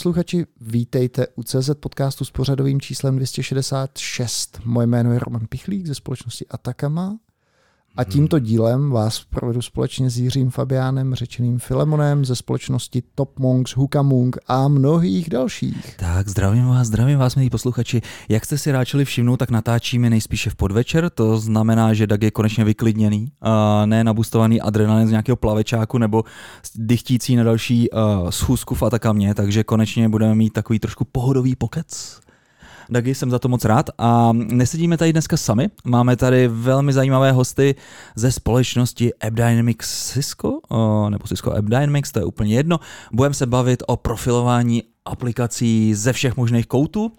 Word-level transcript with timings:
Posluchači, 0.00 0.46
vítejte 0.60 1.26
u 1.34 1.42
CZ 1.42 1.70
podcastu 1.80 2.24
s 2.24 2.30
pořadovým 2.30 2.80
číslem 2.80 3.16
266. 3.16 4.60
Moje 4.64 4.86
jméno 4.86 5.12
je 5.12 5.18
Roman 5.18 5.46
Pichlík 5.46 5.86
ze 5.86 5.94
společnosti 5.94 6.46
Atakama 6.50 7.18
a 7.96 8.04
tímto 8.04 8.38
dílem 8.38 8.90
vás 8.90 9.24
provedu 9.30 9.62
společně 9.62 10.10
s 10.10 10.18
Jiřím 10.18 10.50
Fabiánem, 10.50 11.14
řečeným 11.14 11.58
Filemonem 11.58 12.24
ze 12.24 12.36
společnosti 12.36 13.02
Top 13.14 13.38
Monks, 13.38 13.76
Hukamung 13.76 14.38
a 14.48 14.68
mnohých 14.68 15.30
dalších. 15.30 15.96
Tak, 15.96 16.28
zdravím 16.28 16.66
vás, 16.66 16.86
zdravím 16.86 17.18
vás, 17.18 17.36
milí 17.36 17.50
posluchači. 17.50 18.00
Jak 18.28 18.44
jste 18.44 18.58
si 18.58 18.72
ráčili 18.72 19.04
všimnout, 19.04 19.36
tak 19.36 19.50
natáčíme 19.50 20.10
nejspíše 20.10 20.50
v 20.50 20.54
podvečer, 20.54 21.10
to 21.10 21.38
znamená, 21.38 21.94
že 21.94 22.06
Dag 22.06 22.22
je 22.22 22.30
konečně 22.30 22.64
vyklidněný, 22.64 23.32
a 23.40 23.86
ne 23.86 24.04
nabustovaný 24.04 24.60
adrenalin 24.60 25.08
z 25.08 25.10
nějakého 25.10 25.36
plavečáku 25.36 25.98
nebo 25.98 26.24
dychtící 26.74 27.36
na 27.36 27.44
další 27.44 27.90
uh, 27.90 28.30
schůzku 28.30 28.74
v 28.74 28.82
Atakamě, 28.82 29.34
takže 29.34 29.64
konečně 29.64 30.08
budeme 30.08 30.34
mít 30.34 30.52
takový 30.52 30.78
trošku 30.78 31.04
pohodový 31.04 31.56
pokec. 31.56 32.20
Dagi, 32.90 33.14
jsem 33.14 33.30
za 33.30 33.38
to 33.38 33.48
moc 33.48 33.64
rád. 33.64 33.90
A 33.98 34.32
nesedíme 34.32 34.96
tady 34.96 35.12
dneska 35.12 35.36
sami, 35.36 35.68
máme 35.84 36.16
tady 36.16 36.48
velmi 36.48 36.92
zajímavé 36.92 37.32
hosty 37.32 37.74
ze 38.14 38.32
společnosti 38.32 39.14
AppDynamics 39.14 40.12
Cisco, 40.12 40.60
nebo 41.08 41.26
Cisco 41.26 41.52
AppDynamics, 41.52 42.12
to 42.12 42.18
je 42.18 42.24
úplně 42.24 42.54
jedno. 42.54 42.80
Budeme 43.12 43.34
se 43.34 43.46
bavit 43.46 43.82
o 43.86 43.96
profilování 43.96 44.82
aplikací 45.04 45.94
ze 45.94 46.12
všech 46.12 46.36
možných 46.36 46.66
koutů. 46.66 47.12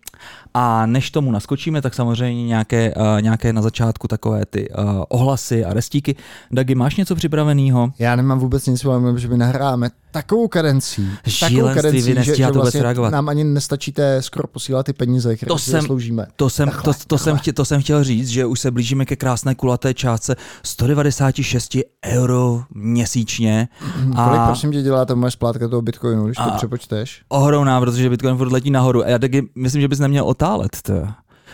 A 0.53 0.85
než 0.85 1.11
tomu 1.11 1.31
naskočíme, 1.31 1.81
tak 1.81 1.93
samozřejmě 1.93 2.45
nějaké, 2.45 2.93
uh, 2.95 3.21
nějaké 3.21 3.53
na 3.53 3.61
začátku 3.61 4.07
takové 4.07 4.45
ty 4.45 4.69
uh, 4.69 5.03
ohlasy 5.09 5.65
a 5.65 5.73
restíky. 5.73 6.15
Dagi, 6.51 6.75
máš 6.75 6.95
něco 6.95 7.15
připraveného? 7.15 7.93
Já 7.99 8.15
nemám 8.15 8.39
vůbec 8.39 8.67
nic, 8.67 8.85
ale 8.85 9.19
že 9.19 9.27
my 9.27 9.37
nahráme 9.37 9.89
takovou 10.11 10.47
kadencí, 10.47 11.09
takovou 11.39 11.73
kadencí, 11.73 12.15
že, 12.23 12.35
že 12.35 12.47
vlastně 12.47 12.83
reagovat. 12.83 13.09
nám 13.09 13.29
ani 13.29 13.43
nestačíte 13.43 14.21
skoro 14.21 14.47
posílat 14.47 14.85
ty 14.85 14.93
peníze, 14.93 15.35
které 15.35 15.47
to 15.47 15.57
si 15.57 15.71
jsem, 15.71 15.81
zasloužíme. 15.81 16.27
To 16.35 16.49
jsem, 16.49 16.69
takhle, 16.69 16.93
to, 16.93 16.99
to, 17.07 17.17
jsem 17.17 17.37
chtěl, 17.37 17.53
to 17.53 17.65
jsem 17.65 17.81
chtěl 17.81 18.03
říct, 18.03 18.27
že 18.27 18.45
už 18.45 18.59
se 18.59 18.71
blížíme 18.71 19.05
ke 19.05 19.15
krásné 19.15 19.55
kulaté 19.55 19.93
částce 19.93 20.35
196 20.63 21.77
euro 22.05 22.63
měsíčně. 22.73 23.67
Mm, 24.03 24.13
a, 24.17 24.25
kolik 24.25 24.41
prosím 24.45 24.71
tě 24.71 24.81
dělá 24.81 25.05
ta 25.05 25.15
moje 25.15 25.31
splátka 25.31 25.67
toho 25.67 25.81
bitcoinu, 25.81 26.25
když 26.25 26.37
to 26.37 26.51
přepočteš? 26.57 27.21
Ohromná, 27.29 27.79
protože 27.79 28.09
bitcoin 28.09 28.37
furt 28.37 28.51
letí 28.51 28.71
nahoru. 28.71 29.03
A 29.03 29.07
já 29.07 29.19
taky 29.19 29.49
myslím, 29.55 29.81
že 29.81 29.87
bys 29.87 29.99
neměl 29.99 30.25
otálet. 30.25 30.81
To. 30.81 31.07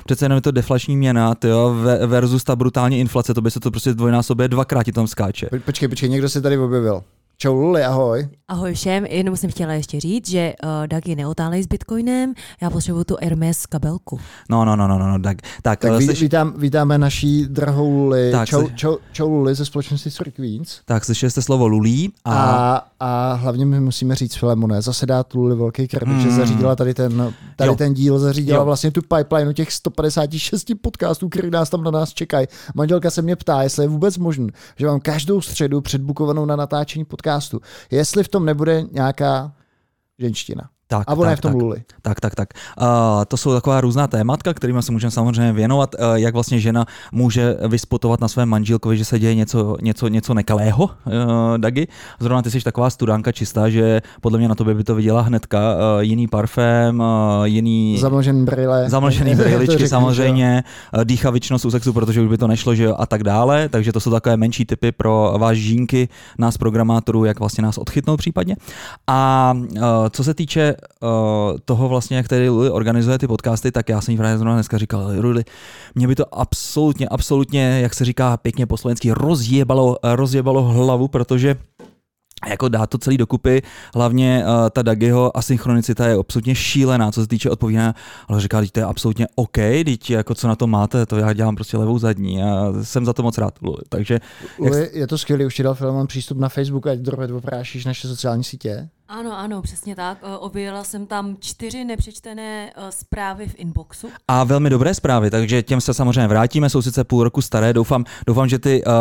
Přece 0.06 0.26
jenom 0.26 0.36
je 0.36 0.42
to 0.42 0.52
deflační 0.52 0.98
měna 0.98 1.36
tyjo, 1.36 1.76
versus 2.06 2.44
ta 2.44 2.56
brutální 2.56 3.00
inflace, 3.00 3.34
to 3.34 3.42
by 3.42 3.52
se 3.52 3.60
to 3.60 3.72
prostě 3.72 3.94
dvojnásobě 3.94 4.48
dvakrát 4.48 4.84
ti 4.84 4.92
tam 4.92 5.08
skáče. 5.08 5.50
Počkej, 5.66 5.88
počkej, 5.88 6.10
někdo 6.10 6.30
se 6.30 6.42
tady 6.42 6.58
objevil. 6.58 7.04
Čau 7.40 7.54
Luli, 7.54 7.84
ahoj. 7.84 8.28
Ahoj 8.48 8.74
všem, 8.74 9.06
jenom 9.06 9.38
jsem 9.38 9.50
chtěla 9.50 9.74
ještě 9.74 10.00
říct, 10.00 10.30
že 10.30 10.54
uh, 10.64 10.88
Dag 10.88 11.08
je 11.08 11.16
neotálej 11.16 11.64
s 11.64 11.68
Bitcoinem, 11.68 12.34
já 12.62 12.70
potřebuju 12.70 13.04
tu 13.04 13.18
Hermes 13.22 13.66
kabelku. 13.66 14.20
No, 14.50 14.66
no, 14.66 14.76
no, 14.76 14.88
no, 14.88 14.98
no, 14.98 15.20
tak. 15.20 15.38
Tak, 15.62 15.80
tak 15.80 16.00
ví, 16.00 16.08
vítám, 16.08 16.54
vítáme 16.58 16.98
naší 16.98 17.46
drahou 17.48 17.90
Luli, 17.90 18.32
tak, 18.32 18.50
čau, 18.50 18.68
čau, 18.76 18.98
čau 19.12 19.30
Luli 19.30 19.56
ze 19.56 19.66
společnosti 19.66 20.12
Story 20.12 20.32
Queens. 20.32 20.80
Tak, 20.86 21.06
slyšeli 21.06 21.32
jste 21.32 21.42
slovo 21.42 21.68
Lulí. 21.68 22.14
A... 22.26 22.34
a, 22.34 22.88
a 23.00 23.34
hlavně 23.34 23.66
my 23.66 23.80
musíme 23.80 24.16
říct 24.16 24.36
Filemone, 24.36 24.82
zase 24.82 25.06
dát 25.06 25.34
Luli 25.34 25.56
velký 25.56 25.88
kredit, 25.88 26.14
mm. 26.14 26.22
že 26.22 26.32
zařídila 26.32 26.76
tady 26.76 26.94
ten, 26.94 27.34
tady 27.56 27.76
ten 27.76 27.94
díl, 27.94 28.20
zařídila 28.20 28.60
jo. 28.60 28.66
vlastně 28.66 28.92
tu 28.92 29.02
pipeline 29.02 29.54
těch 29.54 29.72
156 29.72 30.72
podcastů, 30.82 31.30
který 31.30 31.50
nás 31.50 31.70
tam 31.70 31.84
na 31.84 31.92
nás 31.92 32.14
čekají. 32.14 32.48
Manželka 32.76 33.12
se 33.12 33.22
mě 33.22 33.36
ptá, 33.36 33.64
jestli 33.64 33.84
je 33.84 33.88
vůbec 33.88 34.18
možné, 34.18 34.48
že 34.76 34.86
mám 34.86 35.00
každou 35.00 35.42
středu 35.42 35.82
předbukovanou 35.82 36.46
na 36.46 36.56
natáčení 36.56 37.06
podcastu 37.06 37.27
podcastu, 37.28 37.62
jestli 37.92 38.24
v 38.24 38.28
tom 38.28 38.46
nebude 38.46 38.84
nějaká 38.92 39.52
ženština. 40.20 40.70
Tak, 40.90 41.04
a 41.08 41.14
ona 41.14 41.22
tak, 41.22 41.32
je 41.32 41.36
v 41.36 41.42
tom 41.42 41.52
tak, 41.52 41.62
luli. 41.62 41.84
Tak, 42.02 42.20
tak, 42.20 42.36
tak. 42.36 42.50
Uh, 42.82 42.88
to 43.28 43.38
jsou 43.38 43.54
taková 43.54 43.82
různá 43.82 44.08
tématka, 44.08 44.54
kterými 44.54 44.84
se 44.84 44.92
můžeme 44.92 45.12
samozřejmě 45.12 45.54
věnovat, 45.54 45.96
uh, 46.00 46.16
jak 46.16 46.34
vlastně 46.34 46.60
žena 46.60 46.86
může 47.12 47.58
vyspotovat 47.68 48.22
na 48.22 48.28
svém 48.28 48.50
manželkovi, 48.50 48.98
že 48.98 49.06
se 49.06 49.20
děje 49.20 49.36
něco, 49.36 49.78
něco, 49.82 50.08
něco 50.08 50.34
nekalého, 50.34 50.84
uh, 50.84 50.92
Dagi. 51.58 51.88
Zrovna 52.20 52.42
ty 52.42 52.52
jsi 52.52 52.62
taková 52.62 52.90
studánka 52.90 53.32
čistá, 53.32 53.70
že 53.70 54.02
podle 54.22 54.40
mě 54.40 54.48
na 54.48 54.56
tobě 54.56 54.74
by 54.74 54.84
to 54.84 54.96
viděla 54.96 55.22
hnedka. 55.22 55.60
Uh, 55.60 56.02
jiný 56.02 56.28
parfém, 56.28 57.00
uh, 57.00 57.44
jiný... 57.44 57.98
Zamlžený 58.00 58.46
brýle. 58.46 58.90
Zamlžený 58.90 59.36
brýličky 59.44 59.88
samozřejmě, 59.88 60.64
uh, 60.98 61.04
dýchavičnost 61.04 61.66
u 61.66 61.72
sexu, 61.72 61.94
protože 61.94 62.22
už 62.22 62.28
by 62.28 62.38
to 62.38 62.48
nešlo, 62.48 62.76
že 62.76 62.84
jo, 62.84 62.96
a 62.98 63.06
tak 63.06 63.24
dále. 63.24 63.70
Takže 63.70 63.92
to 63.92 64.00
jsou 64.00 64.12
takové 64.12 64.38
menší 64.38 64.66
typy 64.66 64.92
pro 64.92 65.36
vás 65.38 65.58
žínky, 65.58 66.10
nás 66.38 66.58
programátorů, 66.58 67.26
jak 67.26 67.40
vlastně 67.40 67.62
nás 67.64 67.78
odchytnout 67.78 68.18
případně. 68.18 68.56
A 69.08 69.54
uh, 69.56 69.80
co 70.10 70.24
se 70.24 70.34
týče 70.34 70.77
uh, 71.02 71.10
toho 71.66 71.90
vlastně, 71.90 72.18
jak 72.18 72.28
tady 72.28 72.50
Luli 72.50 72.70
organizuje 72.70 73.18
ty 73.18 73.28
podcasty, 73.28 73.72
tak 73.72 73.90
já 73.90 74.02
jsem 74.02 74.12
jí 74.12 74.18
právě 74.18 74.38
zrovna 74.38 74.54
dneska 74.54 74.78
říkal, 74.78 75.12
Luli, 75.20 75.44
mě 75.96 76.08
by 76.08 76.16
to 76.16 76.36
absolutně, 76.36 77.08
absolutně, 77.08 77.80
jak 77.82 77.94
se 77.94 78.06
říká 78.06 78.38
pěkně 78.38 78.66
po 78.66 78.78
slovensky, 78.78 79.12
rozjebalo, 79.12 79.98
rozjebalo 80.04 80.64
hlavu, 80.64 81.08
protože 81.08 81.56
jako 82.50 82.70
dá 82.70 82.88
to 82.88 82.98
celý 82.98 83.18
dokupy, 83.18 83.62
hlavně 83.96 84.44
uh, 84.46 84.70
ta 84.70 84.82
Dagiho 84.82 85.38
asynchronicita 85.38 86.08
je 86.08 86.16
absolutně 86.16 86.56
šílená, 86.56 87.12
co 87.12 87.22
se 87.22 87.28
týče 87.28 87.50
odpovídání, 87.50 87.94
ale 88.28 88.42
říká, 88.42 88.64
že 88.64 88.72
to 88.72 88.80
je 88.80 88.86
absolutně 88.86 89.28
OK, 89.36 89.58
teď 89.86 90.10
jako 90.10 90.36
co 90.36 90.48
na 90.48 90.56
to 90.56 90.68
máte, 90.68 91.06
to 91.06 91.18
já 91.18 91.34
dělám 91.34 91.56
prostě 91.56 91.78
levou 91.78 92.00
zadní 92.00 92.44
a 92.44 92.74
jsem 92.84 93.06
za 93.06 93.14
to 93.14 93.24
moc 93.24 93.38
rád, 93.38 93.54
Luli. 93.62 93.82
Takže, 93.90 94.20
Luli, 94.60 94.80
jak... 94.80 94.94
je 94.94 95.08
to 95.08 95.18
skvělé, 95.18 95.46
už 95.46 95.56
ti 95.56 95.64
dal 95.64 95.76
film 95.76 96.08
přístup 96.08 96.38
na 96.38 96.50
Facebook, 96.50 96.88
ať 96.88 97.00
druhé 97.00 97.34
oprášíš 97.34 97.86
naše 97.86 98.08
sociální 98.08 98.44
sítě. 98.44 98.90
Ano, 99.10 99.38
ano, 99.38 99.62
přesně 99.62 99.96
tak. 99.96 100.18
Eh, 100.22 100.38
objevila 100.38 100.84
jsem 100.84 101.06
tam 101.06 101.36
čtyři 101.40 101.86
nepřečtené 101.86 102.72
eh, 102.76 102.92
zprávy 102.92 103.48
v 103.48 103.56
inboxu. 103.58 104.08
A 104.28 104.44
velmi 104.44 104.70
dobré 104.70 104.94
zprávy, 104.94 105.32
takže 105.32 105.64
těm 105.64 105.82
se 105.82 105.94
samozřejmě 105.94 106.28
vrátíme, 106.28 106.70
jsou 106.70 106.82
sice 106.82 107.04
půl 107.04 107.24
roku 107.24 107.42
staré, 107.42 107.74
doufám, 107.74 108.06
doufám 108.28 108.50
že 108.50 108.60
ty 108.60 108.84
uh, 108.84 108.94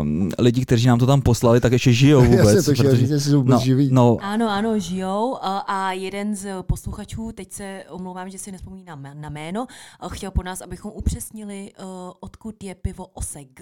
um, 0.00 0.30
lidi, 0.38 0.64
kteří 0.64 0.86
nám 0.86 0.98
to 0.98 1.06
tam 1.06 1.22
poslali, 1.22 1.60
tak 1.60 1.72
ještě 1.72 1.92
žijou 1.92 2.24
vůbec. 2.24 2.54
Já 2.54 2.62
to 2.62 2.70
protože... 2.70 2.96
říct, 2.96 3.24
jsou 3.24 3.36
vůbec 3.36 3.54
no, 3.54 3.60
živí. 3.60 3.88
No. 3.92 4.16
Ano, 4.20 4.50
ano, 4.50 4.78
žijou 4.78 5.38
a 5.66 5.92
jeden 5.92 6.36
z 6.36 6.62
posluchačů, 6.62 7.32
teď 7.32 7.52
se 7.52 7.84
omlouvám, 7.90 8.30
že 8.30 8.38
si 8.38 8.52
nespomínám 8.52 9.06
na 9.14 9.28
jméno, 9.28 9.66
chtěl 10.08 10.30
po 10.30 10.42
nás, 10.42 10.60
abychom 10.60 10.92
upřesnili, 10.94 11.70
uh, 11.78 11.86
odkud 12.20 12.64
je 12.64 12.74
pivo 12.74 13.06
Oseg. 13.06 13.60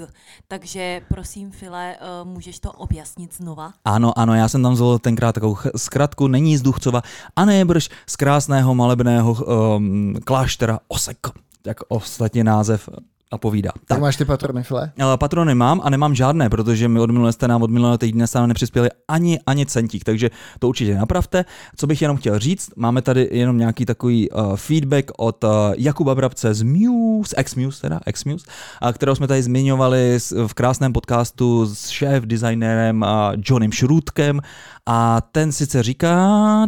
Takže 0.49 1.01
prosím, 1.09 1.51
File, 1.51 1.97
uh, 2.23 2.29
můžeš 2.29 2.59
to 2.61 2.73
objasnit 2.73 3.35
znova? 3.35 3.73
Ano, 3.85 4.19
ano, 4.19 4.35
já 4.35 4.49
jsem 4.49 4.63
tam 4.63 4.77
zvolil 4.77 4.99
tenkrát 4.99 5.40
takovou 5.41 5.57
zkratku, 5.77 6.29
není 6.29 6.57
z 6.57 6.63
Duchcova 6.63 7.03
a 7.37 7.45
nejbrž 7.45 7.89
z 8.07 8.17
krásného 8.17 8.75
malebného 8.75 9.33
um, 9.33 10.15
kláštera 10.25 10.79
Osek, 10.89 11.19
jak 11.67 11.77
ostatně 11.89 12.45
název 12.45 12.89
povídá. 13.37 13.71
Tak, 13.73 13.83
tak 13.87 14.01
máš 14.01 14.17
ty 14.17 14.25
patrony, 14.25 14.63
File? 14.63 14.93
Patrony 15.17 15.55
mám 15.55 15.81
a 15.85 15.91
nemám 15.91 16.15
žádné, 16.15 16.51
protože 16.51 16.89
mi 16.89 17.01
od 17.01 17.11
minulé 17.11 17.33
jste 17.33 17.49
nám 17.49 17.63
od 17.63 17.71
minulého 17.71 17.99
týdne 17.99 18.27
stále 18.27 18.47
nepřispěli 18.47 18.89
ani, 19.09 19.41
ani 19.47 19.67
centík, 19.67 20.05
takže 20.05 20.31
to 20.59 20.69
určitě 20.69 20.95
napravte. 20.95 21.45
Co 21.77 21.87
bych 21.87 22.03
jenom 22.03 22.17
chtěl 22.17 22.39
říct, 22.39 22.71
máme 22.77 23.03
tady 23.03 23.29
jenom 23.33 23.59
nějaký 23.59 23.87
takový 23.87 24.31
uh, 24.31 24.57
feedback 24.57 25.11
od 25.17 25.45
uh, 25.45 25.51
Jakuba 25.77 26.15
Brabce 26.15 26.55
z 26.55 26.63
Muse, 26.63 27.37
X-Muse 27.41 27.81
teda, 27.81 28.01
X-Muse, 28.07 28.47
uh, 28.83 28.93
kterou 28.93 29.15
jsme 29.15 29.27
tady 29.27 29.43
zmiňovali 29.43 30.19
v 30.47 30.55
krásném 30.55 30.93
podcastu 30.93 31.67
s 31.75 31.89
šéf 31.89 32.25
designérem 32.25 33.03
uh, 33.03 33.09
Johnem 33.45 33.73
Šrůdkem 33.73 34.41
a 34.87 35.21
ten 35.21 35.53
sice 35.53 35.83
říká, 35.83 36.67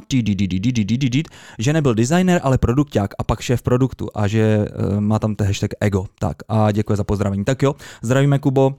že 1.58 1.72
nebyl 1.72 1.94
designer, 1.94 2.40
ale 2.44 2.58
produkták 2.58 3.10
a 3.18 3.24
pak 3.24 3.40
šéf 3.40 3.62
produktu 3.62 4.08
a 4.14 4.26
že 4.26 4.58
uh, 4.58 5.00
má 5.00 5.18
tam 5.18 5.34
ten 5.34 5.46
hashtag 5.46 5.70
ego. 5.80 6.06
Tak 6.18 6.36
a 6.48 6.72
děkuji 6.72 6.96
za 6.96 7.04
pozdravení. 7.04 7.44
Tak 7.44 7.62
jo, 7.62 7.74
zdravíme 8.02 8.38
Kubo, 8.38 8.74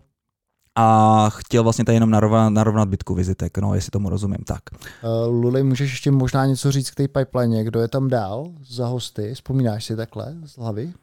a 0.75 1.29
chtěl 1.29 1.63
vlastně 1.63 1.85
tady 1.85 1.95
jenom 1.95 2.09
narovnat, 2.09 2.49
narovnat 2.49 2.89
bitku 2.89 3.15
vizitek, 3.15 3.57
no, 3.57 3.75
jestli 3.75 3.89
tomu 3.89 4.09
rozumím, 4.09 4.43
tak. 4.45 4.61
Uh, 4.71 5.33
Luli, 5.33 5.63
můžeš 5.63 5.91
ještě 5.91 6.11
možná 6.11 6.45
něco 6.45 6.71
říct 6.71 6.91
k 6.91 6.95
té 6.95 7.07
pipeline, 7.07 7.63
kdo 7.63 7.79
je 7.79 7.87
tam 7.87 8.07
dál 8.07 8.51
za 8.69 8.87
hosty, 8.87 9.33
vzpomínáš 9.33 9.85
si 9.85 9.95
takhle 9.95 10.35
z 10.45 10.57
hlavy? 10.57 10.93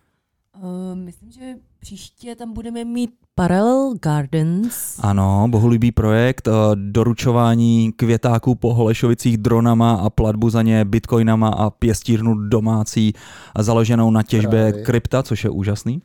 Uh, 0.62 0.94
myslím, 0.94 1.30
že 1.30 1.54
příště 1.78 2.36
tam 2.36 2.52
budeme 2.52 2.84
mít 2.84 3.10
Parallel 3.34 3.94
Gardens. 4.02 5.00
Ano, 5.02 5.46
bohulibý 5.48 5.92
projekt, 5.92 6.46
uh, 6.46 6.54
doručování 6.74 7.92
květáků 7.92 8.54
po 8.54 8.74
Holešovicích 8.74 9.38
dronama 9.38 9.94
a 9.94 10.10
platbu 10.10 10.50
za 10.50 10.62
ně 10.62 10.84
bitcoinama 10.84 11.48
a 11.48 11.70
pěstírnu 11.70 12.34
domácí 12.34 13.12
založenou 13.58 14.10
na 14.10 14.22
těžbě 14.22 14.66
Právě. 14.70 14.84
krypta, 14.84 15.22
což 15.22 15.44
je 15.44 15.50
úžasný. 15.50 16.02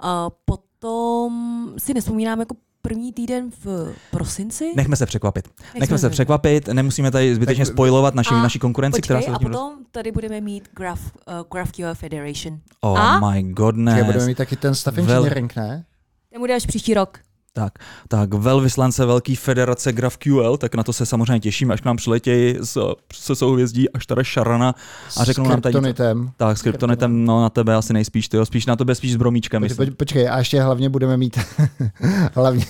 A 0.00 0.30
potom 0.44 1.32
si 1.78 1.94
nespomínám 1.94 2.40
jako 2.40 2.54
první 2.82 3.12
týden 3.12 3.50
v 3.64 3.94
prosinci. 4.10 4.72
Nechme 4.76 4.96
se 4.96 5.06
překvapit. 5.06 5.48
Nechme, 5.60 5.80
Nechme 5.80 5.98
se 5.98 6.10
překvapit, 6.10 6.68
nemusíme 6.68 7.10
tady 7.10 7.34
zbytečně 7.34 7.66
spojovat 7.66 8.14
naši, 8.14 8.34
naši 8.34 8.58
konkurenci, 8.58 9.00
počkej, 9.00 9.06
která 9.06 9.20
se 9.32 9.36
a 9.36 9.38
potom 9.38 9.52
roz... 9.52 9.86
tady 9.90 10.12
budeme 10.12 10.40
mít 10.40 10.68
Graph, 10.76 11.00
uh, 11.00 11.34
GraphQL 11.52 11.94
Federation. 11.94 12.60
Oh 12.80 13.00
a? 13.00 13.30
my 13.30 13.42
godness. 13.42 14.04
budeme 14.04 14.26
mít 14.26 14.38
taky 14.38 14.56
ten 14.56 14.74
staff 14.74 14.98
engineering, 14.98 15.56
ne? 15.56 15.84
Ten 16.30 16.40
bude 16.40 16.54
až 16.54 16.66
příští 16.66 16.94
rok. 16.94 17.18
Tak, 17.54 17.72
tak 18.08 18.34
velvyslance 18.34 19.06
velký 19.06 19.36
federace 19.36 19.92
GraphQL, 19.92 20.56
tak 20.56 20.74
na 20.74 20.82
to 20.82 20.92
se 20.92 21.06
samozřejmě 21.06 21.40
těším, 21.40 21.70
až 21.70 21.80
k 21.80 21.84
nám 21.84 21.96
přiletějí 21.96 22.56
se 23.12 23.34
souhvězdí 23.34 23.90
až 23.90 24.06
tady 24.06 24.24
Šarana 24.24 24.74
a 25.16 25.24
řeknou 25.24 25.48
nám 25.48 25.60
tady... 25.60 25.94
Tak, 26.36 26.58
s 26.58 26.62
kryptonitem, 26.62 27.24
no 27.24 27.42
na 27.42 27.50
tebe 27.50 27.74
asi 27.74 27.92
nejspíš, 27.92 28.28
ty 28.28 28.36
jo, 28.36 28.46
spíš 28.46 28.66
na 28.66 28.76
tebe 28.76 28.94
spíš 28.94 29.12
s 29.12 29.16
bromíčkem. 29.16 29.64
Poč, 29.76 29.88
počkej, 29.96 30.28
a 30.28 30.38
ještě 30.38 30.62
hlavně 30.62 30.88
budeme 30.88 31.16
mít 31.16 31.38
hlavně, 32.34 32.64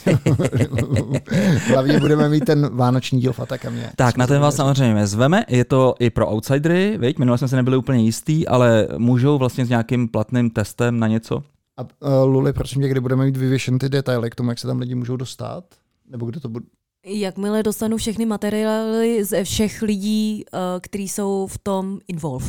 hlavně 1.73 2.01
budeme 2.01 2.29
mít 2.29 2.45
ten 2.45 2.77
vánoční 2.77 3.21
díl 3.21 3.33
Fataka 3.33 3.71
mě. 3.71 3.91
Tak, 3.97 4.17
na 4.17 4.27
ten 4.27 4.41
vás 4.41 4.57
samozřejmě 4.57 5.07
zveme, 5.07 5.45
je 5.49 5.65
to 5.65 5.95
i 5.99 6.11
pro 6.11 6.33
outsidery, 6.33 6.99
viď? 6.99 7.19
minule 7.19 7.39
jsme 7.39 7.49
se 7.49 7.57
nebyli 7.57 7.77
úplně 7.77 8.05
jistý, 8.05 8.49
ale 8.49 8.89
můžou 8.99 9.39
vlastně 9.39 9.67
s 9.67 9.69
nějakým 9.69 10.09
platným 10.09 10.51
testem 10.51 10.99
na 10.99 11.07
něco? 11.07 11.43
A 11.77 11.83
uh, 11.83 11.89
Luli, 12.25 12.53
prosím 12.53 12.83
tě, 12.83 12.89
kdy 12.89 13.01
budeme 13.01 13.25
mít 13.25 13.37
vyvěšen 13.37 13.79
ty 13.79 13.89
detaily 13.89 14.31
k 14.31 14.35
tomu, 14.35 14.51
jak 14.51 14.59
se 14.59 14.67
tam 14.67 14.79
lidi 14.79 14.95
můžou 14.95 15.17
dostat? 15.17 15.65
Nebo 16.11 16.27
kde 16.27 16.41
to 16.41 16.49
bude? 16.49 16.65
Jakmile 17.07 17.63
dostanu 17.63 17.97
všechny 17.97 18.27
materiály 18.27 19.25
ze 19.25 19.45
všech 19.45 19.83
lidí, 19.83 20.45
uh, 20.53 20.61
kteří 20.81 21.09
jsou 21.09 21.47
v 21.47 21.59
tom 21.59 21.99
involve. 22.09 22.47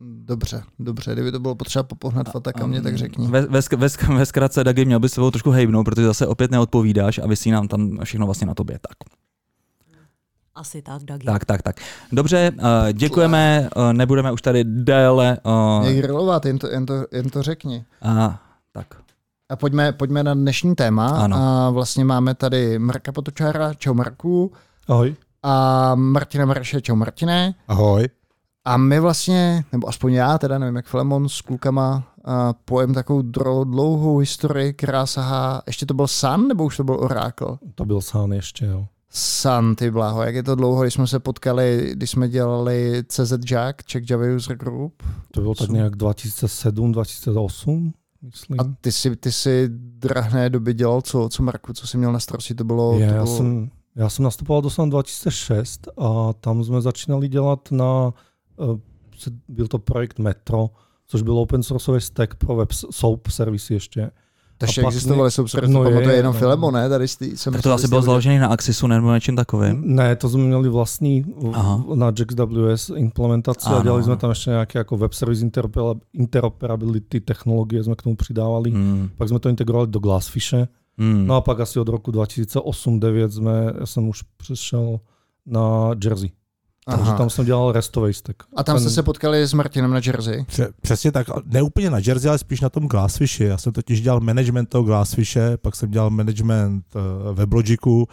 Dobře, 0.00 0.62
dobře, 0.78 1.12
kdyby 1.12 1.32
to 1.32 1.40
bylo 1.40 1.54
potřeba 1.54 1.82
popohnat 1.82 2.28
Fataka 2.28 2.66
mě, 2.66 2.82
tak 2.82 2.96
řekni. 2.96 3.28
Ve, 3.28 3.40
ve, 3.40 3.60
ve, 3.76 3.88
ve 4.16 4.26
zkratce, 4.26 4.64
Dagi, 4.64 4.84
měl 4.84 5.00
by 5.00 5.08
se 5.08 5.20
trošku 5.30 5.50
hejbnout, 5.50 5.84
protože 5.84 6.06
zase 6.06 6.26
opět 6.26 6.50
neodpovídáš 6.50 7.18
a 7.18 7.26
vysí 7.26 7.50
nám 7.50 7.68
tam 7.68 7.98
všechno 8.04 8.26
vlastně 8.26 8.46
na 8.46 8.54
tobě. 8.54 8.78
Tak. 8.78 9.18
Asi 10.58 10.82
tak, 10.82 11.04
Dagi. 11.04 11.26
Tak, 11.26 11.44
tak, 11.44 11.62
tak. 11.62 11.76
Dobře, 12.12 12.52
uh, 12.54 12.64
děkujeme, 12.92 13.68
uh, 13.76 13.92
nebudeme 13.92 14.32
už 14.32 14.42
tady 14.42 14.64
déle. 14.64 15.38
Uh... 15.42 15.86
Jak 15.86 15.96
grilovat, 15.96 16.46
jen 16.46 16.58
to, 16.58 16.68
jen, 16.68 16.86
to, 16.86 16.94
jen 17.12 17.30
to 17.30 17.42
řekni. 17.42 17.84
Uh, 18.04 18.32
tak. 18.72 18.86
A 19.48 19.56
pojďme, 19.56 19.92
pojďme 19.92 20.22
na 20.22 20.34
dnešní 20.34 20.74
téma. 20.74 21.08
Ano. 21.08 21.36
A 21.36 21.70
vlastně 21.70 22.04
máme 22.04 22.34
tady 22.34 22.78
Marka 22.78 23.12
Potočára, 23.12 23.74
čau 23.74 23.94
Marku. 23.94 24.52
Ahoj. 24.88 25.16
A 25.42 25.94
Martina 25.94 26.46
Marše, 26.46 26.80
čau 26.80 26.94
Martine. 26.94 27.54
Ahoj. 27.68 28.08
A 28.64 28.76
my 28.76 29.00
vlastně, 29.00 29.64
nebo 29.72 29.88
aspoň 29.88 30.12
já 30.12 30.38
teda, 30.38 30.58
nevím 30.58 30.76
jak 30.76 30.86
Flemon 30.86 31.28
s 31.28 31.40
klukama, 31.40 32.02
pojem 32.64 32.94
takovou 32.94 33.22
dlouhou 33.64 34.18
historii, 34.18 34.72
která 34.72 35.06
sahá, 35.06 35.62
ještě 35.66 35.86
to 35.86 35.94
byl 35.94 36.06
Sun, 36.06 36.48
nebo 36.48 36.64
už 36.64 36.76
to 36.76 36.84
byl 36.84 36.94
Oracle? 36.94 37.58
To 37.74 37.84
byl 37.84 38.00
Sun 38.00 38.32
ještě, 38.32 38.66
jo. 38.66 38.86
San, 39.10 39.74
ty 39.74 39.90
bláho, 39.90 40.22
jak 40.22 40.34
je 40.34 40.42
to 40.42 40.54
dlouho, 40.54 40.82
když 40.82 40.94
jsme 40.94 41.06
se 41.06 41.20
potkali, 41.20 41.90
když 41.92 42.10
jsme 42.10 42.28
dělali 42.28 43.04
CZ 43.08 43.32
Jack, 43.32 43.84
Czech 43.84 44.10
Java 44.10 44.24
User 44.36 44.56
Group. 44.56 45.02
To 45.30 45.40
bylo 45.40 45.54
tak 45.54 45.70
nějak 45.70 45.96
2007, 45.96 46.92
2008, 46.92 47.92
myslím. 48.22 48.60
A 48.60 48.64
ty 48.80 48.92
si, 48.92 49.16
ty 49.16 49.32
si 49.32 49.68
drahné 49.70 50.50
doby 50.50 50.74
dělal 50.74 51.02
co, 51.02 51.28
co 51.28 51.42
Marku, 51.42 51.72
co 51.72 51.86
jsi 51.86 51.98
měl 51.98 52.12
na 52.12 52.20
starosti, 52.20 52.54
to 52.54 52.64
bylo... 52.64 52.98
Je, 52.98 53.08
to 53.08 53.14
já, 53.14 53.22
bylo... 53.22 53.36
jsem, 53.36 53.70
já 53.96 54.08
jsem 54.08 54.22
nastupoval 54.22 54.62
do 54.62 54.70
SAN 54.70 54.90
2006 54.90 55.88
a 55.98 56.32
tam 56.32 56.64
jsme 56.64 56.80
začínali 56.80 57.28
dělat 57.28 57.68
na, 57.70 58.14
eh, 58.60 59.30
byl 59.48 59.68
to 59.68 59.78
projekt 59.78 60.18
Metro, 60.18 60.70
což 61.06 61.22
byl 61.22 61.38
open 61.38 61.62
source 61.62 62.00
stack 62.00 62.34
pro 62.34 62.56
web 62.56 62.72
SOAP 62.72 63.26
servisy 63.28 63.74
ještě. 63.74 64.10
Takže 64.58 64.82
existovaly 64.82 65.30
subservy, 65.30 65.68
no 65.68 65.84
to 65.84 65.90
je, 65.90 66.16
jenom 66.16 66.34
no. 66.34 66.38
Filemo, 66.38 66.70
ne? 66.70 66.88
Tady 66.88 67.08
jsem 67.08 67.52
tak 67.52 67.62
to 67.62 67.72
asi 67.72 67.88
bylo 67.88 68.02
založené 68.02 68.40
na 68.40 68.48
Axisu 68.48 68.86
nebo 68.86 69.14
něčím 69.14 69.36
takovým? 69.36 69.82
Ne, 69.84 70.16
to 70.16 70.28
jsme 70.28 70.42
měli 70.42 70.68
vlastní 70.68 71.24
Aha. 71.52 71.84
na 71.94 72.06
JaxWS 72.06 72.90
implementaci 72.96 73.66
ano. 73.66 73.78
a 73.78 73.82
dělali 73.82 74.02
jsme 74.02 74.16
tam 74.16 74.30
ještě 74.30 74.50
nějaké 74.50 74.78
jako 74.78 74.96
web 74.96 75.12
service 75.12 75.50
interoperability 76.12 77.20
technologie 77.20 77.84
jsme 77.84 77.94
k 77.94 78.02
tomu 78.02 78.16
přidávali. 78.16 78.70
Hmm. 78.70 79.10
Pak 79.16 79.28
jsme 79.28 79.38
to 79.38 79.48
integrovali 79.48 79.86
do 79.86 79.98
Glassfishe. 79.98 80.68
Hmm. 80.98 81.26
No 81.26 81.34
a 81.36 81.40
pak 81.40 81.60
asi 81.60 81.80
od 81.80 81.88
roku 81.88 82.10
2008-2009 82.10 83.28
jsme, 83.28 83.72
já 83.80 83.86
jsem 83.86 84.08
už 84.08 84.22
přešel 84.36 85.00
na 85.46 85.90
Jersey. 86.04 86.30
Takže 86.96 87.12
tam 87.12 87.30
jsem 87.30 87.44
dělal 87.44 87.72
restový 87.72 88.14
stack. 88.14 88.36
A 88.56 88.64
tam 88.64 88.76
Ten... 88.76 88.80
jste 88.80 88.90
se 88.90 89.02
potkali 89.02 89.46
s 89.46 89.52
Martinem 89.52 89.90
na 89.90 90.00
Jersey? 90.06 90.46
Přesně 90.80 91.12
tak, 91.12 91.26
ne 91.44 91.62
úplně 91.62 91.90
na 91.90 91.98
Jersey, 91.98 92.28
ale 92.28 92.38
spíš 92.38 92.60
na 92.60 92.68
tom 92.68 92.88
Glassfishe. 92.88 93.44
Já 93.44 93.58
jsem 93.58 93.72
totiž 93.72 94.00
dělal 94.00 94.20
management 94.20 94.66
toho 94.66 94.84
Glassfishe, 94.84 95.56
pak 95.56 95.76
jsem 95.76 95.90
dělal 95.90 96.10
management 96.10 96.84
uh, 96.94 97.34
WebLogicu. 97.34 98.06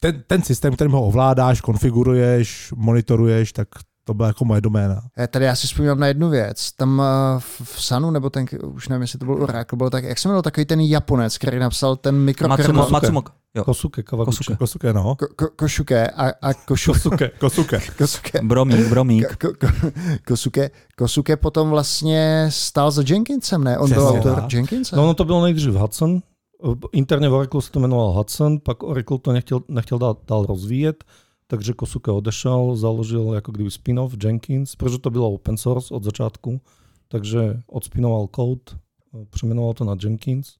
Ten, 0.00 0.22
ten 0.26 0.42
systém, 0.42 0.74
kterým 0.74 0.92
ho 0.92 1.06
ovládáš, 1.06 1.60
konfiguruješ, 1.60 2.72
monitoruješ, 2.76 3.52
tak 3.52 3.68
to 4.08 4.14
byla 4.14 4.28
jako 4.28 4.44
moje 4.44 4.60
doména. 4.60 5.02
Tady 5.30 5.44
já 5.44 5.54
si 5.54 5.66
vzpomínám 5.66 6.00
na 6.00 6.06
jednu 6.06 6.30
věc. 6.30 6.72
Tam 6.72 7.02
eh, 7.04 7.40
v 7.64 7.82
Sanu, 7.82 8.10
nebo 8.10 8.30
ten, 8.30 8.46
už 8.62 8.88
nevím, 8.88 9.02
jestli 9.02 9.18
to 9.18 9.24
byl 9.24 9.42
Oracle, 9.42 9.76
byl 9.76 9.90
tak, 9.90 10.04
jak 10.04 10.18
se 10.18 10.28
jmenoval 10.28 10.42
takový 10.42 10.64
ten 10.64 10.80
Japonec, 10.80 11.38
který 11.38 11.58
napsal 11.58 11.96
ten 11.96 12.18
mikrokernel. 12.18 12.72
Matsumo, 12.72 12.92
Matsumok. 12.92 13.32
Jo. 13.54 13.64
Kosuke, 13.64 14.02
Kawaguchi. 14.02 14.36
Kosuke. 14.36 14.56
Kosuke, 14.56 14.92
no. 14.92 15.16
Ko, 15.16 15.26
ko, 15.36 15.48
košuke 15.56 16.10
a, 16.10 16.32
a 16.42 16.54
košu... 16.54 16.92
Kosuke, 16.92 17.30
Kosuke. 17.38 17.80
kosuke. 17.98 18.40
Bromík, 18.42 18.86
Bromík. 18.88 19.36
Ko, 19.36 19.48
ko, 19.60 19.66
kosuke, 20.28 20.70
Kosuke 20.96 21.36
potom 21.36 21.70
vlastně 21.70 22.46
stál 22.48 22.90
za 22.90 23.02
Jenkinsem, 23.08 23.64
ne? 23.64 23.78
On 23.78 23.90
Přesně, 23.90 24.02
byl 24.02 24.08
autor 24.08 24.44
Jenkinsa. 24.52 24.96
No, 24.96 25.06
no 25.06 25.14
to 25.14 25.24
byl 25.24 25.42
nejdřív 25.42 25.74
Hudson. 25.74 26.20
Interně 26.92 27.28
v 27.28 27.34
Oracle 27.34 27.62
se 27.62 27.70
to 27.70 27.80
jmenoval 27.80 28.12
Hudson, 28.12 28.58
pak 28.60 28.82
Oracle 28.82 29.18
to 29.18 29.32
nechtěl, 29.32 29.60
nechtěl 29.68 29.98
dál, 29.98 30.16
dál 30.28 30.46
rozvíjet, 30.46 31.04
takže 31.50 31.72
Kosuke 31.72 32.10
odešel, 32.10 32.76
založil 32.76 33.32
jako 33.34 33.52
kdyby 33.52 33.70
spin-off 33.70 34.16
Jenkins, 34.24 34.76
protože 34.76 34.98
to 34.98 35.10
bylo 35.10 35.32
open 35.32 35.56
source 35.56 35.94
od 35.94 36.04
začátku, 36.04 36.60
takže 37.08 37.60
odspinoval 37.66 38.28
code, 38.36 38.80
přeměnoval 39.30 39.74
to 39.74 39.84
na 39.84 39.96
Jenkins 40.02 40.54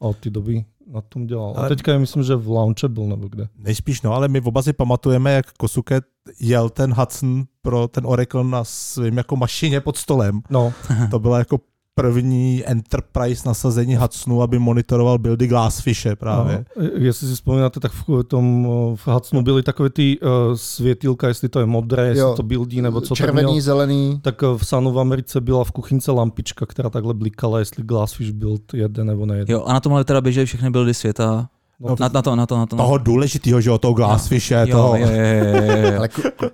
a 0.00 0.04
od 0.04 0.16
té 0.16 0.30
doby 0.30 0.64
na 0.86 1.00
tom 1.00 1.26
dělal. 1.26 1.54
A 1.56 1.68
teďka 1.68 1.92
je 1.92 1.98
myslím, 1.98 2.22
že 2.22 2.36
v 2.36 2.48
Launchable 2.48 3.06
nebo 3.06 3.28
kde. 3.28 3.48
Nejspíš 3.58 4.02
no, 4.02 4.12
ale 4.12 4.28
my 4.28 4.40
v 4.40 4.48
oba 4.48 4.62
si 4.62 4.72
pamatujeme, 4.72 5.32
jak 5.32 5.52
Kosuke 5.52 6.00
jel 6.40 6.70
ten 6.70 6.92
Hudson 6.92 7.44
pro 7.62 7.88
ten 7.88 8.06
Oracle 8.06 8.44
na 8.44 8.64
svým 8.64 9.16
jako 9.16 9.36
mašině 9.36 9.80
pod 9.80 9.96
stolem. 9.96 10.40
No. 10.50 10.72
to 11.10 11.18
byla 11.18 11.38
jako 11.38 11.58
první 12.02 12.62
enterprise 12.66 13.48
nasazení 13.48 13.96
Hudsonu, 13.96 14.42
aby 14.42 14.58
monitoroval 14.58 15.18
buildy 15.18 15.46
Glassfishe 15.46 16.16
právě. 16.16 16.64
No, 16.76 16.84
jestli 16.94 17.26
si 17.28 17.34
vzpomínáte, 17.34 17.80
tak 17.80 17.92
v 17.92 18.22
tom 18.22 18.68
v 18.96 19.08
Hudsonu 19.08 19.42
byly 19.42 19.62
takové 19.62 19.90
ty 19.90 20.18
uh, 20.20 20.28
světilka, 20.54 21.28
jestli 21.28 21.48
to 21.48 21.60
je 21.60 21.66
modré, 21.66 22.06
jestli 22.06 22.20
jo. 22.20 22.34
to 22.36 22.42
buildí, 22.42 22.80
nebo 22.80 23.00
co 23.00 23.14
Červený, 23.14 23.46
to 23.46 23.52
měl. 23.52 23.62
zelený. 23.62 24.20
Tak 24.22 24.42
v 24.42 24.62
Sanu 24.62 24.92
v 24.92 25.00
Americe 25.00 25.40
byla 25.40 25.64
v 25.64 25.70
kuchynce 25.70 26.12
lampička, 26.12 26.66
která 26.66 26.90
takhle 26.90 27.14
blikala, 27.14 27.58
jestli 27.58 27.82
Glassfish 27.82 28.30
build 28.30 28.74
jede 28.74 29.04
nebo 29.04 29.26
nejede. 29.26 29.52
Jo, 29.52 29.62
a 29.66 29.72
na 29.72 29.80
tomhle 29.80 30.04
teda 30.04 30.20
běžely 30.20 30.46
všechny 30.46 30.70
buildy 30.70 30.94
světa. 30.94 31.48
No, 31.80 31.96
na, 32.00 32.08
na, 32.08 32.22
to, 32.22 32.36
na 32.36 32.46
to, 32.46 32.56
na 32.56 32.66
to. 32.66 32.76
Toho 32.76 32.98
důležitého, 32.98 33.60
že 33.60 33.70
jo, 33.70 33.78
toho 33.78 33.94
Glassfishe, 33.94 34.66
no. 34.66 34.72
toho. 34.72 34.96
Jo, 34.96 35.06
jo, 35.06 35.16
jo, 35.16 35.62
jo, 35.64 35.92
jo. 35.92 35.92
Ale 35.98 36.08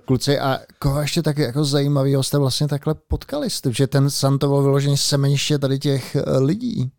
kluci, 0.05 0.39
a 0.39 0.59
koho 0.79 1.01
ještě 1.01 1.21
tak 1.21 1.37
jako 1.37 1.65
zajímavého 1.65 2.23
jste 2.23 2.37
vlastně 2.37 2.67
takhle 2.67 2.95
potkali? 3.07 3.47
Že 3.69 3.87
ten 3.87 4.09
San 4.09 4.39
to 4.39 4.47
bylo 4.47 4.63
vyloženě 4.63 4.97
semeniště 4.97 5.59
tady 5.59 5.79
těch 5.79 6.15
eh, 6.15 6.37
lidí. 6.39 6.91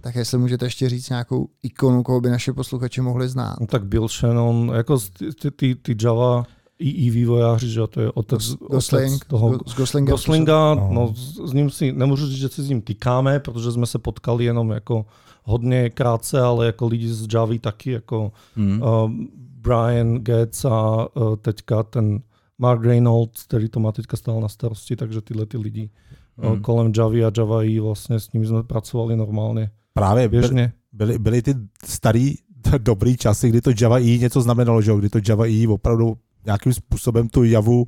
Tak 0.00 0.14
jestli 0.14 0.38
můžete 0.38 0.66
ještě 0.66 0.88
říct 0.88 1.08
nějakou 1.08 1.48
ikonu, 1.62 2.02
koho 2.02 2.20
by 2.20 2.30
naše 2.30 2.52
posluchači 2.52 3.00
mohli 3.00 3.28
znát. 3.28 3.56
No, 3.60 3.66
tak 3.66 3.86
Bill 3.86 4.08
Shannon, 4.08 4.72
jako 4.74 4.98
ty, 5.40 5.50
ty, 5.50 5.74
ty 5.74 5.96
Java 6.02 6.44
i 6.78 7.10
vývojáři, 7.10 7.68
že 7.68 7.80
to 7.90 8.00
je 8.00 8.12
otec, 8.12 8.54
Gosling, 8.70 9.14
otec 9.14 9.28
toho 9.28 9.58
s 9.66 9.74
Goslinga. 9.74 10.10
Goslinga 10.10 10.74
no. 10.74 10.88
no, 10.92 11.14
s 11.48 11.52
ním 11.52 11.70
si, 11.70 11.92
nemůžu 11.92 12.26
říct, 12.26 12.38
že 12.38 12.48
si 12.48 12.62
s 12.62 12.68
ním 12.68 12.82
týkáme, 12.82 13.40
protože 13.40 13.72
jsme 13.72 13.86
se 13.86 13.98
potkali 13.98 14.44
jenom 14.44 14.70
jako 14.70 15.06
hodně 15.48 15.90
krátce, 15.90 16.40
ale 16.40 16.66
jako 16.66 16.86
lidi 16.86 17.08
z 17.08 17.26
Javy 17.34 17.58
taky, 17.58 17.90
jako 17.90 18.32
mm. 18.56 18.82
uh, 18.82 19.10
Brian 19.36 20.14
Gates 20.14 20.64
a 20.64 21.08
uh, 21.16 21.36
teďka 21.36 21.82
ten 21.82 22.20
Mark 22.58 22.84
Reynolds, 22.84 23.42
který 23.42 23.68
to 23.68 23.80
má 23.80 23.92
teďka 23.92 24.16
stále 24.16 24.40
na 24.40 24.48
starosti, 24.48 24.96
takže 24.96 25.20
tyhle 25.20 25.46
ty 25.46 25.58
lidi 25.58 25.90
mm. 26.36 26.50
uh, 26.50 26.60
kolem 26.60 26.92
Javy 26.96 27.24
a 27.24 27.32
Java 27.36 27.62
i 27.62 27.80
vlastně 27.80 28.20
s 28.20 28.32
nimi 28.32 28.46
jsme 28.46 28.62
pracovali 28.62 29.16
normálně. 29.16 29.70
Právě 29.94 30.28
běžně. 30.28 30.72
Byly, 30.92 31.18
byly 31.18 31.42
ty 31.42 31.54
starý 31.84 32.34
dobrý 32.78 33.16
časy, 33.16 33.48
kdy 33.48 33.60
to 33.60 33.70
Java 33.80 34.00
E 34.00 34.18
něco 34.18 34.40
znamenalo, 34.40 34.82
že? 34.82 34.92
kdy 34.98 35.08
to 35.08 35.18
Java 35.28 35.48
E 35.48 35.68
opravdu 35.68 36.18
nějakým 36.44 36.72
způsobem 36.72 37.28
tu 37.28 37.44
Javu, 37.44 37.86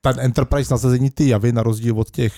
ten 0.00 0.20
enterprise 0.20 0.74
nasazení 0.74 1.10
ty 1.10 1.28
Javy 1.28 1.52
na 1.52 1.62
rozdíl 1.62 2.00
od 2.00 2.10
těch 2.10 2.34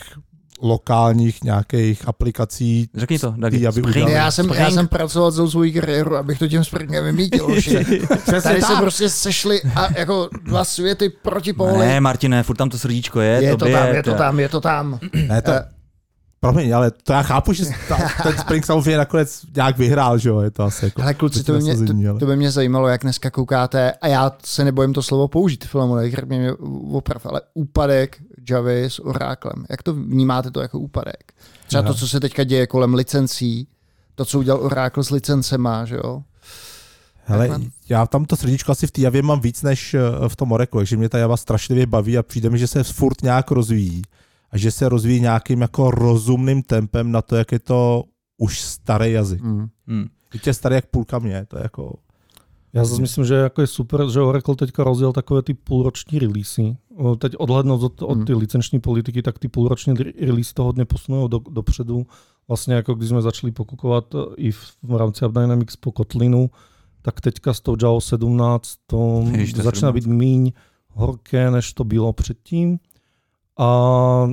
lokálních 0.63 1.45
nějakých 1.45 2.09
aplikací. 2.09 2.89
Řekni 2.95 3.19
to, 3.19 3.35
Dagi. 3.37 3.67
Já 4.09 4.31
jsem, 4.31 4.51
já 4.55 4.71
jsem 4.71 4.89
pracoval 4.89 5.31
za 5.31 5.49
svou 5.49 5.73
kariéru, 5.75 6.17
abych 6.17 6.39
to 6.39 6.49
tím 6.49 6.65
Springem 6.65 7.05
vymítil. 7.05 7.47
Tady 8.43 8.63
se 8.63 8.77
prostě 8.79 9.09
sešli 9.09 9.63
a 9.75 9.99
jako 9.99 10.29
dva 10.43 10.65
světy 10.65 11.09
proti 11.09 11.53
pohli. 11.53 11.87
Ne, 11.87 12.01
Martine, 12.01 12.43
furt 12.43 12.57
tam 12.57 12.69
to 12.69 12.79
srdíčko 12.79 13.21
je. 13.21 13.43
Je 13.43 13.51
to, 13.51 13.57
to 13.57 13.73
tam, 13.73 13.87
je 13.89 14.03
to 14.03 14.15
tam, 14.15 14.41
je 14.41 14.49
to 14.49 14.61
tam. 14.61 14.99
Ne, 15.29 15.43
to, 15.43 15.51
uh, 15.51 15.59
Promiň, 16.47 16.75
ale 16.75 16.91
to 16.91 17.13
já 17.13 17.23
chápu, 17.23 17.53
že 17.53 17.65
ta, 17.89 17.99
ten 18.23 18.39
Spring 18.39 18.67
samozřejmě 18.67 18.97
nakonec 18.99 19.43
nějak 19.57 19.79
vyhrál, 19.79 20.19
že 20.19 20.29
jo, 20.29 20.41
je 20.41 20.51
to 20.51 20.63
asi 20.63 20.85
jako... 20.85 21.03
Ale 21.03 21.15
kluci, 21.15 21.45
to 21.45 21.53
by, 21.53 21.59
mě, 21.59 21.77
to, 21.77 22.19
to 22.19 22.27
by 22.27 22.37
mě 22.37 22.51
zajímalo, 22.51 22.89
jak 22.89 23.03
dneska 23.03 23.31
koukáte, 23.31 23.93
a 23.93 24.09
já 24.09 24.33
se 24.45 24.65
nebojím 24.65 24.93
to 24.93 25.03
slovo 25.03 25.29
použít, 25.29 25.65
Filemone, 25.65 26.11
mě 26.27 26.53
oprav, 26.93 27.27
ale 27.27 27.41
úpadek 27.55 28.17
Javy 28.51 28.85
s 28.85 28.99
Oráklem. 28.99 29.67
Jak 29.71 29.83
to 29.83 29.95
vnímáte 29.95 30.51
to 30.51 30.61
jako 30.61 30.79
úpadek? 30.79 31.33
Třeba 31.67 31.83
to, 31.83 31.95
co 31.95 32.09
se 32.09 32.21
teďka 32.21 32.45
děje 32.45 32.67
kolem 32.67 32.95
licencí, 32.95 33.69
To, 34.15 34.25
co 34.25 34.39
udělal 34.39 34.61
Oracle 34.61 35.05
s 35.05 35.11
licencema, 35.11 35.85
že 35.85 35.97
jo? 35.97 36.23
Hele, 37.25 37.61
já 37.89 38.07
tam 38.07 38.25
to 38.25 38.37
srdíčko 38.37 38.73
asi 38.73 38.87
v 38.87 38.91
té 38.91 39.01
javě 39.01 39.23
mám 39.23 39.41
víc 39.41 39.63
než 39.63 39.95
eh, 39.95 40.29
v 40.29 40.37
tom 40.37 40.53
Oracle, 40.53 40.81
takže 40.81 40.97
mě 40.97 41.09
ta 41.09 41.19
java 41.19 41.37
strašlivě 41.37 41.87
baví 41.87 42.19
a 42.19 42.23
přijde 42.23 42.51
mi, 42.51 42.59
že 42.59 42.67
se 42.67 42.85
furt 42.85 43.23
nějak 43.23 43.51
rozvíjí 43.51 44.03
a 44.57 44.59
že 44.59 44.71
se 44.71 44.89
rozvíjí 44.89 45.21
nějakým 45.21 45.61
jako 45.61 45.91
rozumným 45.91 46.63
tempem 46.63 47.13
na 47.13 47.23
to, 47.23 47.37
jak 47.37 47.53
je 47.53 47.59
to 47.59 48.05
už 48.39 48.61
starý 48.61 49.13
jazyk. 49.13 49.43
Mm. 49.43 49.69
Hmm. 49.87 50.07
Teď 50.33 50.47
je 50.47 50.55
starý 50.55 50.75
jak 50.75 50.87
půlka 50.87 51.19
mě, 51.19 51.47
to 51.49 51.57
je 51.57 51.63
jako... 51.63 51.95
Já 52.73 52.85
zase 52.85 53.01
myslím, 53.01 53.25
že 53.25 53.35
jako 53.35 53.61
je 53.61 53.67
super, 53.67 54.09
že 54.09 54.21
Oracle 54.21 54.57
teďka 54.57 54.85
rozjel 54.85 55.13
takové 55.13 55.43
ty 55.43 55.55
půlroční 55.55 56.19
releasy. 56.19 56.77
Teď 57.19 57.37
odhlednout 57.37 57.83
od, 57.83 58.03
od 58.03 58.17
Hmm. 58.17 58.25
ty 58.27 58.35
licenční 58.35 58.81
politiky, 58.81 59.23
tak 59.23 59.39
ty 59.39 59.49
půlroční 59.49 59.95
re- 59.95 60.13
releasy 60.21 60.55
to 60.55 60.65
hodně 60.65 60.85
posunují 60.85 61.29
do, 61.29 61.41
dopředu. 61.51 62.07
Vlastně 62.49 62.75
jako 62.75 62.95
když 62.95 63.09
jsme 63.09 63.23
začali 63.23 63.53
pokukovat 63.53 64.15
eh, 64.15 64.19
i 64.37 64.51
v, 64.51 64.77
v 64.83 64.97
rámci 64.97 65.25
AppDynamics 65.25 65.77
po 65.77 65.93
Kotlinu, 65.93 66.51
tak 67.03 67.21
teďka 67.21 67.55
s 67.55 67.61
tou 67.61 67.77
Java 67.83 68.01
17 68.01 68.75
to 68.87 69.25
Ježiš, 69.33 69.55
začíná 69.55 69.93
17. 69.93 69.95
být 69.95 70.07
míň 70.07 70.53
horké, 70.89 71.51
než 71.51 71.73
to 71.73 71.85
bylo 71.85 72.13
předtím. 72.13 72.79
A 73.59 74.31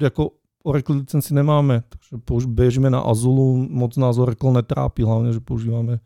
jako 0.00 0.30
Oracle 0.62 0.96
licenci 0.96 1.34
nemáme, 1.34 1.82
takže 1.88 2.46
běžíme 2.46 2.90
na 2.90 3.00
Azulu, 3.00 3.66
moc 3.70 3.96
nás 3.96 4.18
Oracle 4.18 4.52
netrápí, 4.52 5.02
hlavně, 5.02 5.32
že 5.32 5.40
používáme 5.40 6.00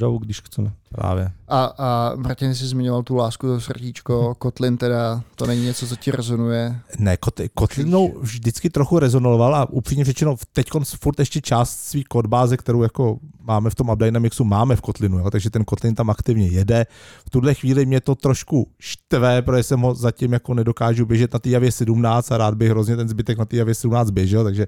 Java, 0.00 0.18
když 0.20 0.40
chceme. 0.40 0.72
Právě. 0.94 1.30
A, 1.48 1.64
a 1.64 2.12
Martin 2.16 2.54
si 2.54 2.66
zmiňoval 2.66 3.02
tu 3.02 3.16
lásku, 3.16 3.46
to 3.46 3.60
srdíčko, 3.60 4.34
Kotlin 4.34 4.76
teda, 4.76 5.22
to 5.34 5.46
není 5.46 5.64
něco, 5.64 5.86
co 5.86 5.96
ti 5.96 6.10
rezonuje. 6.10 6.80
Ne, 6.98 7.14
Kot- 7.14 7.48
Kotlinou 7.54 8.18
vždycky 8.20 8.70
trochu 8.70 8.98
rezonoval 8.98 9.54
a 9.54 9.70
upřímně 9.70 10.04
řečeno, 10.04 10.36
teď 10.52 10.66
furt 11.00 11.18
ještě 11.18 11.40
část 11.40 11.78
svý 11.78 12.04
kodbáze, 12.04 12.56
kterou 12.56 12.82
jako 12.82 13.18
máme 13.42 13.70
v 13.70 13.74
tom 13.74 13.90
AppDynamicsu, 13.90 14.44
máme 14.44 14.76
v 14.76 14.80
Kotlinu, 14.80 15.18
jo, 15.18 15.30
takže 15.30 15.50
ten 15.50 15.64
Kotlin 15.64 15.94
tam 15.94 16.10
aktivně 16.10 16.46
jede. 16.46 16.86
V 17.26 17.30
tuhle 17.30 17.54
chvíli 17.54 17.86
mě 17.86 18.00
to 18.00 18.14
trošku 18.14 18.70
štve, 18.78 19.42
protože 19.42 19.62
jsem 19.62 19.80
ho 19.80 19.94
zatím 19.94 20.32
jako 20.32 20.54
nedokážu 20.54 21.06
běžet 21.06 21.32
na 21.32 21.38
té 21.38 21.48
javě 21.48 21.72
17 21.72 22.32
a 22.32 22.38
rád 22.38 22.54
bych 22.54 22.70
hrozně 22.70 22.96
ten 22.96 23.08
zbytek 23.08 23.38
na 23.38 23.44
té 23.44 23.56
javě 23.56 23.74
17 23.74 24.10
běžel, 24.10 24.44
takže, 24.44 24.66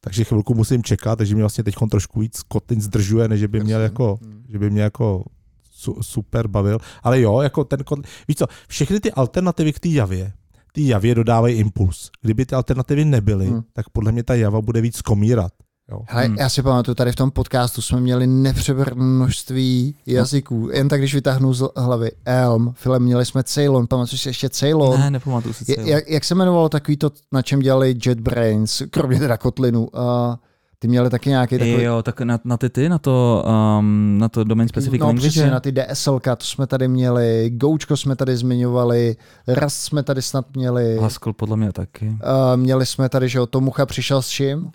takže 0.00 0.24
chvilku 0.24 0.54
musím 0.54 0.82
čekat, 0.82 1.16
takže 1.16 1.34
mě 1.34 1.42
vlastně 1.42 1.64
teď 1.64 1.74
trošku 1.90 2.20
víc 2.20 2.42
Kotlin 2.42 2.80
zdržuje, 2.80 3.28
než 3.28 3.46
by 3.46 3.60
měl 3.60 3.80
jako, 3.80 4.18
že 4.48 4.58
by 4.58 4.70
mě 4.70 4.82
jako 4.82 5.24
su, 5.80 5.96
super 6.02 6.48
bavil. 6.48 6.78
Ale 7.02 7.20
jo, 7.20 7.40
jako 7.40 7.64
ten 7.64 7.80
víš 8.28 8.36
co, 8.36 8.46
všechny 8.68 9.00
ty 9.00 9.12
alternativy 9.12 9.72
k 9.72 9.80
té 9.80 9.88
javě, 9.88 10.32
ty 10.72 10.88
javě 10.88 11.14
dodávají 11.14 11.56
impuls. 11.56 12.10
Kdyby 12.22 12.46
ty 12.46 12.54
alternativy 12.54 13.04
nebyly, 13.04 13.46
Hmm. 13.46 13.62
tak 13.72 13.88
podle 13.88 14.12
mě 14.12 14.22
ta 14.22 14.34
java 14.34 14.60
bude 14.60 14.80
víc 14.80 15.02
komírat. 15.02 15.52
Jo. 15.90 16.00
Hele, 16.08 16.26
Hmm. 16.26 16.36
já 16.38 16.48
si 16.48 16.62
pamatuju, 16.62 16.94
tady 16.94 17.12
v 17.12 17.16
tom 17.16 17.30
podcastu 17.30 17.82
jsme 17.82 18.00
měli 18.00 18.26
nepřeberné 18.26 19.04
množství 19.04 19.94
jazyků. 20.06 20.68
Jen 20.72 20.88
tak, 20.88 21.00
když 21.00 21.14
vytáhnu 21.14 21.54
z 21.54 21.64
hlavy 21.76 22.10
Elm, 22.24 22.72
Filem, 22.76 23.02
měli 23.02 23.26
jsme 23.26 23.42
Ceylon, 23.42 23.86
pamatuješ 23.86 24.20
si 24.22 24.28
ještě 24.28 24.48
Ceylon? 24.48 25.00
Ne, 25.00 25.10
nepamatuju 25.10 25.54
si 25.54 25.64
Je, 25.68 25.74
celou. 25.76 25.88
jak, 25.88 26.08
jak 26.10 26.24
se 26.24 26.34
jmenovalo 26.34 26.68
takový 26.68 26.96
to, 26.96 27.10
na 27.32 27.42
čem 27.42 27.60
dělali 27.60 27.96
JetBrains, 28.06 28.82
kromě 28.90 29.18
teda 29.18 29.36
Kotlinu? 29.36 29.80
Uh, 29.86 30.00
ty 30.82 30.88
měli 30.88 31.10
taky 31.10 31.28
nějaký 31.30 31.54
takový... 31.58 31.82
Jo, 31.82 32.02
tak 32.02 32.20
na, 32.20 32.38
na 32.44 32.56
ty 32.56 32.70
ty, 32.70 32.88
na 32.88 32.98
to, 32.98 33.44
um, 33.78 34.16
na 34.18 34.28
to 34.28 34.44
domain 34.44 34.68
specific 34.68 35.00
No 35.00 35.06
language. 35.06 35.28
přesně, 35.30 35.50
na 35.50 35.60
ty 35.60 35.72
DSLK, 35.72 36.24
to 36.24 36.44
jsme 36.44 36.66
tady 36.66 36.88
měli, 36.88 37.50
Goučko 37.54 37.96
jsme 37.96 38.16
tady 38.16 38.36
zmiňovali, 38.36 39.16
Rust 39.48 39.76
jsme 39.82 40.02
tady 40.02 40.22
snad 40.22 40.46
měli, 40.56 40.98
Haskell 41.00 41.32
podle 41.32 41.56
mě 41.56 41.72
taky. 41.72 42.06
uh, 42.08 42.16
měli 42.56 42.86
jsme 42.86 43.08
tady, 43.08 43.28
že 43.28 43.38
jo, 43.38 43.46
Tomucha 43.46 43.86
přišel 43.86 44.22
s 44.22 44.28
čím? 44.28 44.70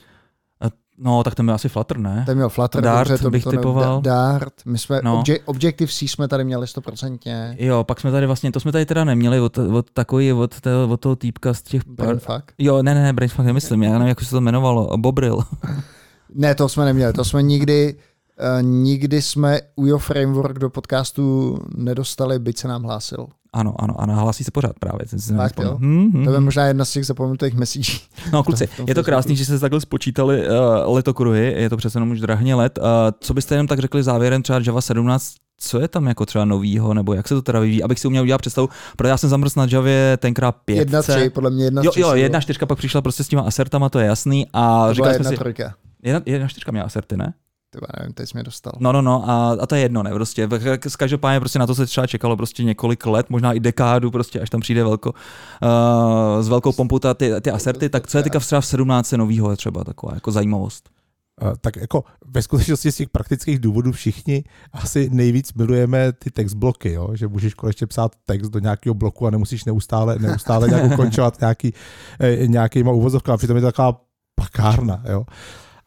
No, 0.98 1.24
tak 1.24 1.36
ten 1.36 1.46
byl 1.46 1.56
asi 1.56 1.70
Flutter, 1.70 1.98
ne? 1.98 2.24
Ten 2.26 2.36
měl 2.36 2.50
Flutter, 2.50 2.84
Dart 2.84 3.10
dobře, 3.10 3.24
to, 3.24 3.30
bych 3.30 3.44
to 3.44 3.52
ne- 3.52 3.58
typoval. 3.58 4.02
Dart, 4.02 4.54
my 4.66 4.78
jsme, 4.78 5.02
No. 5.04 5.20
Obje, 5.20 5.40
Objective-C 5.46 6.08
jsme 6.08 6.28
tady 6.28 6.44
měli 6.44 6.68
stoprocentně, 6.68 7.56
Jo, 7.60 7.84
pak 7.84 8.00
jsme 8.00 8.12
tady 8.12 8.26
vlastně, 8.26 8.52
to 8.52 8.60
jsme 8.60 8.72
tady 8.72 8.86
teda 8.86 9.04
neměli 9.04 9.40
od, 9.40 9.58
od 9.58 9.92
takový, 9.94 10.34
od, 10.34 10.62
toho, 10.62 10.88
od 10.90 11.00
toho 11.00 11.16
týpka 11.16 11.54
z 11.54 11.62
těch... 11.62 11.82
Brainfuck. 11.88 12.52
Jo, 12.58 12.84
ne, 12.84 12.94
ne, 12.96 13.04
ne, 13.04 13.14
Brainfuck 13.14 13.46
nemyslím, 13.46 13.84
já 13.84 13.92
nevím, 13.92 14.08
jak 14.08 14.22
se 14.22 14.30
to 14.30 14.38
jmenovalo, 14.38 14.98
Bobril. 14.98 15.40
Ne, 16.38 16.56
to 16.56 16.70
jsme 16.70 16.86
neměli, 16.86 17.14
to 17.14 17.26
jsme 17.26 17.44
nikdy, 17.44 17.96
nikdy 18.62 19.22
jsme 19.22 19.60
u 19.76 19.86
Your 19.86 20.00
Framework 20.00 20.60
do 20.60 20.70
podcastu 20.70 21.58
nedostali, 21.76 22.40
byť 22.40 22.58
se 22.58 22.68
nám 22.68 22.84
hlásil. 22.84 23.28
Ano, 23.54 23.76
ano, 23.80 24.02
ano, 24.02 24.16
hlásí 24.16 24.44
se 24.44 24.52
pořád 24.52 24.80
právě. 24.80 25.06
Ten 25.06 25.20
Fakt, 25.20 25.38
nevzpomněl. 25.38 25.72
jo? 25.72 25.78
Hmm, 25.78 26.12
hmm, 26.12 26.24
To 26.26 26.30
je 26.32 26.36
hmm. 26.36 26.46
možná 26.46 26.66
jedna 26.66 26.86
z 26.86 26.92
těch 26.92 27.06
zapomenutých 27.06 27.54
messageů. 27.54 27.98
No 28.34 28.44
kluci, 28.44 28.70
je 28.88 28.96
to 28.96 29.04
krásný, 29.04 29.36
že 29.36 29.46
jste 29.46 29.60
takhle 29.60 29.82
spočítali 29.82 30.48
uh, 30.50 30.94
letokruhy, 30.96 31.54
je 31.58 31.70
to 31.70 31.78
přece 31.78 31.98
jenom 31.98 32.12
už 32.12 32.20
drahně 32.22 32.56
let. 32.56 32.80
Uh, 32.82 32.86
co 33.20 33.34
byste 33.34 33.56
jenom 33.56 33.68
tak 33.68 33.80
řekli 33.80 34.04
závěrem 34.04 34.42
třeba 34.44 34.60
Java 34.66 34.82
17, 34.82 35.34
co 35.58 35.80
je 35.80 35.88
tam 35.88 36.08
jako 36.08 36.26
třeba 36.26 36.46
novýho, 36.46 36.94
nebo 36.94 37.14
jak 37.14 37.28
se 37.28 37.36
to 37.36 37.42
teda 37.42 37.60
vyvíjí, 37.60 37.84
abych 37.84 38.00
si 38.00 38.08
uměl 38.08 38.24
udělat 38.24 38.42
představu, 38.42 38.70
protože 38.98 39.10
já 39.10 39.18
jsem 39.18 39.30
zamrzl 39.30 39.60
na 39.60 39.68
Javě 39.72 40.18
tenkrát 40.22 40.52
5. 40.66 40.78
Jedna 40.78 41.02
tři, 41.02 41.30
podle 41.30 41.50
mě 41.52 41.64
jedna 41.64 41.82
Jo, 41.86 41.92
jo, 41.96 42.14
jedna 42.14 42.42
čtyřka 42.42 42.66
pak 42.66 42.78
přišla 42.78 43.02
prostě 43.02 43.24
s 43.24 43.28
těma 43.28 43.42
asertama, 43.42 43.90
to 43.90 44.00
je 44.00 44.06
jasný. 44.06 44.48
A 44.54 44.94
říkali 44.94 45.14
jsme 45.14 45.20
jedna 45.20 45.30
si, 45.32 45.38
trojka. 45.38 45.76
jedna, 46.04 46.22
jedna 46.26 46.48
čtyřka 46.48 46.72
měla 46.72 46.86
aserty, 46.86 47.18
ne? 47.18 47.34
Tyba, 47.76 47.88
nevím, 48.00 48.14
teď 48.14 48.30
jsi 48.30 48.38
mě 48.38 48.44
dostal. 48.44 48.74
No, 48.80 48.92
no, 48.92 49.02
no, 49.02 49.30
a, 49.30 49.58
a 49.62 49.66
to 49.66 49.76
je 49.76 49.82
jedno, 49.82 50.04
ne, 50.04 50.12
prostě, 50.12 50.48
v- 50.48 50.80
z 50.88 50.96
každopádně 50.96 51.40
prostě 51.40 51.60
na 51.60 51.68
to 51.68 51.76
se 51.76 51.86
třeba 51.86 52.08
čekalo 52.08 52.38
prostě 52.38 52.64
několik 52.64 53.06
let, 53.06 53.30
možná 53.30 53.54
i 53.54 53.60
dekádu, 53.60 54.12
prostě, 54.12 54.40
až 54.40 54.50
tam 54.50 54.62
přijde 54.62 54.84
velko, 54.84 55.10
uh, 55.12 56.42
s 56.42 56.48
velkou 56.50 56.72
pompou 56.72 57.00
ta, 57.00 57.14
ty, 57.14 57.32
ty 57.42 57.52
aserty, 57.52 57.90
tak 57.90 58.08
co 58.08 58.18
je 58.18 58.24
teďka 58.24 58.40
třeba 58.40 58.62
v 58.62 58.66
17 58.66 59.12
novýho 59.12 59.52
je 59.52 59.58
třeba 59.58 59.84
taková 59.84 60.14
jako 60.14 60.32
zajímavost. 60.32 60.90
Eh, 61.42 61.54
Tak 61.62 61.76
jako 61.76 62.04
ve 62.26 62.42
skutečnosti 62.42 62.92
z 62.92 62.96
těch 62.96 63.10
praktických 63.10 63.60
důvodů 63.60 63.92
všichni 63.92 64.44
asi 64.74 65.10
nejvíc 65.14 65.54
milujeme 65.54 66.12
ty 66.14 66.32
text 66.32 66.54
bloky, 66.54 66.92
jo? 66.92 67.10
že 67.14 67.28
můžeš 67.28 67.54
konečně 67.54 67.88
psát 67.88 68.12
text 68.26 68.50
do 68.50 68.60
nějakého 68.60 68.94
bloku 68.94 69.28
a 69.28 69.30
nemusíš 69.30 69.66
neustále, 69.66 70.20
neustále 70.20 70.68
nějak 70.68 70.92
ukončovat 70.94 71.40
nějaký, 71.40 71.74
eh, 72.20 72.48
nějakýma 72.48 72.92
uvozovkami, 72.92 73.38
přitom 73.38 73.56
je 73.58 73.62
to 73.62 73.68
taková 73.68 74.02
pakárna. 74.36 75.04
Jo? 75.10 75.24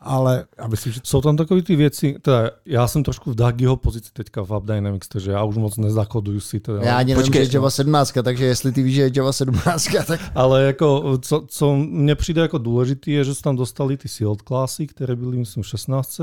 Ale 0.00 0.45
já 0.59 0.67
myslím, 0.67 0.93
že 0.93 1.00
Jsou 1.05 1.21
tam 1.21 1.37
takové 1.37 1.62
ty 1.62 1.76
věci, 1.76 2.17
teda 2.23 2.50
já 2.67 2.88
jsem 2.88 3.02
trošku 3.02 3.31
v 3.31 3.35
Dagiho 3.35 3.76
pozici 3.76 4.11
teďka 4.12 4.43
v 4.43 4.55
AppDynamics, 4.55 5.09
takže 5.09 5.31
já 5.31 5.45
už 5.45 5.57
moc 5.57 5.76
nezakoduju 5.76 6.40
si 6.40 6.61
teda. 6.61 6.83
Já 6.83 6.97
ani 6.97 7.14
nevím, 7.14 7.33
že 7.33 7.38
je 7.38 7.49
Java 7.52 7.71
17, 7.71 8.12
takže 8.23 8.45
jestli 8.45 8.73
ty 8.73 8.83
víš, 8.83 8.95
že 8.95 9.02
je 9.02 9.11
Java 9.17 9.33
17, 9.33 9.88
tak 10.07 10.21
Ale 10.35 10.62
jako, 10.64 11.19
co, 11.19 11.45
co 11.49 11.76
mně 11.76 12.14
přijde 12.14 12.43
jako 12.43 12.59
důležité, 12.59 13.11
je, 13.11 13.25
že 13.25 13.35
se 13.35 13.43
tam 13.43 13.57
dostali 13.57 13.97
ty 13.97 14.09
sealed 14.09 14.43
klasy, 14.43 14.87
které 14.87 15.17
byly, 15.17 15.37
myslím, 15.37 15.62
v 15.62 15.67
16 15.67 16.21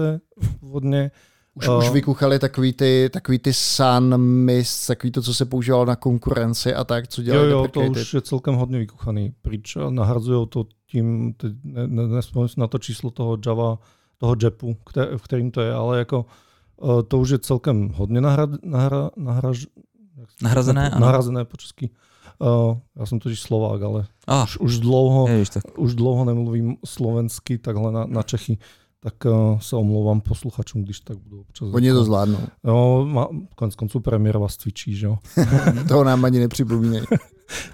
původně. 0.59 1.11
Už, 1.55 1.67
A- 1.67 1.77
už 1.77 1.89
vykuchali 1.89 2.39
takový 2.39 2.73
ty, 2.73 3.09
takový 3.13 3.39
ty 3.39 3.53
sun 3.53 4.17
mist, 4.17 4.87
takový 4.87 5.11
to, 5.11 5.21
co 5.21 5.33
se 5.33 5.45
používalo 5.45 5.85
na 5.85 5.95
konkurenci 5.95 6.73
a 6.73 6.83
tak, 6.83 7.07
co 7.07 7.21
Jo, 7.21 7.25
dělali 7.25 7.51
jo, 7.51 7.67
to 7.67 7.79
už 7.81 8.13
je 8.13 8.21
celkem 8.21 8.55
hodně 8.55 8.79
vykuchaný 8.79 9.33
pryč. 9.41 9.75
a 9.75 9.89
Nahradzují 9.89 10.47
to 10.47 10.65
tím, 10.87 11.33
teď 11.33 11.53
ne, 11.63 11.87
ne, 11.87 12.07
nespomínám 12.07 12.49
si 12.49 12.59
na 12.59 12.67
to 12.67 12.77
číslo 12.77 13.11
toho 13.11 13.37
Java, 13.45 13.77
toho 14.17 14.35
JEPu, 14.43 14.73
kter, 14.85 15.17
v 15.17 15.21
kterým 15.21 15.51
to 15.51 15.61
je, 15.61 15.73
ale 15.73 15.97
jako 15.99 16.25
eh, 16.83 17.03
to 17.03 17.19
už 17.19 17.29
je 17.29 17.39
celkem 17.39 17.89
hodně 17.95 18.21
nahrad, 18.21 18.49
nahra, 18.63 19.09
nahraž, 19.17 19.67
jak 20.17 20.31
se- 20.31 20.37
Nahrazené, 20.45 20.89
ano. 20.91 21.05
nahrazené 21.05 21.45
po 21.45 21.57
česky. 21.57 21.89
Uh, 22.39 22.77
já 22.95 23.05
jsem 23.05 23.19
totiž 23.19 23.41
Slovák, 23.41 23.81
ale 23.81 24.05
A, 24.27 24.43
už, 24.43 24.57
už, 24.57 24.79
dlouho, 24.79 25.27
ježiš, 25.27 25.49
tak 25.49 25.63
už 25.77 25.95
dlouho 25.95 26.25
nemluvím 26.25 26.77
slovensky 26.85 27.57
takhle 27.57 27.91
na, 27.91 28.05
na 28.05 28.23
Čechy, 28.23 28.57
tak 29.05 29.13
uh, 29.25 29.59
se 29.59 29.75
omlouvám 29.75 30.21
posluchačům, 30.21 30.83
když 30.83 30.99
tak 30.99 31.17
budu 31.17 31.41
občas. 31.41 31.67
Oni 31.73 31.91
to 31.91 32.03
zvládnou. 32.03 32.39
No, 32.63 33.05
má, 33.05 33.27
konec 33.55 33.75
konců 33.75 33.99
premiér 33.99 34.37
vás 34.37 34.55
cvičí, 34.57 34.95
že 34.95 35.05
jo. 35.05 35.17
Toho 35.87 36.03
nám 36.03 36.25
ani 36.25 36.39
nepřipomínej. 36.39 37.01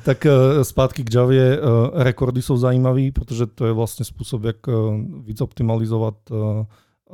Tak 0.05 0.25
eh, 0.25 0.63
zpátky 0.63 1.03
k 1.03 1.13
Javě. 1.15 1.57
eh, 1.59 2.03
Rekordy 2.03 2.41
jsou 2.41 2.57
zajímavý, 2.57 3.11
protože 3.11 3.45
to 3.45 3.65
je 3.65 3.71
vlastně 3.73 4.05
způsob, 4.05 4.43
jak 4.43 4.55
eh, 4.67 4.71
víc 5.23 5.41
optimalizovat 5.41 6.13
eh, 6.31 6.35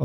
eh, 0.00 0.04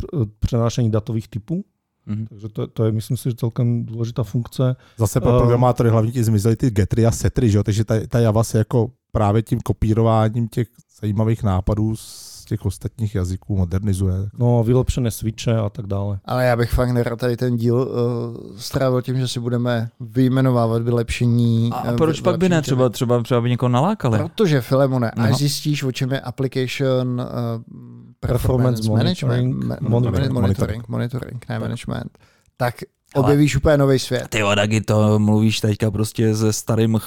pr- 0.00 0.22
eh, 0.22 0.26
přenášení 0.38 0.90
datových 0.90 1.28
typů. 1.28 1.64
mhm. 2.06 2.26
Takže 2.26 2.48
to, 2.48 2.66
to 2.66 2.84
je, 2.84 2.92
myslím 2.92 3.16
si, 3.16 3.30
že 3.30 3.34
celkem 3.36 3.84
důležitá 3.86 4.22
funkce. 4.22 4.76
zase 4.98 5.20
pro 5.20 5.34
Eh. 5.36 5.38
programátory 5.38 5.90
hlavně 5.90 6.12
ti 6.12 6.24
zmizely 6.24 6.56
ty 6.56 6.70
getry 6.70 7.06
a 7.06 7.10
setry, 7.10 7.50
že 7.50 7.58
jo? 7.58 7.62
takže 7.62 7.84
ta, 7.84 7.94
ta 8.08 8.18
Java 8.20 8.44
se 8.44 8.58
jako 8.58 8.90
právě 9.12 9.42
tím 9.42 9.60
kopírováním 9.60 10.48
těch 10.48 10.68
zajímavých 11.00 11.42
nápadů 11.42 11.94
z 12.42 12.44
těch 12.44 12.66
ostatních 12.66 13.14
jazyků 13.14 13.56
modernizuje. 13.56 14.14
No, 14.38 14.64
vylepšené 14.64 15.10
switche 15.10 15.56
a 15.56 15.68
tak 15.68 15.86
dále. 15.86 16.18
Ale 16.24 16.44
já 16.44 16.56
bych 16.56 16.70
fakt 16.70 16.90
nerad 16.90 17.18
tady 17.18 17.36
ten 17.36 17.56
díl 17.56 17.76
uh, 17.76 18.56
strávil 18.56 19.02
tím, 19.02 19.18
že 19.18 19.28
si 19.28 19.40
budeme 19.40 19.88
vyjmenovávat 20.00 20.82
vylepšení. 20.82 21.70
A 21.72 21.92
eh, 21.92 21.96
proč 21.96 22.20
pak 22.20 22.38
by 22.38 22.48
ne? 22.48 22.62
Třeba, 22.62 22.88
třeba, 22.88 23.22
třeba 23.22 23.40
by 23.40 23.50
někoho 23.50 23.68
nalákali. 23.68 24.18
Protože, 24.18 24.60
Filemone, 24.60 25.12
No. 25.16 25.24
až 25.24 25.34
zjistíš, 25.36 25.82
o 25.82 25.92
čem 25.92 26.12
je 26.12 26.20
application 26.20 27.20
uh, 27.20 27.26
performance, 28.20 28.82
Performance 28.82 28.90
management, 28.90 29.46
monitoring, 29.46 29.64
ma- 29.82 29.88
monitoring. 29.90 30.32
monitoring, 30.32 30.88
monitoring, 30.88 31.44
ne 31.48 31.58
management, 31.58 32.18
tak 32.56 32.74
objevíš 33.14 33.56
úplně 33.56 33.76
nový 33.76 33.98
svět. 33.98 34.28
Ty 34.28 34.42
taky 34.56 34.80
to 34.80 35.18
mluvíš 35.18 35.60
teďka 35.60 35.90
prostě 35.90 36.36
se 36.36 36.52
starým 36.52 37.00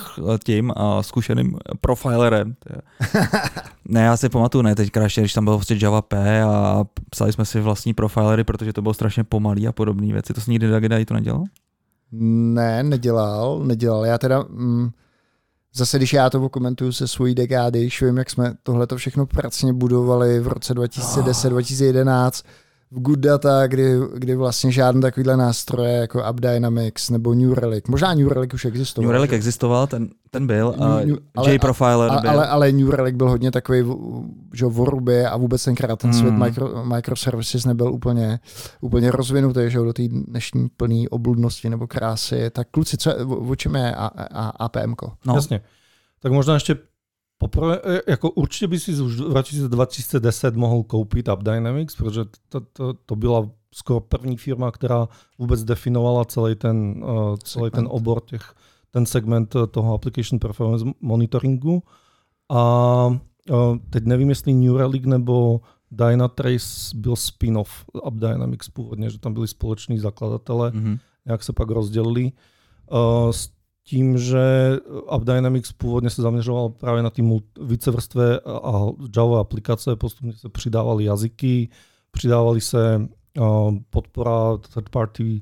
tím 0.43 0.73
a 0.75 1.03
zkušeným 1.03 1.57
profilerem. 1.81 2.55
Ne, 3.87 4.01
já 4.01 4.17
si 4.17 4.29
pamatuju, 4.29 4.61
ne, 4.61 4.75
teďka 4.75 5.03
ještě, 5.03 5.21
když 5.21 5.33
tam 5.33 5.43
bylo 5.43 5.57
prostě 5.57 5.77
Java 5.81 6.01
P 6.01 6.43
a 6.43 6.83
psali 7.09 7.33
jsme 7.33 7.45
si 7.45 7.61
vlastní 7.61 7.93
profilery, 7.93 8.43
protože 8.43 8.73
to 8.73 8.81
bylo 8.81 8.93
strašně 8.93 9.23
pomalý 9.23 9.67
a 9.67 9.71
podobné 9.71 10.13
věci. 10.13 10.33
To 10.33 10.41
si 10.41 10.51
nikdy 10.51 10.67
Dagedai 10.67 11.05
to 11.05 11.13
nedělal? 11.13 11.43
Ne, 12.11 12.83
nedělal, 12.83 13.59
nedělal. 13.63 14.05
Já 14.05 14.17
teda, 14.17 14.43
mm, 14.49 14.89
zase 15.75 15.97
když 15.97 16.13
já 16.13 16.29
to 16.29 16.49
komentuju 16.49 16.91
se 16.91 17.07
svojí 17.07 17.35
dekády, 17.35 17.81
když 17.81 18.01
vím, 18.01 18.17
jak 18.17 18.29
jsme 18.29 18.53
tohle 18.63 18.87
to 18.87 18.97
všechno 18.97 19.25
pracně 19.25 19.73
budovali 19.73 20.39
v 20.39 20.47
roce 20.47 20.73
2010, 20.73 21.49
2011, 21.49 22.45
v 22.95 22.99
Good 23.01 23.19
Data, 23.19 23.67
kdy, 23.67 23.99
kdy 24.15 24.35
vlastně 24.35 24.71
žádné 24.71 25.01
takovýhle 25.01 25.37
nástroje 25.37 25.91
jako 25.93 26.23
AppDynamics 26.23 27.09
nebo 27.09 27.33
New 27.33 27.53
Relic, 27.53 27.87
možná 27.87 28.13
New 28.13 28.27
Relic 28.27 28.53
už 28.53 28.65
existoval. 28.65 29.03
New 29.05 29.11
Relic 29.11 29.29
že? 29.29 29.35
existoval, 29.35 29.87
ten, 29.87 30.09
ten 30.31 30.47
byl, 30.47 30.75
a 30.79 31.01
New- 31.03 31.17
ale- 31.35 31.51
J-Profiler 31.51 32.09
ale, 32.11 32.21
byl. 32.21 32.29
ale, 32.29 32.47
ale 32.47 32.71
New 32.71 32.89
Relic 32.89 33.15
byl 33.15 33.29
hodně 33.29 33.51
takový, 33.51 33.83
že 34.53 34.65
v 34.65 34.81
Orubě 34.81 35.29
a 35.29 35.37
vůbec 35.37 35.63
tenkrát 35.63 35.99
ten 35.99 36.13
svět 36.13 36.29
Hmm. 36.31 36.43
micro, 36.43 36.85
microservices 36.85 37.65
nebyl 37.65 37.93
úplně, 37.93 38.39
úplně 38.81 39.11
rozvinutý, 39.11 39.59
že 39.67 39.79
do 39.79 39.93
té 39.93 40.03
dnešní 40.07 40.67
plné 40.77 41.03
obludnosti 41.09 41.69
nebo 41.69 41.87
krásy. 41.87 42.49
Tak 42.49 42.67
kluci, 42.71 42.97
co, 42.97 43.15
o, 43.27 43.35
o 43.35 43.55
čem 43.55 43.75
je 43.75 43.95
a, 43.95 44.05
a, 44.17 44.65
APM-ko? 44.65 45.11
no, 45.25 45.35
Jasne. 45.35 45.59
Tak 46.23 46.31
možno 46.33 46.57
ešte 46.57 46.73
poprvé, 47.37 47.79
e, 47.83 48.13
ako 48.13 48.29
určite 48.29 48.67
by 48.67 48.77
si 48.79 48.91
už 48.95 49.13
v 49.19 49.33
roce 49.33 49.69
2010 49.69 50.55
mohl 50.55 50.83
koupit 50.83 51.29
AppDynamics, 51.29 51.95
protože 51.95 52.25
to, 52.49 52.59
to, 52.61 52.93
to 52.93 53.15
byla 53.15 53.49
skoro 53.75 53.99
první 53.99 54.37
firma, 54.37 54.71
která 54.71 55.07
vůbec 55.37 55.63
definovala 55.63 56.25
celý 56.25 56.55
ten, 56.55 57.03
uh, 57.03 57.35
celý 57.43 57.71
ten 57.71 57.87
obor 57.91 58.21
těch, 58.25 58.55
ten 58.91 59.05
segment 59.05 59.55
eh, 59.55 59.67
toho 59.67 59.93
application 59.93 60.39
performance 60.39 60.85
monitoringu. 61.01 61.83
A 62.49 63.07
uh, 63.07 63.77
teď 63.89 64.03
nevím, 64.05 64.29
jestli 64.29 64.53
New 64.53 64.75
Relic 64.77 65.05
nebo 65.05 65.61
Dynatrace 65.91 66.95
byl 66.95 67.15
spin-off 67.15 67.85
AppDynamics 68.03 68.69
původně, 68.69 69.09
že 69.09 69.19
tam 69.19 69.33
byli 69.33 69.47
společní 69.47 69.99
zakladatelé 69.99 70.71
mhm. 70.71 70.97
jak 71.25 71.43
se 71.43 71.53
pak 71.53 71.69
rozdělili. 71.69 72.31
Uh, 72.91 73.31
s 73.31 73.54
tím, 73.87 74.17
že 74.17 74.39
AppDynamics 75.07 75.71
původně 75.71 76.09
se 76.09 76.21
zaměřoval 76.21 76.69
právě 76.69 77.03
na 77.03 77.09
ty 77.09 77.23
vícevrstvé 77.61 78.39
a- 78.39 78.87
Java 79.17 79.39
aplikace, 79.39 79.95
postupně 79.95 80.33
se 80.33 80.49
přidávaly 80.49 81.03
jazyky, 81.03 81.69
přidávaly 82.11 82.61
se 82.61 83.07
podpora 83.89 84.57
third 84.73 84.89
party 84.89 85.41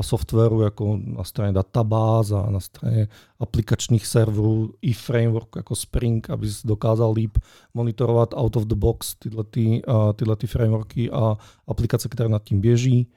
softwaru 0.00 0.60
jako 0.60 0.98
na 1.04 1.24
straně 1.24 1.52
databáz 1.52 2.30
a 2.30 2.50
na 2.50 2.60
straně 2.60 3.08
aplikačních 3.40 4.06
serverů 4.06 4.74
i 4.82 4.92
framework 4.92 5.48
jako 5.56 5.76
Spring, 5.76 6.30
aby 6.30 6.48
dokázal 6.64 7.12
líp 7.12 7.38
monitorovat 7.74 8.34
out 8.34 8.56
of 8.56 8.64
the 8.64 8.74
box 8.74 9.14
tyhle, 9.14 9.44
ty, 9.44 9.82
tyhle 10.16 10.36
ty 10.36 10.46
frameworky 10.46 11.10
a 11.10 11.36
aplikace, 11.68 12.08
které 12.08 12.28
nad 12.28 12.42
tím 12.44 12.60
běží. 12.60 13.08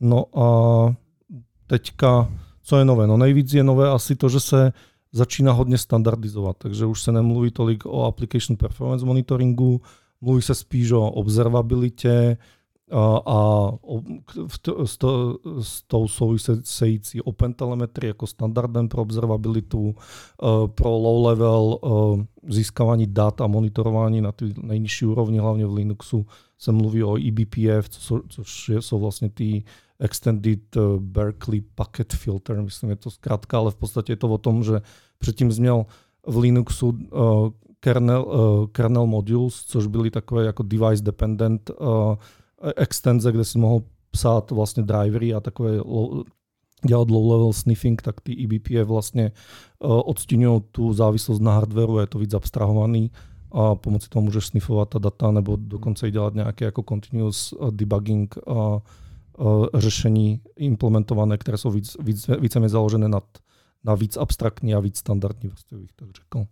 No 0.00 0.24
a 0.38 0.94
teďka, 1.66 2.32
co 2.70 2.76
je 2.76 2.84
nové? 2.84 3.06
No 3.06 3.16
nejvíc 3.16 3.54
je 3.54 3.64
nové 3.64 3.90
asi 3.90 4.16
to, 4.16 4.28
že 4.28 4.40
se 4.40 4.72
začíná 5.12 5.52
hodně 5.52 5.78
standardizovat, 5.78 6.56
takže 6.58 6.86
už 6.86 7.02
se 7.02 7.12
nemluví 7.12 7.50
tolik 7.50 7.86
o 7.86 8.04
application 8.04 8.56
performance 8.56 9.06
monitoringu, 9.06 9.80
mluví 10.20 10.42
se 10.42 10.54
spíš 10.54 10.92
o 10.92 11.10
observabilitě 11.10 12.36
a, 12.90 13.20
a 13.26 13.70
s, 14.84 14.98
to, 14.98 15.38
s 15.60 15.82
tou 15.82 16.08
související 16.08 17.20
OpenTelemetry 17.20 18.06
jako 18.06 18.26
standardem 18.26 18.88
pro 18.88 19.02
observabilitu, 19.02 19.80
uh, 19.82 20.68
pro 20.68 20.90
low-level 20.90 21.78
uh, 21.82 22.22
získávání 22.48 23.06
dat 23.06 23.40
a 23.40 23.46
monitorování 23.46 24.20
na 24.20 24.32
ty 24.32 24.54
nejnižší 24.62 25.06
úrovni, 25.06 25.38
hlavně 25.38 25.66
v 25.66 25.74
Linuxu 25.74 26.26
se 26.58 26.72
mluví 26.72 27.02
o 27.02 27.16
eBPF, 27.16 27.88
což 28.28 28.70
jsou 28.80 28.98
vlastně 28.98 29.30
ty 29.30 29.64
Extended 30.00 30.76
uh, 30.76 31.00
Berkeley 31.00 31.60
Packet 31.74 32.12
Filter, 32.12 32.62
myslím, 32.62 32.90
je 32.90 32.96
to 32.96 33.10
zkrátka, 33.10 33.58
ale 33.58 33.70
v 33.70 33.76
podstatě 33.76 34.12
je 34.12 34.16
to 34.16 34.28
o 34.28 34.38
tom, 34.38 34.64
že 34.64 34.80
předtím 35.18 35.52
jsi 35.52 35.60
měl 35.60 35.86
v 36.26 36.38
Linuxu 36.38 36.88
uh, 36.88 37.50
kernel, 37.80 38.24
uh, 38.24 38.66
kernel 38.66 39.06
modules, 39.06 39.54
což 39.54 39.86
byly 39.86 40.10
takové 40.10 40.44
jako 40.44 40.62
device 40.62 41.02
dependent 41.02 41.70
uh, 41.70 42.14
extenze, 42.76 43.32
kde 43.32 43.44
si 43.44 43.58
mohl 43.58 43.84
psát 44.10 44.50
vlastně 44.50 44.82
drivery 44.82 45.34
a 45.34 45.40
takové 45.40 45.76
low, 45.76 46.22
dělat 46.86 47.10
low-level 47.10 47.52
sniffing, 47.52 48.02
tak 48.02 48.20
ty 48.20 48.44
eBPF 48.44 48.88
vlastně 48.88 49.32
uh, 49.78 50.00
odstínují 50.04 50.60
tu 50.70 50.92
závislost 50.92 51.40
na 51.40 51.52
hardwareu, 51.52 51.98
je 51.98 52.06
to 52.06 52.18
víc 52.18 52.34
abstrahovaný 52.34 53.10
a 53.52 53.74
pomocí 53.74 54.08
toho 54.08 54.22
můžeš 54.22 54.46
sniffovat 54.46 54.88
ta 54.88 54.98
data 54.98 55.30
nebo 55.30 55.56
dokonce 55.56 56.08
i 56.08 56.10
dělat 56.10 56.34
nějaké 56.34 56.64
jako 56.64 56.82
continuous 56.88 57.52
uh, 57.52 57.70
debugging 57.70 58.34
uh, 58.46 58.78
řešení 59.74 60.40
implementované, 60.56 61.38
které 61.38 61.58
jsou 61.58 61.70
víc, 61.70 61.96
víc, 62.00 62.26
víceméně 62.40 62.68
založené 62.68 63.08
nad, 63.08 63.24
na 63.84 63.94
víc 63.94 64.16
abstraktní 64.16 64.74
a 64.74 64.80
víc 64.80 64.98
standardní 64.98 65.48
vrstvy, 65.48 65.78
bych 65.78 65.92
tak 65.96 66.08
řekl. 66.16 66.46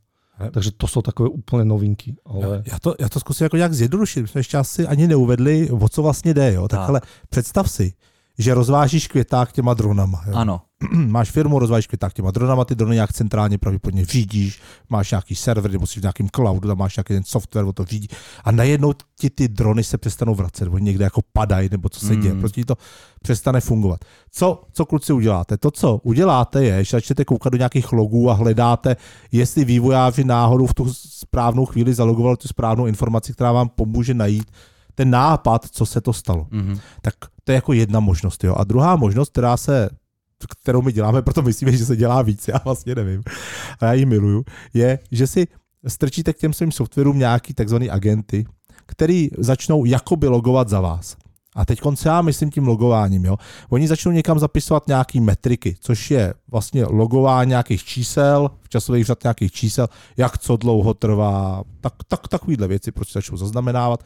Takže 0.51 0.71
to 0.73 0.87
jsou 0.87 1.03
takové 1.03 1.29
úplně 1.29 1.65
novinky, 1.65 2.17
ale 2.25 2.63
Já 2.67 2.79
to, 2.79 2.95
já 3.01 3.09
to 3.09 3.21
zkusím 3.21 3.45
jako 3.45 3.57
nějak 3.57 3.75
zjednodušit. 3.75 4.23
My 4.23 4.29
jsme 4.29 4.39
ještě 4.39 4.57
asi 4.57 4.87
ani 4.87 5.07
neuvedli, 5.07 5.71
o 5.71 5.89
co 5.89 6.03
vlastně 6.03 6.35
jde. 6.35 6.53
Jo? 6.53 6.69
Tak, 6.69 6.81
Tak. 6.81 6.89
ale 6.89 7.01
představ 7.29 7.71
si, 7.71 7.93
že 8.39 8.55
rozvážíš 8.55 9.09
květák 9.09 9.53
těma 9.53 9.75
dronama. 9.75 10.23
Jo? 10.27 10.33
Ano. 10.35 10.61
máš 10.93 11.31
firmu, 11.31 11.59
rozvážíš 11.59 11.87
květák 11.87 12.13
těma 12.13 12.31
dronama, 12.31 12.65
ty 12.65 12.75
drony 12.75 12.95
nějak 12.95 13.13
centrálně 13.13 13.59
pravděpodobně 13.59 14.05
řídíš, 14.05 14.61
máš 14.89 15.11
nějaký 15.11 15.35
server, 15.35 15.71
nebo 15.71 15.87
jsi 15.87 16.01
v 16.01 16.03
nějakém 16.03 16.29
cloudu, 16.29 16.69
tam 16.69 16.79
máš 16.79 16.97
nějaký 16.97 17.15
ten 17.15 17.25
software, 17.25 17.65
o 17.65 17.73
to 17.73 17.85
řídí. 17.85 18.09
A 18.45 18.53
najednou 18.53 18.93
ti 19.21 19.31
ty 19.31 19.49
drony 19.49 19.85
se 19.85 19.99
přestanou 19.99 20.35
vracet, 20.35 20.69
oni 20.69 20.85
někde 20.85 21.05
jako 21.05 21.21
padají, 21.33 21.69
nebo 21.73 21.89
co 21.89 22.01
se 22.01 22.15
Mm. 22.15 22.21
děje. 22.21 22.35
Prostě 22.35 22.61
ti 22.61 22.65
to 22.65 22.75
přestane 23.23 23.61
fungovat. 23.61 24.01
Co, 24.31 24.63
co 24.73 24.87
kluci 24.87 25.13
uděláte? 25.13 25.57
To, 25.57 25.71
co 25.71 26.01
uděláte, 26.03 26.65
je, 26.65 26.85
že 26.85 26.91
začnete 26.97 27.25
koukat 27.25 27.53
do 27.53 27.57
nějakých 27.59 27.93
logů 27.93 28.31
a 28.31 28.35
hledáte, 28.35 28.97
jestli 29.33 29.65
vývojáři 29.65 30.25
náhodou 30.25 30.67
v 30.67 30.75
tu 30.75 30.95
správnou 30.95 31.67
chvíli 31.67 31.95
zalogovali 31.95 32.37
tu 32.37 32.49
správnou 32.49 32.87
informaci, 32.87 33.33
která 33.33 33.53
vám 33.53 33.69
pomůže 33.69 34.15
najít 34.15 34.51
ten 34.99 35.11
nápad, 35.11 35.67
co 35.71 35.87
se 35.87 36.01
to 36.01 36.13
stalo. 36.13 36.47
Mhm. 36.51 36.79
Tak 37.03 37.15
to 37.45 37.53
je 37.53 37.55
jako 37.55 37.73
jedna 37.73 38.01
možnost. 38.01 38.45
Jo. 38.45 38.55
A 38.59 38.65
druhá 38.65 38.97
možnost, 38.97 39.31
která 39.31 39.57
se 39.57 39.91
kterou 40.63 40.83
my 40.83 40.93
děláme, 40.93 41.23
proto 41.23 41.43
myslíme, 41.43 41.73
že 41.73 41.87
se 41.87 41.97
dělá 41.97 42.23
víc, 42.23 42.49
já 42.49 42.61
vlastně 42.65 42.95
nevím, 42.95 43.23
a 43.81 43.87
já 43.87 43.93
ji 43.93 44.07
miluju, 44.07 44.45
je, 44.75 44.99
že 45.11 45.27
si 45.27 45.47
strčíte 45.87 46.33
k 46.33 46.39
těm 46.39 46.53
svým 46.53 46.73
softwarům 46.73 47.19
nějaký 47.19 47.55
takzvaný 47.55 47.91
agenty, 47.91 48.45
který 48.87 49.29
začnou 49.39 49.85
jakoby 49.85 50.29
logovat 50.29 50.69
za 50.69 50.81
vás. 50.81 51.17
A 51.57 51.65
teď 51.65 51.81
konce 51.81 52.09
já 52.09 52.23
myslím 52.23 52.51
tím 52.51 52.67
logováním, 52.67 53.25
jo. 53.25 53.37
Oni 53.69 53.89
začnou 53.89 54.13
někam 54.13 54.39
zapisovat 54.39 54.87
nějaký 54.87 55.21
metriky, 55.21 55.77
což 55.81 56.11
je 56.11 56.35
vlastně 56.51 56.85
logování 56.85 57.49
nějakých 57.49 57.85
čísel, 57.85 58.51
v 58.63 58.69
časových 58.69 59.05
řad 59.05 59.23
nějakých 59.23 59.53
čísel, 59.53 59.89
jak 60.17 60.39
co 60.39 60.57
dlouho 60.57 60.95
trvá, 60.95 61.65
tak, 61.81 61.93
tak 62.09 62.29
takovýhle 62.29 62.69
věci 62.69 62.93
prostě 62.93 63.13
začnou 63.19 63.37
zaznamenávat. 63.37 64.05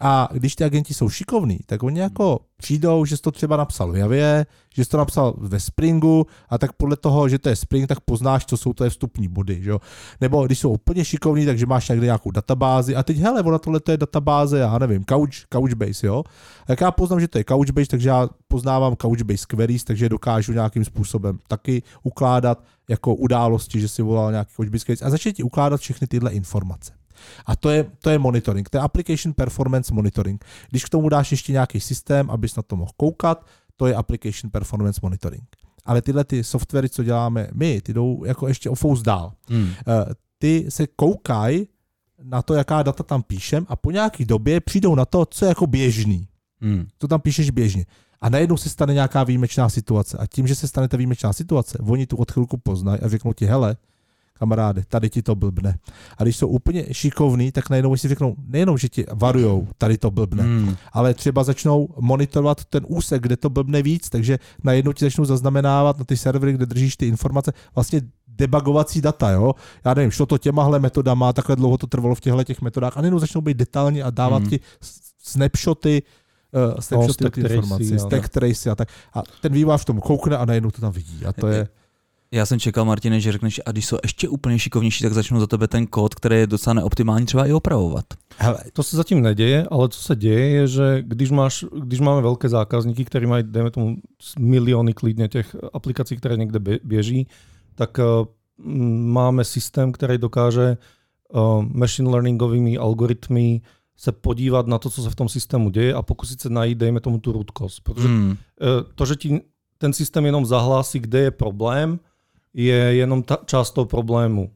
A 0.00 0.28
když 0.32 0.56
ty 0.56 0.64
agenti 0.64 0.94
jsou 0.94 1.08
šikovní, 1.08 1.58
tak 1.66 1.82
oni 1.82 2.00
jako 2.00 2.40
přijdou, 2.56 3.04
že 3.04 3.16
jsi 3.16 3.22
to 3.22 3.30
třeba 3.32 3.56
napsal 3.56 3.92
v 3.92 3.96
Javě, 3.96 4.46
že 4.74 4.84
jsi 4.84 4.90
to 4.90 4.96
napsal 4.96 5.34
ve 5.38 5.60
Springu 5.60 6.26
a 6.48 6.58
tak 6.58 6.72
podle 6.72 6.96
toho, 6.96 7.28
že 7.28 7.38
to 7.38 7.48
je 7.48 7.56
Spring, 7.56 7.88
tak 7.88 8.00
poznáš, 8.00 8.46
co 8.46 8.56
jsou 8.56 8.72
to 8.72 8.90
vstupní 8.90 9.28
body. 9.28 9.62
Že? 9.62 9.70
jo. 9.70 9.80
Nebo 10.20 10.46
když 10.46 10.58
jsou 10.58 10.70
úplně 10.70 11.04
šikovní, 11.04 11.46
takže 11.46 11.66
máš 11.66 11.88
někde 11.88 12.06
nějakou 12.06 12.30
databázi 12.30 12.96
a 12.96 13.02
teď 13.02 13.16
hele, 13.16 13.42
ona 13.42 13.58
tohle 13.58 13.80
to 13.80 13.90
je 13.90 13.96
databáze, 13.96 14.58
já 14.58 14.78
nevím, 14.78 15.04
Couch, 15.04 15.46
Couchbase, 15.52 16.06
jo. 16.06 16.24
A 16.66 16.72
jak 16.72 16.80
já 16.80 16.90
poznám, 16.90 17.20
že 17.20 17.28
to 17.28 17.38
je 17.38 17.44
Couchbase, 17.44 17.88
takže 17.88 18.08
já 18.08 18.28
poznávám 18.48 18.96
Couchbase 18.96 19.46
queries, 19.48 19.84
takže 19.84 20.08
dokážu 20.08 20.52
nějakým 20.52 20.84
způsobem 20.84 21.38
taky 21.48 21.82
ukládat 22.02 22.64
jako 22.88 23.14
události, 23.14 23.80
že 23.80 23.88
si 23.88 24.02
volal 24.02 24.30
nějaký 24.30 24.52
Couchbase 24.56 24.84
queries 24.84 25.02
a 25.02 25.10
začne 25.10 25.32
ti 25.32 25.42
ukládat 25.42 25.80
všechny 25.80 26.06
tyhle 26.06 26.30
informace. 26.30 26.99
A 27.46 27.56
to 27.56 27.70
je, 27.70 27.86
to 28.00 28.10
je 28.10 28.18
monitoring, 28.18 28.68
to 28.68 28.76
je 28.76 28.80
application 28.80 29.32
performance 29.32 29.94
monitoring. 29.94 30.44
Když 30.70 30.84
k 30.84 30.88
tomu 30.88 31.08
dáš 31.08 31.30
ještě 31.30 31.52
nějaký 31.52 31.80
systém, 31.80 32.30
abys 32.30 32.56
na 32.56 32.62
to 32.62 32.76
mohl 32.76 32.90
koukat, 32.96 33.46
to 33.76 33.86
je 33.86 33.94
application 33.94 34.50
performance 34.50 35.00
monitoring. 35.02 35.44
Ale 35.84 36.02
tyhle 36.02 36.24
ty 36.24 36.44
softwary, 36.44 36.88
co 36.88 37.02
děláme 37.02 37.48
my, 37.54 37.80
ty 37.80 37.94
jdou 37.94 38.24
jako 38.24 38.48
ještě 38.48 38.70
o 38.70 38.74
fous 38.74 39.02
dál. 39.02 39.32
Hmm. 39.48 39.72
Eh, 39.88 40.14
Ty 40.38 40.66
se 40.68 40.86
koukají 40.86 41.68
na 42.22 42.42
to, 42.42 42.54
jaká 42.54 42.82
data 42.82 43.02
tam 43.02 43.22
píšem 43.22 43.66
a 43.68 43.76
po 43.76 43.90
nějaký 43.90 44.24
době 44.24 44.60
přijdou 44.60 44.94
na 44.94 45.04
to, 45.04 45.26
co 45.26 45.44
je 45.44 45.48
jako 45.48 45.66
běžný. 45.66 46.28
Hmm. 46.60 46.86
To 46.98 47.08
tam 47.08 47.20
píšeš 47.20 47.50
běžně. 47.50 47.84
A 48.20 48.28
najednou 48.28 48.56
se 48.56 48.68
stane 48.68 48.94
nějaká 48.94 49.24
výjimečná 49.24 49.68
situace. 49.68 50.18
A 50.18 50.26
tím, 50.26 50.46
že 50.46 50.54
se 50.54 50.68
stane 50.68 50.88
ta 50.88 50.96
výjimečná 50.96 51.32
situace, 51.32 51.78
oni 51.78 52.06
tu 52.06 52.16
odchylku 52.16 52.56
poznají 52.56 53.00
a 53.00 53.08
řeknou 53.08 53.32
ti, 53.32 53.46
hele, 53.46 53.76
kamaráde, 54.40 54.82
tady 54.88 55.10
ti 55.10 55.22
to 55.22 55.34
blbne. 55.34 55.78
A 56.18 56.22
když 56.22 56.36
jsou 56.36 56.48
úplně 56.48 56.84
šikovní, 56.92 57.52
tak 57.52 57.70
najednou 57.70 57.96
si 57.96 58.08
řeknou, 58.08 58.34
nejenom, 58.48 58.78
že 58.78 58.88
ti 58.88 59.04
varujou, 59.12 59.68
tady 59.78 59.98
to 59.98 60.10
blbne, 60.10 60.42
Hmm. 60.42 60.76
ale 60.92 61.14
třeba 61.14 61.44
začnou 61.44 61.88
monitorovat 62.00 62.64
ten 62.64 62.84
úsek, 62.88 63.22
kde 63.22 63.36
to 63.36 63.50
blbne 63.50 63.82
víc, 63.82 64.08
takže 64.08 64.38
najednou 64.64 64.92
ti 64.92 65.04
začnou 65.04 65.24
zaznamenávat 65.24 65.98
na 65.98 66.04
ty 66.04 66.16
servery, 66.16 66.52
kde 66.52 66.66
držíš 66.66 66.96
ty 66.96 67.06
informace, 67.08 67.52
vlastně 67.74 68.00
debugovací 68.28 69.00
data, 69.00 69.30
jo. 69.30 69.54
Já 69.84 69.94
nevím, 69.94 70.10
šlo 70.10 70.26
to 70.26 70.38
těmahle 70.38 70.78
metodama, 70.78 71.32
takhle 71.32 71.56
dlouho 71.56 71.78
to 71.78 71.86
trvalo 71.86 72.14
v 72.14 72.20
těchto 72.20 72.44
těch 72.44 72.60
metodách 72.60 72.96
a 72.96 73.00
najednou 73.00 73.18
začnou 73.18 73.40
být 73.40 73.56
detailní 73.56 74.02
a 74.02 74.10
dávat 74.10 74.40
Hmm. 74.42 74.50
ti 74.50 74.60
snapshoty, 75.22 76.02
uh, 76.72 76.80
snapshoty 76.80 77.30
tracy, 77.30 77.54
informací, 77.54 77.98
stack 77.98 78.28
tracy 78.28 78.70
a 78.70 78.74
tak. 78.74 78.88
A 79.14 79.22
ten 79.40 79.52
vývář 79.52 79.82
v 79.82 79.84
tom 79.84 80.00
koukne 80.00 80.36
a 80.36 80.44
najednou 80.44 80.70
to 80.70 80.80
tam 80.80 80.92
vidí. 80.92 81.24
A 81.26 81.32
to 81.32 81.46
je, 81.46 81.68
Já 82.32 82.46
jsem 82.46 82.60
čekal, 82.60 82.84
Martine, 82.84 83.20
že 83.20 83.32
řekneš, 83.32 83.60
a 83.66 83.72
když 83.72 83.86
jsou 83.86 83.98
ještě 84.02 84.28
úplně 84.28 84.58
šikovnější, 84.58 85.04
tak 85.04 85.12
začnou 85.12 85.40
za 85.40 85.46
tebe 85.46 85.68
ten 85.68 85.86
kód, 85.86 86.14
který 86.14 86.36
je 86.36 86.46
docela 86.46 86.74
neoptimální, 86.74 87.26
třeba 87.26 87.46
i 87.46 87.52
opravovat. 87.52 88.04
hele, 88.38 88.58
To 88.72 88.82
se 88.82 88.96
zatím 88.96 89.22
neděje, 89.22 89.66
ale 89.70 89.88
co 89.88 90.00
se 90.00 90.16
děje 90.16 90.48
je, 90.48 90.66
že 90.68 91.02
když, 91.06 91.30
máš, 91.30 91.64
když 91.82 92.00
máme 92.00 92.22
velké 92.22 92.48
zákazníky, 92.48 93.04
kteří 93.04 93.26
mají, 93.26 93.44
dejme 93.46 93.70
tomu, 93.70 93.96
miliony 94.38 94.92
klidně 94.94 95.28
těch 95.28 95.56
aplikací, 95.72 96.16
které 96.16 96.36
někde 96.36 96.58
bě- 96.58 96.80
běží, 96.84 97.26
tak 97.74 97.98
uh, 97.98 98.26
máme 99.06 99.44
systém, 99.44 99.92
který 99.92 100.18
dokáže 100.18 100.76
uh, 101.32 101.64
machine 101.72 102.10
learningovými 102.10 102.78
algoritmy 102.78 103.60
se 103.96 104.12
podívat 104.12 104.66
na 104.66 104.78
to, 104.78 104.90
co 104.90 105.02
se 105.02 105.10
v 105.10 105.14
tom 105.14 105.28
systému 105.28 105.70
děje 105.70 105.94
a 105.94 106.02
pokusit 106.02 106.40
se 106.40 106.50
najít, 106.50 106.78
dejme 106.78 107.00
tomu, 107.00 107.18
tu 107.18 107.32
root 107.32 107.50
cause. 107.50 107.80
Protože 107.84 108.08
Hmm. 108.08 108.36
Eh, 108.62 108.84
to, 108.94 109.06
že 109.06 109.16
ti 109.16 109.40
ten 109.78 109.92
systém 109.92 110.26
jenom 110.26 110.46
zahlásí, 110.46 110.98
kde 110.98 111.18
je 111.18 111.30
problém, 111.30 112.00
je 112.54 112.74
jenom 112.74 113.22
ta 113.22 113.38
část 113.44 113.70
toho 113.70 113.84
problému. 113.84 114.50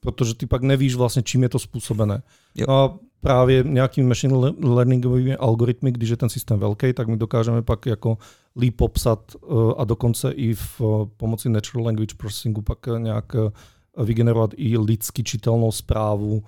Protože 0.00 0.34
ty 0.34 0.46
pak 0.46 0.62
nevíš 0.62 0.94
vlastně, 0.94 1.22
čím 1.22 1.42
je 1.42 1.48
to 1.48 1.58
způsobené. 1.58 2.22
Jo. 2.54 2.66
No 2.68 2.74
a 2.74 2.98
právě 3.20 3.64
nějakými 3.66 4.08
machine 4.08 4.34
le- 4.34 4.52
learningovými 4.62 5.36
algoritmy, 5.36 5.92
když 5.92 6.10
je 6.10 6.16
ten 6.16 6.28
systém 6.28 6.58
velký, 6.58 6.92
tak 6.92 7.08
my 7.08 7.16
dokážeme 7.16 7.62
pak 7.62 7.86
jako 7.86 8.18
líp 8.56 8.76
popsat 8.76 9.32
eh, 9.36 9.54
a 9.76 9.84
dokonce 9.84 10.30
i 10.32 10.54
v 10.54 10.80
eh, 10.80 10.84
pomoci 11.16 11.48
natural 11.48 11.86
language 11.86 12.14
processingu 12.16 12.62
pak 12.62 12.88
eh, 12.88 13.00
nějak 13.00 13.36
vygenerovat 14.04 14.50
i 14.56 14.78
lidsky 14.78 15.22
čitelnou 15.22 15.72
zprávu, 15.72 16.42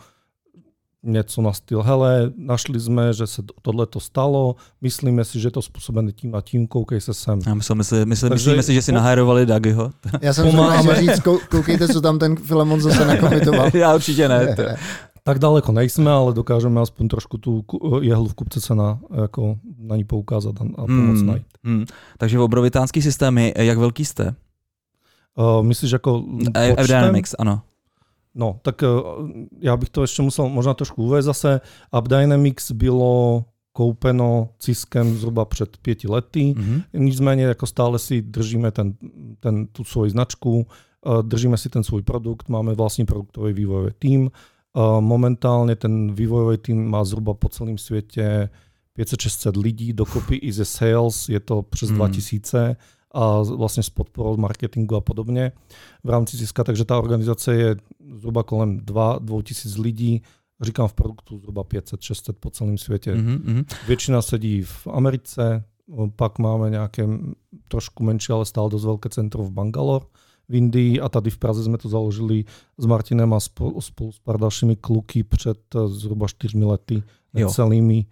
něco 1.05 1.43
na 1.43 1.53
styl, 1.53 1.83
hele, 1.83 2.33
našli 2.37 2.81
jsme, 2.81 3.13
že 3.13 3.27
se 3.27 3.43
tohle 3.63 3.87
to 3.87 4.01
stalo, 4.01 4.57
myslíme 4.81 5.25
si, 5.25 5.41
že 5.41 5.47
je 5.47 5.53
to 5.53 5.63
způsobené 5.63 6.13
tím 6.13 6.35
a 6.35 6.41
tím, 6.41 6.67
koukej 6.67 7.01
se 7.01 7.15
sem. 7.15 7.39
Já 7.47 7.55
myslel, 7.55 7.77
myslel, 7.77 8.07
myslel, 8.07 8.31
Takže- 8.31 8.51
myslíme 8.51 8.63
si, 8.63 8.75
že 8.75 8.83
si 8.83 8.93
nahajrovali 8.93 9.47
Dagiho. 9.47 9.91
Já 10.21 10.33
jsem 10.33 10.51
Pomáháme. 10.51 10.95
říct, 11.01 11.21
kou, 11.21 11.39
koukejte, 11.51 11.89
co 11.89 12.01
tam 12.01 12.19
ten 12.19 12.37
Filemon 12.37 12.81
zase 12.81 13.05
nakomitoval. 13.07 13.71
Já 13.75 13.95
určitě 13.95 14.29
ne. 14.29 14.55
to- 14.57 14.63
Tak 15.27 15.39
daleko 15.39 15.73
nejsme, 15.73 16.11
ale 16.11 16.33
dokážeme 16.35 16.81
aspoň 16.81 17.09
trošku 17.09 17.39
tu 17.39 17.65
jehlu 18.01 18.29
v 18.29 18.35
kupce 18.35 18.61
se 18.61 18.75
na, 18.75 18.99
jako 19.23 19.57
na 19.79 19.97
ní 19.97 20.05
poukázat 20.05 20.55
a, 20.61 20.65
a 20.65 20.87
pomoct 20.87 21.19
Hmm, 21.19 21.27
najít. 21.27 21.47
hmm. 21.65 21.85
Takže 22.19 22.39
v 22.39 22.43
obrovitánský 22.43 23.03
systémy, 23.03 23.55
jak 23.57 23.79
velký 23.79 24.05
jste? 24.05 24.35
Uh, 25.59 25.63
myslíš 25.67 25.91
jako 25.91 26.23
počtem? 26.45 26.53
F-Dynamics, 26.79 27.35
ano. 27.39 27.61
No, 28.35 28.59
tak 28.63 28.83
uh, 28.83 29.31
já 29.61 29.77
bych 29.77 29.89
to 29.89 30.03
ještě 30.03 30.23
musel 30.23 30.49
možná 30.49 30.75
trošku 30.75 31.05
uvést 31.05 31.25
zase. 31.25 31.61
AppDynamics 31.93 32.73
bylo 32.73 33.45
koupeno 33.73 34.49
Ciskem 34.59 35.17
zhruba 35.17 35.45
před 35.45 35.77
pěti 35.77 36.09
lety. 36.09 36.55
Mhm. 36.57 36.83
Nicméně 36.93 37.45
jako 37.45 37.67
stále 37.67 37.99
si 37.99 38.23
držíme 38.23 38.71
ten, 38.71 38.95
ten, 39.41 39.67
tu 39.67 39.85
svoji 39.85 40.11
značku, 40.11 40.67
eh, 41.07 41.23
držíme 41.23 41.57
si 41.57 41.69
ten 41.69 41.85
svůj 41.85 42.03
produkt, 42.03 42.49
máme 42.49 42.75
vlastní 42.75 43.05
produktový 43.05 43.53
vývojový 43.53 43.91
tým. 43.99 44.31
Eh, 44.31 45.01
Momentálně 45.01 45.77
ten 45.77 46.15
vývojový 46.15 46.57
tým 46.59 46.91
má 46.91 47.05
zhruba 47.05 47.35
po 47.35 47.49
celém 47.49 47.79
světě 47.79 48.49
500-600 48.99 49.57
lidí, 49.57 49.93
dokopy 49.93 50.37
i 50.37 50.53
ze 50.53 50.65
sales 50.65 51.29
je 51.29 51.41
to 51.41 51.63
přes 51.63 51.89
Hmm. 51.89 51.99
2000 51.99 52.77
a 53.15 53.43
vlastně 53.43 53.83
s 53.83 53.91
podporou 53.91 54.37
marketingu 54.37 54.97
a 54.97 55.01
podobně 55.01 55.53
v 56.05 56.09
rámci 56.09 56.37
Ciska, 56.37 56.65
takže 56.65 56.85
ta 56.85 56.99
organizace 56.99 57.55
je 57.55 57.77
zhruba 58.15 58.43
kolem 58.43 58.79
2 58.79 59.19
2000 59.19 59.83
lidí, 59.83 60.23
říkám 60.61 60.89
v 60.89 60.95
produktu 60.95 61.39
zhruba 61.39 61.65
500-600 61.65 62.33
po 62.41 62.51
celém 62.51 62.79
světě. 62.79 63.15
Mhm, 63.15 63.43
mhm. 63.45 63.65
Většina 63.87 64.23
sedí 64.23 64.63
v 64.63 64.87
Americe, 64.87 65.65
pak 66.17 66.39
máme 66.39 66.71
nějaké 66.71 67.09
trošku 67.69 68.05
menší, 68.05 68.33
ale 68.33 68.47
stále 68.47 68.71
dost 68.71 68.85
velké 68.85 69.09
centrum 69.09 69.47
v 69.47 69.51
Bangalore 69.51 70.07
v 70.49 70.55
Indii 70.55 71.01
a 71.01 71.09
tady 71.09 71.31
v 71.31 71.39
Praze 71.39 71.65
jsme 71.65 71.79
to 71.79 71.89
založili 71.89 72.45
s 72.79 72.87
Martinem 72.87 73.33
a 73.33 73.41
spolu, 73.41 73.81
spolu 73.81 74.13
s 74.13 74.19
pár 74.19 74.41
dalšími 74.41 74.77
kluky 74.77 75.25
před 75.25 75.59
eh, 75.75 75.89
zhruba 75.89 76.29
čtyřmi 76.29 76.65
lety 76.65 77.03
Jo. 77.35 77.51
celými 77.51 78.07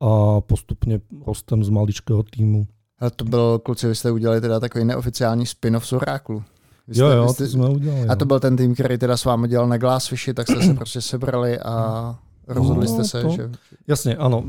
a 0.00 0.40
postupně 0.40 1.00
rostem 1.26 1.64
z 1.64 1.68
maličkého 1.68 2.22
týmu. 2.22 2.66
Ale 3.02 3.10
to 3.10 3.24
byl, 3.24 3.58
kluci, 3.58 3.86
vy 3.88 3.94
jste 3.94 4.10
udělali 4.10 4.40
teda 4.40 4.60
takový 4.60 4.84
neoficiální 4.84 5.46
spin-off 5.46 5.86
z 5.86 5.92
Oráklu. 5.92 6.44
Vy 6.88 6.98
Jo, 7.00 7.06
jste- 7.08 7.16
jo, 7.16 7.22
vy 7.22 7.26
to 7.26 7.32
jste- 7.34 7.48
jsme 7.48 7.68
udělali. 7.68 8.08
A 8.08 8.16
to 8.16 8.24
no. 8.24 8.26
byl 8.26 8.40
ten 8.40 8.56
tým, 8.56 8.74
který 8.74 8.98
teda 8.98 9.16
s 9.16 9.24
vámi 9.24 9.48
dělal 9.48 9.68
na 9.68 9.78
Glassfishi, 9.78 10.34
tak 10.34 10.46
jste 10.50 10.62
se 10.62 10.74
prostě 10.74 11.00
sebrali 11.00 11.58
a 11.58 12.18
rozhodli 12.48 12.88
jste 12.88 12.98
No, 12.98 13.04
se, 13.04 13.22
to- 13.22 13.30
že... 13.30 13.50
Jasně, 13.86 14.16
ano. 14.16 14.44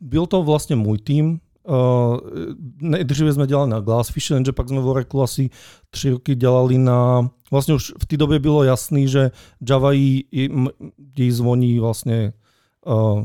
Byl 0.00 0.26
to 0.26 0.42
vlastně 0.42 0.76
můj 0.76 0.98
tým. 0.98 1.40
Uh, 1.68 2.16
nejdříve 2.80 3.32
jsme 3.32 3.46
dělali 3.46 3.70
na 3.70 3.80
Glassfish, 3.80 4.30
jenže 4.30 4.52
pak 4.52 4.68
jsme 4.68 4.80
v 4.80 4.86
Oracle 4.86 5.24
asi 5.24 5.50
tři 5.90 6.10
roky 6.10 6.34
dělali 6.34 6.78
na... 6.78 7.30
Vlastně 7.50 7.74
už 7.74 7.92
v 8.02 8.06
té 8.06 8.16
době 8.16 8.38
bylo 8.38 8.64
jasný, 8.64 9.08
že 9.08 9.30
Java 9.68 9.92
jí, 9.92 10.24
jí 11.18 11.30
zvoní 11.32 11.78
vlastně 11.80 12.32
uh, 12.86 13.24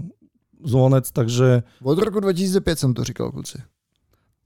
zvonec, 0.65 1.11
takže 1.11 1.63
Od 1.83 1.99
roku 1.99 2.19
2005 2.19 2.79
jsem 2.79 2.93
to 2.93 3.03
říkal, 3.03 3.31
kluci. 3.31 3.57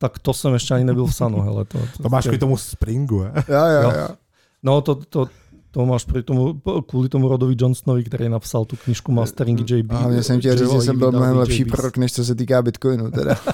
Tak 0.02 0.20
to 0.20 0.34
jsem 0.34 0.54
ještě 0.54 0.74
ani 0.74 0.84
nebyl 0.84 1.06
v 1.06 1.16
Sanu. 1.16 1.42
Hele, 1.48 1.66
to, 1.66 1.78
to, 1.78 2.04
to 2.04 2.10
máš 2.10 2.24
kvůli 2.24 2.38
tomu 2.38 2.58
Springu, 2.58 3.20
he? 3.24 3.32
Jo, 3.48 3.66
jo, 3.66 3.82
Jo. 3.82 3.92
jo. 4.00 4.08
No 4.64 4.82
to, 4.82 4.96
to, 4.96 5.28
to 5.72 5.86
máš 5.86 6.06
pri 6.06 6.24
tomu, 6.24 6.62
kvůli 6.88 7.10
tomu 7.10 7.30
Rodovi 7.30 7.56
Johnsonovi, 7.58 8.04
který 8.04 8.30
napsal 8.30 8.66
tu 8.66 8.76
knižku 8.76 9.12
Mastering 9.12 9.70
JB. 9.70 9.92
A 9.92 9.98
hlavně 9.98 10.24
jsem 10.24 10.40
chtěl 10.40 10.58
říct, 10.58 10.72
že 10.72 10.82
jsem 10.82 11.00
byl 11.00 11.12
mnohem 11.12 11.38
lepší 11.38 11.66
prorok, 11.66 11.98
než 11.98 12.14
co 12.14 12.26
se 12.26 12.36
týká 12.36 12.62
Bitcoinu. 12.62 13.12
Teda. 13.12 13.36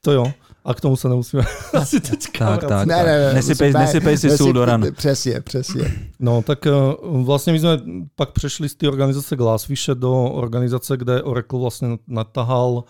To 0.00 0.12
jo. 0.12 0.32
A 0.64 0.74
k 0.74 0.80
tomu 0.80 0.96
se 0.96 1.08
nemusíme 1.08 1.42
asi 1.72 2.00
teďka 2.00 2.56
Tak, 2.56 2.68
tak. 2.68 2.86
ne, 2.86 2.96
ne, 3.04 3.18
ne. 3.18 3.34
Nesypej, 3.34 3.72
nesypej 3.72 4.18
si 4.18 4.38
sůl 4.38 4.52
do 4.52 4.64
ran. 4.64 4.86
Přesně, 4.96 5.40
přesně. 5.40 5.94
No, 6.20 6.42
tak 6.42 6.66
eh, 6.66 6.70
vlastně 7.02 7.52
my 7.52 7.58
jsme 7.58 7.80
pak 8.16 8.30
přešli 8.30 8.68
z 8.68 8.74
té 8.74 8.88
organizace 8.88 9.36
Glassfish 9.36 9.88
do 9.94 10.22
organizace, 10.22 10.96
kde 10.96 11.22
Oracle 11.22 11.60
vlastně 11.60 11.88
natahal 12.06 12.70
uh, 12.70 12.82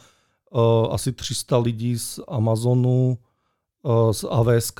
asi 0.90 1.12
300 1.12 1.58
lidí 1.58 1.98
z 1.98 2.20
Amazonu, 2.28 3.18
uh, 3.82 4.12
z 4.12 4.24
AWS 4.24 4.72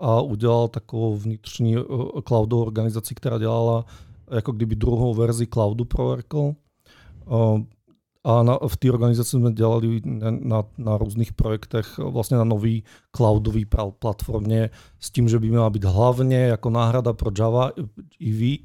a 0.00 0.20
udělal 0.20 0.68
takovou 0.68 1.16
vnitřní 1.16 1.76
uh, 1.76 2.20
cloudovou 2.28 2.62
organizaci, 2.62 3.14
která 3.14 3.38
dělala 3.38 3.84
jako 4.30 4.52
kdyby 4.52 4.74
druhou 4.74 5.14
verzi 5.14 5.46
cloudu 5.46 5.84
pro 5.84 6.08
Oracle. 6.08 6.54
A 8.24 8.42
na, 8.42 8.58
v 8.68 8.76
té 8.76 8.92
organizaci 8.92 9.30
jsme 9.30 9.52
dělali 9.52 10.00
na, 10.04 10.30
na, 10.30 10.64
na 10.78 10.98
různých 10.98 11.32
projektech, 11.32 11.98
vlastně 11.98 12.36
na 12.36 12.44
nový 12.44 12.84
cloudový 13.16 13.66
platformě 13.98 14.70
s 15.00 15.10
tím, 15.10 15.28
že 15.28 15.38
by 15.38 15.48
měla 15.50 15.70
být 15.70 15.84
hlavně 15.84 16.36
jako 16.36 16.70
náhrada 16.70 17.12
pro 17.12 17.30
Java, 17.38 17.70
EV, 18.28 18.58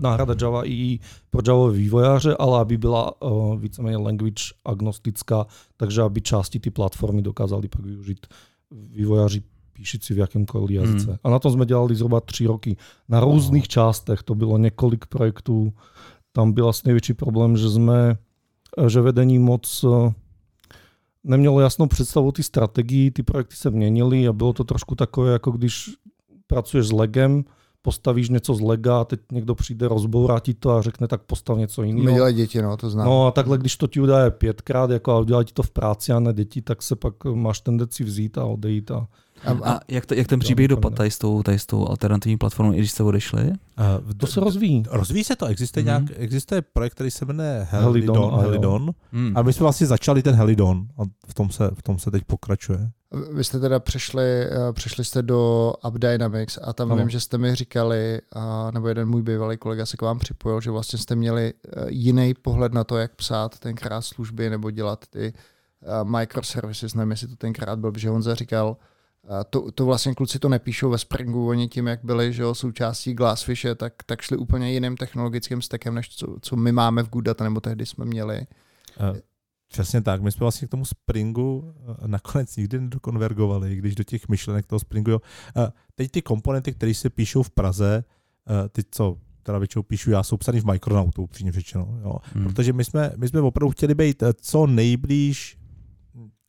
náhrada 0.00 0.34
Java 0.40 0.62
EE 0.66 0.98
pro 1.30 1.42
Java 1.46 1.70
vývojáře, 1.70 2.36
ale 2.38 2.60
aby 2.60 2.76
byla 2.76 3.22
uh, 3.22 3.58
víceméně 3.58 3.96
language 3.96 4.42
agnostická, 4.64 5.46
takže 5.76 6.02
aby 6.02 6.20
části 6.20 6.60
ty 6.60 6.70
platformy 6.70 7.22
dokázali 7.22 7.68
pak 7.68 7.80
využít 7.80 8.26
vývojáři 8.70 9.42
píšící 9.72 10.14
v 10.14 10.18
jakémkoliv 10.18 10.70
jazyce. 10.70 11.06
Hmm. 11.06 11.18
A 11.24 11.30
na 11.30 11.38
tom 11.38 11.52
jsme 11.52 11.66
dělali 11.66 11.94
zhruba 11.94 12.20
tři 12.20 12.46
roky. 12.46 12.76
Na 13.08 13.20
různých 13.20 13.68
částech, 13.68 14.22
to 14.22 14.34
bylo 14.34 14.58
několik 14.58 15.06
projektů. 15.06 15.72
Tam 16.32 16.52
byl 16.52 16.68
asi 16.68 16.82
největší 16.84 17.14
problém, 17.14 17.56
že 17.56 17.70
jsme, 17.70 18.16
že 18.86 19.00
vedení 19.00 19.38
moc 19.38 19.84
eh, 19.84 20.12
nemělo 21.24 21.60
jasnou 21.60 21.86
představu 21.86 22.32
ty 22.32 22.42
strategii, 22.42 23.10
ty 23.10 23.22
projekty 23.22 23.56
se 23.56 23.70
měnily 23.70 24.28
a 24.28 24.32
bylo 24.32 24.52
to 24.52 24.64
trošku 24.64 24.94
takové, 24.94 25.32
jako 25.32 25.50
když 25.50 25.90
pracuješ 26.46 26.86
s 26.86 26.92
legem, 26.92 27.44
postavíš 27.82 28.28
něco 28.28 28.54
z 28.54 28.60
lega 28.60 29.00
a 29.00 29.04
teď 29.04 29.20
někdo 29.32 29.54
přijde, 29.54 29.88
rozbourá 29.88 30.40
ti 30.40 30.54
to 30.54 30.70
a 30.70 30.82
řekne, 30.82 31.08
tak 31.08 31.22
postav 31.22 31.58
něco 31.58 31.82
My 31.82 31.88
jiného. 31.88 32.14
dělají 32.14 32.34
děti, 32.34 32.62
no, 32.62 32.76
to 32.76 32.90
znám. 32.90 33.06
No 33.06 33.26
a 33.26 33.30
takhle, 33.30 33.58
když 33.58 33.76
to 33.76 33.86
ti 33.86 34.00
udělá 34.00 34.30
pětkrát 34.30 34.90
jako 34.90 35.12
a 35.12 35.20
udělá 35.20 35.44
ti 35.44 35.52
to 35.52 35.62
v 35.62 35.70
práci 35.70 36.12
a 36.12 36.20
ne 36.20 36.32
děti, 36.32 36.62
tak 36.62 36.82
se 36.82 36.96
pak 36.96 37.24
máš 37.24 37.60
tendenci 37.60 38.04
vzít 38.04 38.38
a 38.38 38.44
odejít. 38.44 38.90
A... 38.90 39.06
A, 39.46 39.50
a, 39.50 39.72
A 39.74 39.80
jak, 39.88 40.06
to, 40.06 40.14
jak 40.14 40.26
ten 40.26 40.38
příběh 40.40 40.68
to 40.68 40.74
dopad 40.74 40.90
ne. 40.90 40.96
tady 40.96 41.10
s 41.10 41.18
tou, 41.18 41.42
tady 41.42 41.58
s 41.58 41.66
tou 41.66 41.88
alternativní 41.88 42.36
platformou, 42.38 42.72
i 42.72 42.76
když 42.76 42.90
jste 42.90 43.02
odešli? 43.02 43.42
Uh, 43.44 44.12
To 44.16 44.26
se 44.26 44.40
rozvíjí. 44.40 44.82
Rozvíjí 44.90 45.24
se 45.24 45.36
to, 45.36 45.46
existuje, 45.46 45.82
Mhm. 45.82 45.86
nějak, 45.86 46.18
existuje 46.22 46.62
projekt, 46.62 46.94
který 46.94 47.10
se 47.10 47.24
jmenuje 47.24 47.66
Helidon, 47.70 48.14
Helidon. 48.16 48.34
a. 48.34 48.42
Helidon. 48.42 48.90
Hmm. 49.12 49.32
A 49.36 49.42
my 49.42 49.52
jsme 49.52 49.62
vlastně 49.64 49.86
začali 49.86 50.22
ten 50.22 50.34
Helidon 50.34 50.86
a 50.98 51.02
v 51.28 51.34
tom 51.34 51.50
se, 51.50 51.70
v 51.74 51.82
tom 51.82 51.98
se 51.98 52.10
teď 52.10 52.24
pokračuje. 52.24 52.90
vy 53.32 53.44
jste 53.44 53.60
teda 53.60 53.80
přešli, 53.80 54.24
eh, 54.24 54.72
přešli 54.72 55.04
jste 55.04 55.22
do 55.22 55.72
AppDynamics 55.82 56.58
a 56.62 56.72
tam 56.72 56.92
Ano. 56.92 57.00
vím, 57.00 57.08
že 57.10 57.20
jste 57.20 57.38
mi 57.38 57.54
říkali, 57.54 58.20
a, 58.32 58.70
nebo 58.70 58.88
jeden 58.88 59.08
můj 59.08 59.22
bývalý 59.22 59.56
kolega 59.56 59.86
se 59.86 59.96
k 59.96 60.02
vám 60.02 60.18
připojil, 60.18 60.60
že 60.60 60.70
vlastně 60.70 60.98
jste 60.98 61.16
měli 61.16 61.52
eh, 61.66 61.84
jiný 61.88 62.34
pohled 62.42 62.72
na 62.74 62.84
to, 62.84 62.96
jak 62.96 63.14
psát 63.14 63.58
tenkrát 63.58 64.00
služby 64.02 64.50
nebo 64.50 64.70
dělat 64.70 65.04
ty 65.10 65.32
eh, 65.82 66.04
microservices, 66.04 66.94
nevím, 66.94 67.10
jestli 67.10 67.28
to 67.28 67.36
tenkrát 67.36 67.78
byl, 67.78 67.92
že 67.96 68.08
Honza 68.08 68.34
říkal, 68.34 68.76
to, 69.50 69.72
to 69.72 69.86
vlastně 69.86 70.14
kluci 70.14 70.38
to 70.38 70.48
nepíšou 70.48 70.90
ve 70.90 70.98
Springu, 70.98 71.48
oni 71.48 71.68
tím, 71.68 71.86
jak 71.86 72.04
byli 72.04 72.32
že 72.32 72.42
jo, 72.42 72.54
součástí 72.54 73.14
Glassfishe, 73.14 73.74
tak, 73.74 73.92
tak 74.06 74.22
šli 74.22 74.36
úplně 74.36 74.72
jiným 74.72 74.96
technologickým 74.96 75.62
stekem, 75.62 75.94
než 75.94 76.08
co, 76.08 76.36
co 76.40 76.56
my 76.56 76.72
máme 76.72 77.02
v 77.02 77.08
Goodata, 77.08 77.44
nebo 77.44 77.60
tehdy 77.60 77.86
jsme 77.86 78.04
měli. 78.04 78.46
Uh, 79.10 79.16
přesně 79.68 80.02
tak, 80.02 80.22
my 80.22 80.32
jsme 80.32 80.44
vlastně 80.44 80.68
k 80.68 80.70
tomu 80.70 80.84
Springu 80.84 81.74
nakonec 82.06 82.56
nikdy 82.56 82.80
nedokonvergovali, 82.80 83.76
když 83.76 83.94
do 83.94 84.04
těch 84.04 84.28
myšlenek 84.28 84.66
toho 84.66 84.80
Springu, 84.80 85.10
jo. 85.10 85.20
Uh, 85.56 85.64
teď 85.94 86.10
ty 86.10 86.22
komponenty, 86.22 86.72
které 86.72 86.94
se 86.94 87.10
píšou 87.10 87.42
v 87.42 87.50
Praze, 87.50 88.04
uh, 88.50 88.68
ty 88.68 88.82
co 88.90 89.18
teda 89.42 89.58
většinou 89.58 89.82
píšu 89.82 90.10
já, 90.10 90.22
jsou 90.22 90.36
psaný 90.36 90.60
v 90.60 90.64
Micronautu, 90.64 91.22
upřímně 91.22 91.52
řečeno. 91.52 91.98
Jo. 92.02 92.16
Hmm. 92.34 92.44
Protože 92.44 92.72
my 92.72 92.84
jsme, 92.84 93.12
my 93.16 93.28
jsme 93.28 93.40
opravdu 93.40 93.70
chtěli 93.70 93.94
být 93.94 94.22
co 94.40 94.66
nejblíž 94.66 95.58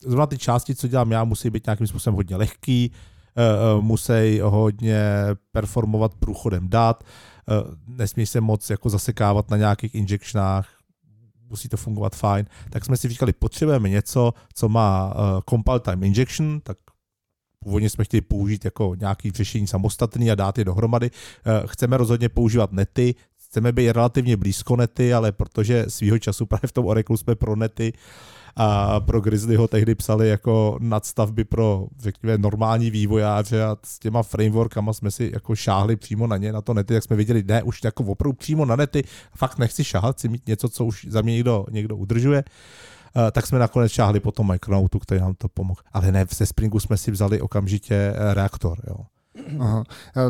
zrovna 0.05 0.25
ty 0.25 0.37
části, 0.37 0.75
co 0.75 0.87
dělám 0.87 1.11
já, 1.11 1.23
musí 1.23 1.49
být 1.49 1.65
nějakým 1.65 1.87
způsobem 1.87 2.15
hodně 2.15 2.35
lehký, 2.35 2.91
uh, 3.77 3.83
musí 3.83 4.39
hodně 4.43 4.99
performovat 5.51 6.13
průchodem 6.15 6.69
dat, 6.69 7.03
uh, 7.03 7.95
nesmí 7.97 8.25
se 8.25 8.41
moc 8.41 8.69
jako 8.69 8.89
zasekávat 8.89 9.49
na 9.49 9.57
nějakých 9.57 9.95
injectionách, 9.95 10.69
musí 11.49 11.69
to 11.69 11.77
fungovat 11.77 12.15
fajn. 12.15 12.45
Tak 12.69 12.85
jsme 12.85 12.97
si 12.97 13.09
říkali, 13.09 13.33
potřebujeme 13.33 13.89
něco, 13.89 14.33
co 14.53 14.69
má 14.69 15.13
compile 15.49 15.79
time 15.79 16.03
injection, 16.03 16.61
tak 16.63 16.77
původně 17.59 17.89
jsme 17.89 18.03
chtěli 18.03 18.21
použít 18.21 18.65
jako 18.65 18.95
nějaký 18.99 19.31
řešení 19.31 19.67
samostatný 19.67 20.31
a 20.31 20.35
dát 20.35 20.57
je 20.57 20.65
dohromady. 20.65 21.11
Chceme 21.65 21.97
rozhodně 21.97 22.29
používat 22.29 22.71
nety, 22.71 23.15
chceme 23.55 23.71
být 23.71 23.91
relativně 23.91 24.37
blízko 24.37 24.75
nety, 24.75 25.13
ale 25.13 25.31
protože 25.31 25.85
svýho 25.87 26.19
času 26.19 26.45
právě 26.45 26.67
v 26.67 26.71
tom 26.71 26.85
Oracle 26.85 27.17
jsme 27.17 27.35
pro 27.35 27.55
nety 27.55 27.93
a 28.55 28.99
pro 28.99 29.21
Grizzlyho 29.21 29.67
tehdy 29.67 29.95
psali 29.95 30.29
jako 30.29 30.77
nadstavby 30.81 31.43
pro, 31.43 31.87
řekněme, 31.99 32.37
normální 32.37 32.91
vývojáře 32.91 33.63
a 33.63 33.77
s 33.83 33.99
těma 33.99 34.23
frameworkama 34.23 34.93
jsme 34.93 35.11
si 35.11 35.31
jako 35.33 35.55
šáhli 35.55 35.95
přímo 35.95 36.27
na 36.27 36.37
ně, 36.37 36.53
na 36.53 36.61
to 36.61 36.73
nety, 36.73 36.93
jak 36.93 37.03
jsme 37.03 37.15
viděli, 37.15 37.43
ne, 37.43 37.63
už 37.63 37.83
jako 37.83 38.03
opravdu 38.03 38.33
přímo 38.33 38.65
na 38.65 38.75
nety, 38.75 39.03
fakt 39.35 39.57
nechci 39.57 39.83
šáhat, 39.83 40.15
chci 40.15 40.29
mít 40.29 40.47
něco, 40.47 40.69
co 40.69 40.85
už 40.85 41.07
za 41.09 41.21
mě 41.21 41.33
někdo, 41.33 41.65
někdo 41.71 41.97
udržuje. 41.97 42.43
Uh, 43.15 43.31
tak 43.31 43.47
jsme 43.47 43.59
nakonec 43.59 43.91
šáhli 43.91 44.19
po 44.19 44.31
tom 44.31 44.51
Micronautu, 44.51 44.99
který 44.99 45.21
nám 45.21 45.35
to 45.35 45.47
pomohl. 45.47 45.81
Ale 45.93 46.11
ne, 46.11 46.25
ze 46.35 46.45
Springu 46.45 46.79
jsme 46.79 46.97
si 46.97 47.11
vzali 47.11 47.41
okamžitě 47.41 47.95
eh, 47.95 48.33
reaktor. 48.33 48.77
Jo. 48.87 49.14
Aha. 49.59 49.83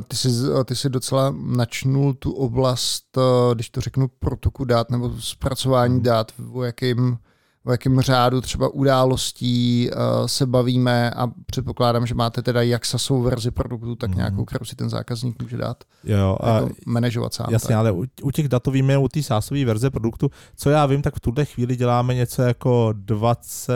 Ty 0.08 0.16
jsi, 0.16 0.30
ty 0.66 0.76
jsi 0.76 0.90
docela 0.90 1.36
načnul 1.38 2.14
tu 2.14 2.32
oblast, 2.32 3.18
eh, 3.18 3.56
když 3.56 3.70
to 3.70 3.82
řeknu, 3.82 4.08
protoku 4.20 4.66
dát 4.66 4.92
nebo 4.92 5.12
zpracování 5.20 5.94
hmm. 5.94 6.04
dát, 6.04 6.32
o 6.52 6.64
jakým 6.64 7.18
o 7.66 7.72
jakém 7.72 8.02
řádu 8.02 8.42
třeba 8.42 8.70
událostí 8.70 9.90
se 10.26 10.46
bavíme 10.46 11.12
a 11.12 11.28
předpokládám, 11.46 12.06
že 12.06 12.16
máte 12.16 12.42
teda 12.42 12.62
jak 12.62 12.86
SASovou 12.86 13.22
verzi 13.22 13.52
produktu, 13.52 13.96
tak 13.96 14.10
mm. 14.10 14.16
nějakou, 14.16 14.46
kterou 14.46 14.66
si 14.66 14.76
ten 14.76 14.90
zákazník 14.90 15.42
může 15.42 15.58
dát 15.58 15.84
jo, 16.04 16.38
a 16.40 16.56
jako 16.56 16.70
manažovat 16.86 17.34
sám. 17.34 17.48
Jasně, 17.50 17.68
tak. 17.68 17.78
ale 17.78 17.92
u, 18.22 18.32
těch 18.32 18.48
datových 18.48 18.84
u 19.00 19.08
té 19.08 19.24
SASové 19.24 19.66
verze 19.66 19.90
produktu, 19.90 20.32
co 20.56 20.70
já 20.70 20.86
vím, 20.86 21.02
tak 21.02 21.16
v 21.16 21.20
tuhle 21.20 21.46
chvíli 21.46 21.76
děláme 21.76 22.14
něco 22.14 22.42
jako 22.42 22.94
20 22.98 23.74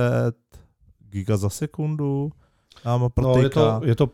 giga 1.10 1.38
za 1.38 1.50
sekundu, 1.50 2.32
no, 3.22 3.38
je 3.38 3.50
to, 3.50 3.82
je 3.84 3.96
to 3.96 4.10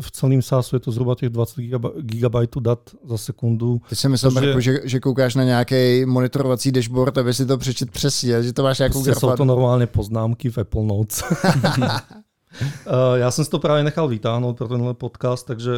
v 0.00 0.10
celém 0.10 0.42
SaaSu 0.42 0.76
je 0.76 0.80
to 0.80 0.90
zhruba 0.90 1.14
těch 1.14 1.28
20 1.28 1.60
GB 1.96 2.36
dat 2.60 2.90
za 3.04 3.18
sekundu. 3.18 3.80
Ty 3.88 3.96
si 3.96 4.08
myslím, 4.08 4.32
že, 4.40 4.60
že, 4.60 4.80
že 4.84 5.00
koukáš 5.00 5.34
na 5.34 5.44
nějaký 5.44 6.04
monitorovací 6.04 6.72
dashboard, 6.72 7.18
aby 7.18 7.34
si 7.34 7.46
to 7.46 7.58
přečet 7.58 7.90
přesně, 7.90 8.42
že 8.42 8.52
to 8.52 8.62
máš 8.62 8.78
nějakou 8.78 9.04
prostě 9.04 9.20
Jsou 9.20 9.36
to 9.36 9.44
normálně 9.44 9.86
poznámky 9.86 10.50
v 10.50 10.58
Apple 10.58 10.82
Notes. 10.82 11.22
Eh, 12.86 13.18
já 13.18 13.30
jsem 13.30 13.44
si 13.44 13.50
to 13.50 13.58
právě 13.58 13.84
nechal 13.84 14.08
vytáhnout 14.08 14.56
pro 14.56 14.68
tenhle 14.68 14.94
podcast, 14.94 15.46
takže 15.46 15.72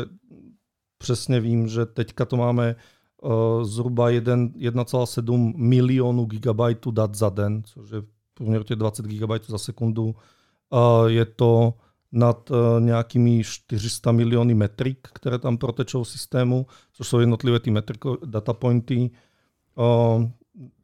přesně 0.99 1.41
vím, 1.41 1.69
že 1.69 1.87
teďka 1.87 2.25
to 2.25 2.37
máme 2.37 2.77
uh, 3.23 3.65
zhruba 3.65 4.11
1,7 4.11 5.53
milionu 5.57 6.25
gigabajtů 6.25 6.91
dat 6.91 7.15
za 7.15 7.29
den, 7.29 7.63
což 7.65 7.91
je 7.91 8.03
průměr 8.35 8.65
20 8.65 9.07
GB 9.07 9.31
za 9.47 9.59
sekundu. 9.59 10.05
Uh, 10.05 11.07
je 11.07 11.25
to 11.25 11.75
nad 12.13 12.51
uh, 12.51 12.57
nějakými 12.79 13.43
400 13.45 14.13
miliony 14.13 14.55
metrik, 14.55 15.09
které 15.13 15.39
tam 15.39 15.59
protečou 15.59 16.03
v 16.03 16.09
systému, 16.09 16.67
což 16.93 17.09
jsou 17.09 17.19
jednotlivé 17.19 17.61
ty 17.61 17.71
metriko, 17.71 18.19
data 18.25 18.53
pointy. 18.53 19.11
Uh, 19.75 20.25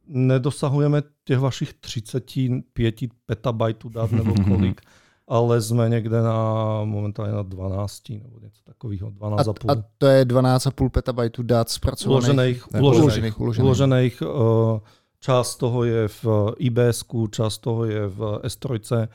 nedosahujeme 0.07 1.03
těch 1.23 1.39
vašich 1.39 1.73
35 1.73 2.95
petabajtů 3.25 3.89
dat 3.89 4.11
nebo 4.11 4.33
kolik, 4.47 4.81
ale 5.27 5.61
jsme 5.61 5.89
někde 5.89 6.21
na 6.21 6.63
momentálně 6.83 7.33
na 7.33 7.41
12 7.41 8.09
nebo 8.09 8.39
něco 8.39 8.63
takového, 8.63 9.09
12,5. 9.09 9.53
A, 9.67 9.71
a 9.71 9.83
to 9.97 10.07
je 10.07 10.25
12,5 10.25 10.89
petabajtů 10.89 11.43
dat 11.43 11.69
zpracovaných? 11.69 12.27
Uložených, 12.27 12.71
ne, 12.73 12.81
uložených, 12.81 13.05
uložených, 13.05 13.39
uložených. 13.39 13.65
uložených 13.65 14.21
uh, 14.21 14.79
část 15.19 15.55
toho 15.55 15.83
je 15.83 16.07
v 16.07 16.25
IBS, 16.57 17.03
část 17.31 17.57
toho 17.57 17.85
je 17.85 18.07
v 18.07 18.19
S3, 18.43 19.07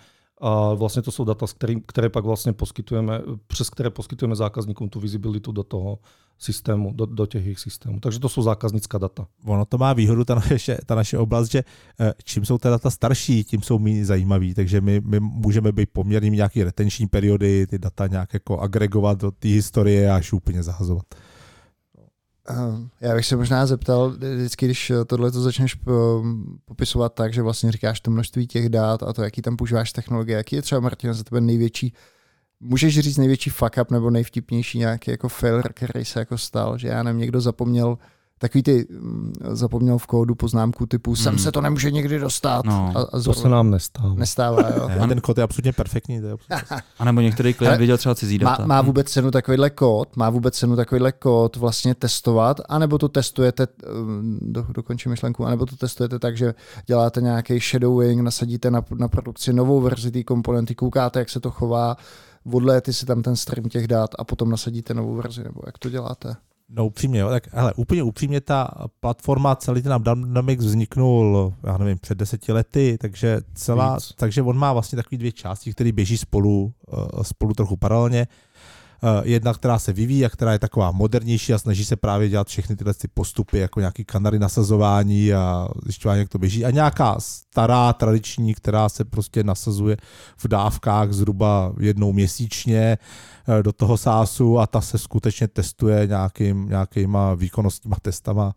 a 0.43 0.75
vlastně 0.75 1.03
to 1.03 1.13
jsou 1.13 1.25
data, 1.25 1.47
který, 1.47 1.77
které 1.87 2.09
pak 2.09 2.25
vlastně 2.25 2.53
poskytujeme, 2.53 3.21
přes 3.47 3.71
které 3.71 3.91
poskytujeme 3.91 4.37
zákazníkům 4.37 4.89
tu 4.89 5.01
vizibilitu 5.01 5.53
do 5.53 5.63
toho 5.63 5.99
systému, 6.39 6.93
do, 6.93 7.07
do 7.07 7.27
těch 7.27 7.45
jejich 7.45 7.59
systémů. 7.59 8.01
Takže 8.01 8.21
to 8.21 8.29
jsou 8.29 8.43
zákaznická 8.43 8.99
data. 8.99 9.27
Ono 9.45 9.65
to 9.65 9.79
má 9.79 9.93
výhodu, 9.93 10.25
ta 10.25 10.35
naše, 10.35 10.79
ta 10.87 10.95
naše 10.95 11.19
oblast, 11.19 11.51
že 11.51 11.65
eh, 12.01 12.13
čím 12.25 12.45
jsou 12.45 12.59
ty 12.59 12.69
data 12.69 12.91
starší, 12.91 13.45
tím 13.45 13.63
jsou 13.63 13.79
méně 13.79 14.05
zajímavý, 14.05 14.55
takže 14.55 14.81
my, 14.81 15.01
my 15.05 15.21
můžeme 15.21 15.73
být 15.73 15.89
poměrně 15.93 16.31
nějaký 16.31 16.65
retenční 16.65 17.07
periody, 17.07 17.67
ty 17.67 17.79
data 17.79 18.07
nějak 18.07 18.35
jako 18.35 18.59
agregovat 18.59 19.21
do 19.21 19.31
té 19.31 19.49
historie 19.49 20.11
a 20.11 20.17
až 20.17 20.33
úplně 20.33 20.63
zahazovat. 20.63 21.05
Eh, 22.51 22.89
já 23.01 23.15
bych 23.15 23.27
se 23.27 23.37
možná 23.37 23.67
zeptal, 23.67 24.11
vždycky, 24.11 24.67
když 24.67 24.93
tohle 25.07 25.33
to 25.33 25.41
začneš 25.41 25.77
popisovat 26.65 27.15
tak, 27.15 27.33
že 27.35 27.43
vlastně 27.43 27.73
říkáš 27.73 28.01
to 28.01 28.11
množství 28.11 28.47
těch 28.47 28.69
dát 28.69 29.03
a 29.03 29.13
to, 29.13 29.23
jaký 29.23 29.43
tam 29.43 29.57
používáš 29.57 29.93
technologie, 29.93 30.37
jaký 30.37 30.57
je 30.57 30.63
třeba, 30.63 30.81
Martina, 30.81 31.13
za 31.13 31.25
tebe 31.25 31.41
největší, 31.41 31.95
můžeš 32.61 32.99
říct 32.99 33.17
největší 33.17 33.51
fuck 33.51 33.79
up 33.81 33.91
nebo 33.91 34.11
nejvtipnější 34.11 34.79
nějaký 34.79 35.11
jako 35.11 35.29
failure, 35.29 35.69
který 35.75 36.05
se 36.05 36.19
jako 36.19 36.39
stal, 36.39 36.79
že 36.79 36.89
já 36.89 37.03
nevím, 37.03 37.21
někdo 37.21 37.41
zapomněl 37.41 37.99
takový 38.43 38.63
ty 38.63 38.87
mm, 38.91 39.33
zapomněl 39.51 39.99
v 39.99 40.07
kódu 40.07 40.35
poznámku 40.35 40.87
typu 40.87 41.11
hmm. 41.11 41.17
sem 41.17 41.39
se 41.39 41.53
to 41.53 41.61
nemůže 41.61 41.91
nikdy 41.91 42.19
dostat. 42.19 42.65
No, 42.65 42.93
a, 42.95 43.01
a 43.01 43.21
to 43.21 43.35
se 43.35 43.49
nám 43.49 43.71
nestává. 43.71 44.15
Nestává, 44.15 44.71
jo. 44.77 44.89
Ne, 45.01 45.09
ten 45.09 45.21
kód 45.21 45.39
je 45.39 45.45
absolutně 45.45 45.73
perfektní. 45.73 46.21
To 46.21 46.27
je 46.27 46.33
absolutně... 46.33 46.77
a 46.99 47.05
nebo 47.05 47.21
některý 47.21 47.55
klient 47.55 47.79
viděl 47.79 47.99
třeba 47.99 48.15
cizí 48.15 48.39
data. 48.39 48.63
Má, 48.63 48.67
má 48.67 48.83
vůbec 48.83 49.11
cenu 49.11 49.31
takovýhle 49.31 49.71
kód, 49.71 50.17
má 50.17 50.31
vůbec 50.31 50.55
cenu 50.55 50.77
takovýhle 50.77 51.13
kód 51.13 51.57
vlastně 51.57 51.95
testovat, 51.95 52.61
anebo 52.69 52.99
to 52.99 53.09
testujete, 53.09 53.67
mm, 53.93 54.39
do, 54.43 54.67
dokončím 54.75 55.11
myšlenku, 55.11 55.47
anebo 55.47 55.67
to 55.67 55.77
testujete 55.77 56.19
tak, 56.19 56.37
že 56.37 56.55
děláte 56.87 57.21
nějaký 57.21 57.59
shadowing, 57.59 58.23
nasadíte 58.23 58.71
na, 58.71 58.83
na 58.95 59.09
produkci 59.09 59.53
novou 59.53 59.81
verzi 59.81 60.11
té 60.11 60.23
komponenty, 60.23 60.75
koukáte, 60.75 61.19
jak 61.19 61.31
se 61.31 61.41
to 61.41 61.51
chová, 61.51 61.97
odléty 62.53 62.93
si 62.93 63.07
tam 63.07 63.23
ten 63.23 63.37
stream 63.37 63.69
těch 63.69 63.87
dát 63.87 64.11
a 64.19 64.25
potom 64.25 64.51
nasadíte 64.51 64.95
novou 64.95 65.15
verzi, 65.15 65.45
nebo 65.45 65.61
jak 65.67 65.79
to 65.79 65.91
děláte? 65.91 66.37
No 66.75 66.87
upřímně, 66.87 67.21
jo, 67.21 67.29
tak 67.29 67.49
hele, 67.53 67.73
úplně 67.77 68.03
upřímně 68.03 68.41
ta 68.41 68.71
platforma, 69.01 69.57
celý 69.57 69.83
ten 69.83 70.03
Dynamics 70.03 70.65
vzniknul, 70.65 71.55
já 71.67 71.79
nevím, 71.79 71.99
před 71.99 72.19
deseti 72.19 72.53
lety, 72.53 72.99
takže 73.01 73.41
celá, 73.55 73.95
Víc. 73.95 74.13
takže 74.17 74.43
on 74.43 74.59
má 74.59 74.73
vlastně 74.73 74.97
takový 74.97 75.19
dvě 75.19 75.33
části, 75.33 75.73
které 75.73 75.93
běží 75.93 76.19
spolu, 76.19 76.73
uh, 77.15 77.23
spolu 77.23 77.55
trochu 77.55 77.77
paralelně. 77.77 78.27
Eh, 79.05 79.23
jedna, 79.25 79.55
která 79.55 79.79
se 79.79 79.93
vyvíjí 79.93 80.25
a 80.25 80.29
která 80.29 80.53
je 80.53 80.59
taková 80.59 80.91
modernější 80.91 81.53
a 81.53 81.59
snaží 81.59 81.85
se 81.85 81.97
právě 81.97 82.29
dělat 82.29 82.49
všechny 82.49 82.77
tyhle 82.77 82.95
ty 82.95 83.09
postupy, 83.09 83.59
jako 83.59 83.81
nějaký 83.81 84.05
kanary 84.05 84.39
nasazování 84.39 85.33
a 85.35 85.69
zjišťování, 85.85 86.19
jak 86.21 86.29
to 86.29 86.39
běží. 86.39 86.65
A 86.65 86.71
nějaká 86.71 87.17
stará, 87.19 87.93
tradiční, 87.93 88.55
která 88.55 88.89
se 88.89 89.05
prostě 89.05 89.45
nasazuje 89.45 89.97
v 90.37 90.49
dávkách 90.49 91.13
zhruba 91.13 91.73
jednou 91.81 92.13
měsíčně 92.13 92.99
eh, 93.49 93.63
do 93.63 93.73
toho 93.73 93.97
sásu 93.97 94.59
a 94.59 94.67
ta 94.67 94.81
se 94.81 94.99
skutečně 94.99 95.49
testuje 95.49 96.07
nějakým, 96.07 96.69
nějakýma 96.69 97.35
výkonnostníma 97.35 97.97
testama 98.03 98.55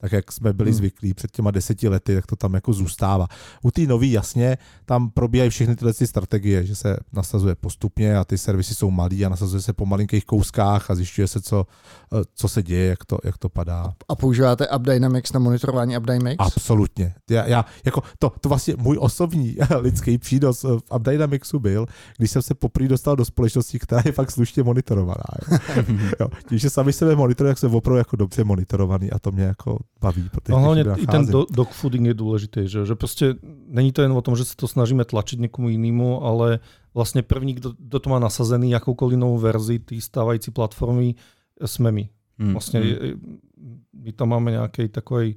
tak 0.00 0.12
jak 0.12 0.32
jsme 0.32 0.52
byli 0.52 0.70
hmm. 0.70 0.76
zvyklí 0.76 1.14
před 1.14 1.30
těma 1.30 1.50
deseti 1.50 1.88
lety, 1.88 2.14
tak 2.14 2.26
to 2.26 2.36
tam 2.36 2.54
jako 2.54 2.72
zůstává. 2.72 3.26
U 3.62 3.70
té 3.70 3.80
nový 3.80 4.12
jasně, 4.12 4.58
tam 4.84 5.10
probíhají 5.10 5.50
všechny 5.50 5.76
tyhle 5.76 5.92
strategie, 5.92 6.66
že 6.66 6.74
se 6.74 6.96
nasazuje 7.12 7.54
postupně 7.54 8.16
a 8.16 8.24
ty 8.24 8.38
servisy 8.38 8.74
jsou 8.74 8.90
malý 8.90 9.26
a 9.26 9.28
nasazuje 9.28 9.62
se 9.62 9.72
po 9.72 9.86
malinkých 9.86 10.24
kouskách 10.24 10.90
a 10.90 10.94
zjišťuje 10.94 11.28
se, 11.28 11.40
co, 11.40 11.66
eh, 12.12 12.24
co 12.34 12.48
se 12.48 12.62
děje, 12.62 12.88
jak 12.88 13.04
to, 13.04 13.18
jak 13.24 13.38
to 13.38 13.48
padá. 13.48 13.94
A 14.08 14.14
používáte 14.14 14.66
AppDynamics 14.66 15.32
na 15.32 15.40
monitorování 15.40 15.96
AppDynamics? 15.96 16.36
Absolutně. 16.38 17.14
Já, 17.30 17.46
já, 17.46 17.64
jako 17.84 18.02
to, 18.18 18.32
to 18.40 18.48
vlastně 18.48 18.74
můj 18.78 18.96
osobní 19.00 19.56
lidský 19.80 20.18
přínos 20.18 20.62
v 20.62 20.80
AppDynamicsu 20.90 21.58
byl, 21.58 21.86
když 22.18 22.30
jsem 22.30 22.42
se 22.42 22.54
poprvé 22.54 22.88
dostal 22.88 23.16
do 23.16 23.24
společnosti, 23.24 23.78
která 23.78 24.02
je 24.04 24.12
fakt 24.12 24.30
slušně 24.30 24.62
monitorovaná. 24.62 25.24
Jo. 25.50 25.58
jo. 26.20 26.28
Tím, 26.48 26.58
že 26.58 26.70
sami 26.70 26.92
sebe 26.92 27.16
monitorují, 27.16 27.50
jak 27.50 27.58
jsem 27.58 27.74
opravdu 27.74 27.98
jako 27.98 28.16
dobře 28.16 28.44
monitorovaný 28.44 29.10
a 29.10 29.18
to 29.18 29.32
mě 29.32 29.44
jako 29.44 29.78
baví. 30.00 30.30
No 30.48 30.60
hlavně 30.60 30.84
i 30.96 31.06
ten 31.06 31.26
do, 31.26 31.46
dogfooding 31.50 32.06
je 32.06 32.14
důležitý, 32.14 32.68
že, 32.68 32.86
že 32.86 32.94
prostě 32.94 33.34
není 33.66 33.92
to 33.92 34.02
jen 34.02 34.12
o 34.12 34.22
tom, 34.22 34.36
že 34.36 34.44
se 34.44 34.56
to 34.56 34.68
snažíme 34.68 35.04
tlačit 35.04 35.40
někomu 35.40 35.68
jinému, 35.68 36.24
ale 36.24 36.58
vlastně 36.94 37.22
první, 37.22 37.54
kdo, 37.54 37.72
kdo 37.78 37.98
to 37.98 38.10
má 38.10 38.18
nasazený 38.18 38.70
jakoukoliv 38.70 39.18
novou 39.18 39.38
verzi 39.38 39.78
té 39.78 40.00
stávající 40.00 40.50
platformy, 40.50 41.14
jsme 41.64 41.92
my. 41.92 42.08
Hmm. 42.38 42.52
Vlastně 42.52 42.80
hmm. 42.80 43.38
my 43.92 44.12
tam 44.12 44.28
máme 44.28 44.50
nějaký 44.50 44.88
takový 44.88 45.36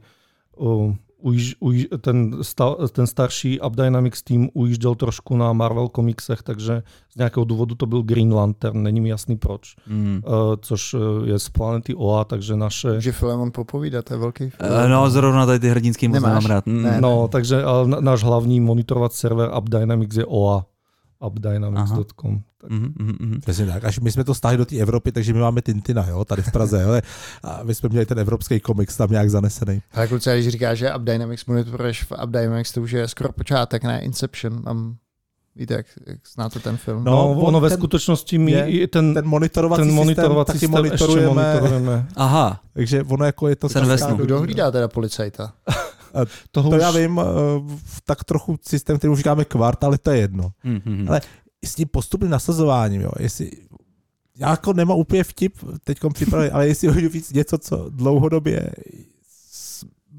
uh, 0.58 0.96
ujíž, 1.22 1.56
ujíž, 1.60 1.88
ten, 2.02 2.38
sta, 2.42 2.76
ten 2.92 3.08
starší 3.08 3.60
Updynamics 3.60 4.24
tým 4.24 4.50
ujížděl 4.54 4.96
trošku 4.96 5.38
na 5.38 5.54
Marvel 5.54 5.88
komiksech, 5.88 6.44
takže 6.44 6.84
z 7.14 7.18
nějakého 7.18 7.44
důvodu 7.44 7.76
to 7.76 7.86
byl 7.86 8.02
Green 8.02 8.34
Lantern, 8.34 8.84
není 8.84 9.02
mi 9.02 9.10
jasný 9.10 9.38
proč. 9.38 9.76
Mm. 9.88 10.22
Uh, 10.26 10.34
což 10.62 10.94
eh, 10.94 11.30
je 11.30 11.40
z 11.40 11.50
planety 11.50 11.96
OA, 11.96 12.24
takže 12.24 12.56
naše... 12.56 13.02
Že 13.02 13.12
Filemon 13.12 13.52
popovídá, 13.52 14.02
to 14.02 14.14
je 14.14 14.18
velký 14.18 14.50
film. 14.50 14.72
Uh, 14.72 14.90
no, 14.90 15.10
zrovna 15.10 15.46
tady 15.46 15.60
ty 15.60 15.70
hrdinský 15.70 16.08
moc 16.08 16.14
nemám 16.14 16.46
rád. 16.46 16.66
Mm. 16.66 16.84
Ne, 16.84 17.02
no, 17.02 17.28
takže 17.28 17.62
náš 18.00 18.24
hlavní 18.24 18.60
monitorovací 18.60 19.18
server 19.18 19.52
Updynamics 19.58 20.16
je 20.16 20.26
OA 20.26 20.66
updynamics.com. 21.28 22.42
Tak. 22.58 22.72
Mm-hmm, 22.72 22.94
mm-hmm. 22.94 23.40
Přesně 23.40 23.66
tak. 23.66 23.84
Až 23.84 24.00
my 24.00 24.12
jsme 24.12 24.24
to 24.24 24.34
stáhli 24.34 24.58
do 24.58 24.66
té 24.66 24.78
Evropy, 24.78 25.12
takže 25.12 25.34
my 25.34 25.40
máme 25.40 25.62
Tintina, 25.62 26.08
jo, 26.08 26.26
tady 26.26 26.42
v 26.42 26.52
Praze, 26.52 26.82
jo, 26.82 27.02
a 27.44 27.64
my 27.64 27.76
jsme 27.76 27.90
měli 27.90 28.06
ten 28.06 28.20
evropský 28.20 28.60
komiks 28.60 28.98
tam 28.98 29.12
nějak 29.12 29.30
zanesený. 29.30 29.82
Ale 29.94 30.08
kluci, 30.08 30.30
když 30.34 30.48
říká, 30.48 30.76
že 30.76 30.96
Updynamics 30.96 31.46
monitoruješ 31.46 32.04
v 32.04 32.12
Updynamics, 32.24 32.72
to 32.72 32.82
už 32.82 32.92
je 32.92 33.08
skoro 33.08 33.32
počátek, 33.32 33.84
ne 33.84 34.02
Inception. 34.02 34.62
Tam 34.64 34.98
Víte, 35.56 35.74
jak, 35.74 35.86
jak 36.08 36.18
znáte 36.34 36.60
ten 36.60 36.78
film? 36.78 37.04
No, 37.04 37.12
no 37.12 37.42
ono 37.42 37.60
ve 37.60 37.70
skutečnosti 37.70 38.38
my 38.38 38.52
je, 38.52 38.88
ten, 38.88 39.14
ten 39.14 39.26
monitorovací, 39.26 39.82
ten 39.82 39.94
monitorovací 39.94 40.52
systém, 40.52 40.72
taky 40.72 40.90
monitorujeme. 40.90 41.34
monitorujeme. 41.34 42.08
Aha. 42.16 42.62
Takže 42.74 43.04
ono 43.04 43.26
jako 43.26 43.48
je 43.48 43.56
to... 43.56 43.68
Kdo 44.16 44.40
hlídá 44.40 44.72
teda 44.72 44.88
policajta? 44.88 45.54
Toho 46.52 46.70
to 46.70 46.76
už... 46.76 46.82
já 46.82 46.92
vím, 46.92 47.20
eh, 47.20 47.24
tak 48.06 48.24
trochu 48.24 48.60
systém, 48.68 48.98
který 48.98 49.12
už 49.12 49.18
říkáme 49.18 49.46
kvart, 49.46 49.84
ale 49.84 49.98
to 49.98 50.12
je 50.12 50.18
jedno. 50.18 50.52
Mm-hmm. 50.66 51.10
Ale 51.10 51.22
s 51.66 51.76
tím 51.76 51.88
postupným 51.88 52.32
nasazováním, 52.32 53.02
jo, 53.02 53.12
jestli 53.20 53.52
já 54.38 54.50
jako 54.50 54.74
nemám 54.74 54.98
úplně 54.98 55.24
vtip 55.24 55.54
teď 55.84 56.00
připravený, 56.14 56.52
ale 56.52 56.68
jestli 56.68 56.88
hodně 56.88 57.10
víc 57.10 57.34
něco, 57.34 57.58
co 57.58 57.90
dlouhodobě 57.90 58.70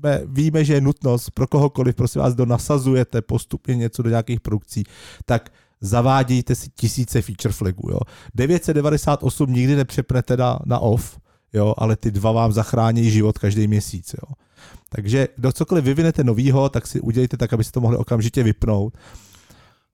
jsme, 0.02 0.22
víme, 0.26 0.64
že 0.64 0.74
je 0.74 0.81
nutnost 0.81 1.31
pro 1.31 1.46
kohokoliv, 1.46 1.94
prosím 1.94 2.20
vás, 2.20 2.35
kdo 2.35 2.46
nasazujete 2.46 3.22
postupně 3.22 3.74
něco 3.76 4.02
do 4.02 4.11
nějakých 4.11 4.40
produkcí, 4.40 4.85
tak 5.24 5.52
zavádějte 5.81 6.55
si 6.55 6.68
tisíce 6.74 7.22
feature 7.22 7.52
flagů. 7.52 7.90
Jo. 7.90 7.98
998 8.35 9.52
nikdy 9.52 9.76
nepřepnete 9.76 10.37
na, 10.37 10.59
na 10.64 10.78
off, 10.78 11.18
jo, 11.53 11.75
ale 11.79 11.97
ty 11.97 12.11
dva 12.11 12.33
vám 12.33 12.53
zachrání 12.53 13.11
život 13.11 13.38
každý 13.38 13.69
měsíc. 13.69 14.15
Jo. 14.15 14.35
Takže 14.88 15.29
kdo 15.37 15.53
cokoliv 15.53 15.85
vyvinete 15.85 16.25
novýho, 16.25 16.69
tak 16.69 16.87
si 16.87 17.01
udělejte 17.01 17.37
tak, 17.37 17.53
abyste 17.53 17.73
to 17.73 17.81
mohli 17.81 17.97
okamžitě 17.97 18.43
vypnout. 18.43 18.99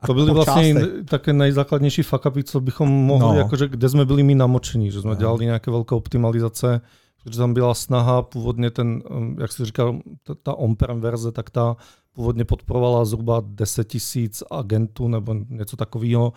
A 0.00 0.06
to 0.06 0.14
byly 0.14 0.32
vlastně 0.32 0.74
také 1.04 1.32
nejzákladnější 1.32 2.02
fuck 2.02 2.22
co 2.44 2.60
bychom 2.60 2.88
mohli, 2.88 3.28
no. 3.28 3.38
jakože 3.38 3.68
kde 3.68 3.88
jsme 3.88 4.04
byli 4.04 4.22
my 4.22 4.34
namočení, 4.34 4.90
že 4.90 5.00
jsme 5.00 5.10
no. 5.10 5.16
dělali 5.16 5.44
nějaké 5.44 5.70
velké 5.70 5.94
optimalizace, 5.94 6.80
protože 7.24 7.38
tam 7.38 7.54
byla 7.54 7.74
snaha 7.74 8.22
původně 8.22 8.70
ten, 8.70 9.02
um, 9.10 9.36
jak 9.40 9.52
si 9.52 9.64
říkal, 9.64 9.98
ta, 10.22 10.34
ta 10.34 10.54
on-prem 10.54 11.00
verze, 11.00 11.32
tak 11.32 11.50
ta 11.50 11.76
původně 12.12 12.44
podporovala 12.44 13.04
zhruba 13.04 13.42
10 13.46 13.88
tisíc 13.88 14.42
agentů 14.50 15.08
nebo 15.08 15.34
něco 15.48 15.76
takového. 15.76 16.32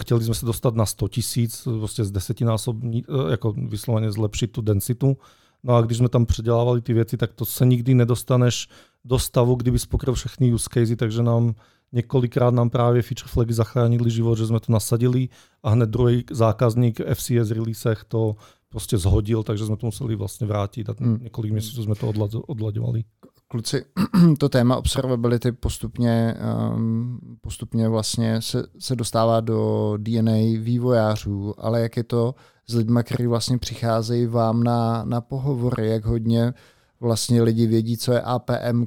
Chtěli 0.00 0.24
jsme 0.24 0.34
se 0.34 0.46
dostat 0.46 0.74
na 0.74 0.86
100 0.86 1.08
tisíc, 1.08 1.68
prostě 1.78 2.04
z 2.04 2.10
desetinásobní, 2.10 3.04
eh, 3.08 3.30
jako 3.30 3.52
vysloveně 3.52 4.12
zlepšit 4.12 4.52
tu 4.52 4.60
densitu. 4.60 5.16
No 5.62 5.74
a 5.74 5.82
když 5.82 5.98
jsme 5.98 6.08
tam 6.08 6.26
předělávali 6.26 6.80
ty 6.80 6.92
věci, 6.92 7.16
tak 7.16 7.32
to 7.32 7.44
se 7.44 7.66
nikdy 7.66 7.94
nedostaneš 7.94 8.68
do 9.04 9.18
stavu, 9.18 9.54
kdyby 9.54 9.78
pokryl 9.88 10.14
všechny 10.14 10.54
use 10.54 10.68
casey, 10.72 10.96
takže 10.96 11.22
nám 11.22 11.54
několikrát 11.92 12.54
nám 12.54 12.70
právě 12.70 13.02
feature 13.02 13.28
flagy 13.28 13.52
zachránili 13.52 14.10
život, 14.10 14.38
že 14.38 14.46
jsme 14.46 14.60
to 14.60 14.72
nasadili 14.72 15.28
a 15.62 15.70
hned 15.70 15.90
druhý 15.90 16.24
zákazník 16.30 17.00
FCS 17.14 17.50
releasech 17.50 18.04
to 18.08 18.36
prostě 18.68 18.98
zhodil, 18.98 19.42
takže 19.42 19.66
jsme 19.66 19.76
to 19.76 19.86
museli 19.86 20.16
vlastně 20.16 20.46
vrátit 20.46 20.90
a 20.90 20.94
hmm. 20.98 21.18
několik 21.22 21.52
měsíců 21.52 21.82
jsme 21.82 21.94
to 21.94 22.12
odlaďovali. 22.46 23.04
Kluci, 23.48 23.84
to 24.38 24.48
téma 24.48 24.76
observability 24.76 25.52
postupně, 25.52 26.34
um, 26.74 27.18
postupně 27.40 27.88
vlastně 27.88 28.42
se, 28.42 28.66
se 28.78 28.96
dostává 28.96 29.40
do 29.40 29.92
DNA 29.96 30.58
vývojářů, 30.58 31.54
ale 31.58 31.80
jak 31.80 31.96
je 31.96 32.04
to 32.04 32.34
s 32.66 32.74
lidmi, 32.74 33.00
kteří 33.02 33.26
vlastně 33.26 33.58
přicházejí 33.58 34.26
vám 34.26 34.62
na, 34.62 35.04
na 35.04 35.20
pohovory, 35.20 35.88
jak 35.88 36.04
hodně 36.04 36.54
vlastně 37.00 37.42
lidi 37.42 37.66
vědí, 37.66 37.96
co 37.96 38.12
je 38.12 38.20
APM, 38.20 38.86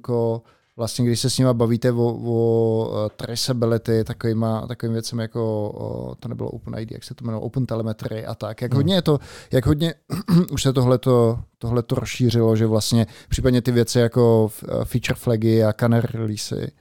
vlastně 0.79 1.05
když 1.05 1.19
se 1.19 1.29
s 1.29 1.37
nimi 1.37 1.53
bavíte 1.53 1.91
o, 1.91 2.19
o 2.25 2.89
uh, 2.89 3.09
traceability, 3.15 4.03
takovýma, 4.03 4.67
takovým 4.67 4.93
věcem 4.93 5.19
jako, 5.19 5.69
o, 5.69 6.15
to 6.15 6.27
nebylo 6.29 6.49
Open 6.49 6.79
ID, 6.79 6.91
jak 6.91 7.03
se 7.03 7.13
to 7.13 7.25
jmenovalo, 7.25 7.45
Open 7.45 7.65
Telemetry 7.65 8.25
a 8.25 8.35
tak. 8.35 8.61
Jak 8.61 8.71
hmm. 8.71 8.77
hodně 8.77 8.95
je 8.95 9.01
to, 9.01 9.19
jak 9.51 9.65
hodně 9.65 9.93
už 10.51 10.63
se 10.63 10.73
tohleto, 10.73 11.39
tohleto 11.57 11.95
rozšířilo, 11.95 12.55
že 12.55 12.65
vlastně 12.65 13.07
případně 13.29 13.61
ty 13.61 13.71
věci 13.71 13.99
jako 13.99 14.43
uh, 14.43 14.83
feature 14.83 15.19
flagy 15.19 15.63
a 15.63 15.73
canary 15.73 16.07
releasy. 16.13 16.71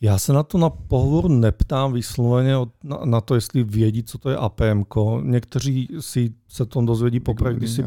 Já 0.00 0.18
se 0.18 0.32
na 0.32 0.42
to 0.42 0.58
na 0.58 0.70
pohovor 0.70 1.30
neptám 1.30 1.92
vysloveně 1.92 2.52
na, 2.84 3.00
na 3.04 3.20
to, 3.20 3.34
jestli 3.34 3.64
vědí, 3.64 4.02
co 4.02 4.18
to 4.18 4.30
je 4.30 4.36
APM. 4.36 4.84
Někteří 5.22 5.88
si 6.00 6.32
se 6.48 6.66
to 6.66 6.80
dozvědí 6.80 7.20
poprvé, 7.20 7.54
když 7.54 7.70
si, 7.70 7.84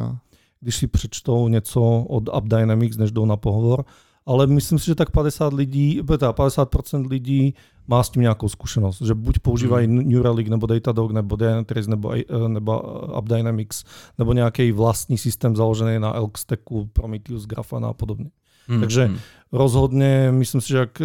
když 0.60 0.76
si 0.76 0.88
přečtou 0.88 1.48
něco 1.48 1.82
od 2.10 2.30
AppDynamics, 2.34 2.98
než 2.98 3.12
jdou 3.12 3.26
na 3.26 3.38
pohovor 3.38 3.86
ale 4.30 4.48
myslím 4.48 4.80
si, 4.80 4.86
že 4.86 4.96
tak 4.96 5.12
50 5.12 5.54
lidí, 5.54 6.02
teda 6.08 6.32
50% 6.34 7.08
lidí 7.10 7.54
má 7.88 8.04
s 8.04 8.10
tím 8.10 8.22
nějakou 8.22 8.50
zkušenost, 8.50 9.02
že 9.02 9.14
buď 9.14 9.40
používají 9.40 9.88
hmm. 9.88 10.10
Neuralink, 10.10 10.50
nebo 10.50 10.68
Datadog, 10.68 11.12
nebo 11.12 11.36
Dynatrace, 11.36 11.90
nebo, 11.90 12.14
eh, 12.14 12.50
nebo 12.50 12.72
AppDynamics, 13.16 13.84
nebo 14.18 14.34
nějaký 14.34 14.72
vlastní 14.72 15.18
systém 15.18 15.56
založený 15.56 16.00
na 16.00 16.14
Elk 16.14 16.38
Stacku, 16.38 16.90
Prometheus, 16.94 17.46
Grafana 17.46 17.88
a 17.88 17.94
podobně. 17.94 18.30
Hmm. 18.68 18.80
Takže 18.80 19.06
hmm. 19.06 19.18
rozhodně 19.52 20.28
myslím 20.32 20.62
si, 20.62 20.68
že 20.68 20.78
jak 20.78 21.02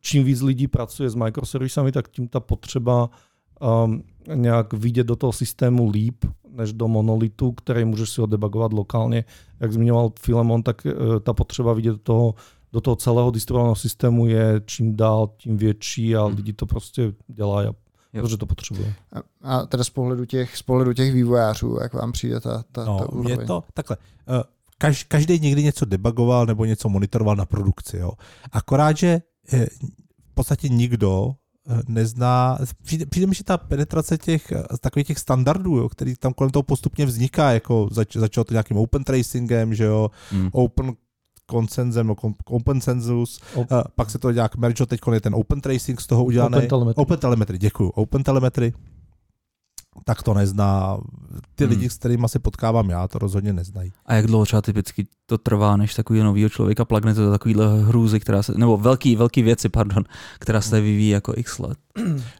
čím 0.00 0.24
víc 0.24 0.40
lidí 0.40 0.68
pracuje 0.68 1.10
s 1.10 1.14
microservisami, 1.14 1.92
tak 1.92 2.08
tím 2.08 2.28
ta 2.28 2.40
potřeba 2.40 3.10
um, 3.84 4.02
nějak 4.34 4.72
vidět 4.72 5.06
do 5.06 5.16
toho 5.16 5.32
systému 5.32 5.90
líp, 5.90 6.24
než 6.50 6.72
do 6.72 6.88
monolitu, 6.88 7.52
který 7.52 7.84
můžeš 7.84 8.10
si 8.10 8.20
ho 8.20 8.26
debugovat 8.26 8.72
lokálně. 8.72 9.24
Jak 9.60 9.72
zmiňoval 9.72 10.12
Filemon, 10.20 10.62
tak 10.62 10.82
uh, 10.84 11.18
ta 11.20 11.32
potřeba 11.32 11.72
vidět 11.72 11.90
do 11.90 11.98
toho 11.98 12.34
do 12.72 12.80
toho 12.80 12.96
celého 12.96 13.30
distribuovaného 13.30 13.76
systému 13.76 14.26
je 14.26 14.60
čím 14.66 14.96
dál 14.96 15.30
tím 15.36 15.56
větší 15.56 16.16
a 16.16 16.24
hmm. 16.24 16.36
lidi 16.36 16.52
to 16.52 16.66
prostě 16.66 17.12
dělají, 17.28 17.68
protože 18.12 18.36
to 18.36 18.46
potřebuje. 18.46 18.94
A, 19.12 19.20
a 19.42 19.66
teda 19.66 19.84
z 19.84 19.90
pohledu 19.90 20.24
těch, 20.24 20.56
z 20.56 20.62
pohledu 20.62 20.92
těch 20.92 21.12
vývojářů, 21.12 21.78
jak 21.82 21.94
vám 21.94 22.12
přijde 22.12 22.40
ta, 22.40 22.64
ta, 22.72 22.84
no, 22.84 22.98
ta 22.98 23.08
úroveň? 23.08 23.40
Je 23.40 23.46
to 23.46 23.64
takhle. 23.74 23.96
Eh, 24.28 24.42
kaž, 24.78 25.04
každý 25.04 25.40
někdy 25.40 25.62
něco 25.62 25.84
debugoval 25.84 26.46
nebo 26.46 26.64
něco 26.64 26.88
monitoroval 26.88 27.36
na 27.36 27.46
produkci. 27.46 27.96
Jo. 27.96 28.12
Akorát, 28.52 28.96
že 28.96 29.22
eh, 29.52 29.66
v 30.30 30.34
podstatě 30.34 30.68
nikdo 30.68 31.34
eh, 31.68 31.80
nezná, 31.88 32.58
přijde, 32.82 33.06
přijde 33.06 33.26
mi, 33.26 33.34
že 33.34 33.44
ta 33.44 33.58
penetrace 33.58 34.18
těch 34.18 34.52
takových 34.80 35.06
těch 35.06 35.18
standardů, 35.18 35.76
jo, 35.76 35.88
který 35.88 36.16
tam 36.16 36.32
kolem 36.32 36.50
toho 36.50 36.62
postupně 36.62 37.06
vzniká, 37.06 37.52
jako 37.52 37.88
zač, 37.92 38.16
začalo 38.16 38.44
to 38.44 38.54
nějakým 38.54 38.76
open 38.76 39.04
tracingem, 39.04 39.74
že 39.74 39.84
jo, 39.84 40.10
hmm. 40.30 40.48
open 40.52 40.92
konsenzem, 41.48 42.06
no, 42.06 42.14
open 42.44 42.80
census, 42.80 43.40
open. 43.54 43.78
Uh, 43.78 43.84
pak 43.94 44.10
se 44.10 44.18
to 44.18 44.30
nějak 44.30 44.56
merge, 44.56 44.86
teď 44.86 45.00
je 45.12 45.20
ten 45.20 45.34
open 45.34 45.60
tracing 45.60 46.00
z 46.00 46.06
toho 46.06 46.24
udělaný. 46.24 46.56
Open 46.56 46.68
telemetry. 46.68 47.02
Open 47.02 47.18
telemetry, 47.18 47.58
děkuju. 47.58 47.90
Open 47.90 48.22
telemetry, 48.22 48.72
tak 50.04 50.22
to 50.22 50.34
nezná. 50.34 50.98
Ty 51.54 51.64
hmm. 51.64 51.70
lidi, 51.70 51.90
s 51.90 51.98
kterými 51.98 52.28
se 52.28 52.38
potkávám 52.38 52.90
já, 52.90 53.08
to 53.08 53.18
rozhodně 53.18 53.52
neznají. 53.52 53.92
A 54.06 54.14
jak 54.14 54.26
dlouho 54.26 54.44
třeba 54.44 54.62
typicky 54.62 55.06
to 55.26 55.38
trvá, 55.38 55.76
než 55.76 55.94
takový 55.94 56.20
novýho 56.20 56.48
člověka 56.48 56.84
plagnete 56.84 57.20
do 57.20 57.30
takovýhle 57.30 57.82
hrůzy, 57.82 58.20
která 58.20 58.42
se, 58.42 58.52
nebo 58.56 58.76
velký, 58.76 59.16
velký 59.16 59.42
věci, 59.42 59.68
pardon, 59.68 60.04
která 60.38 60.60
se 60.60 60.80
vyvíjí 60.80 61.08
jako 61.08 61.32
x 61.36 61.58
let? 61.58 61.78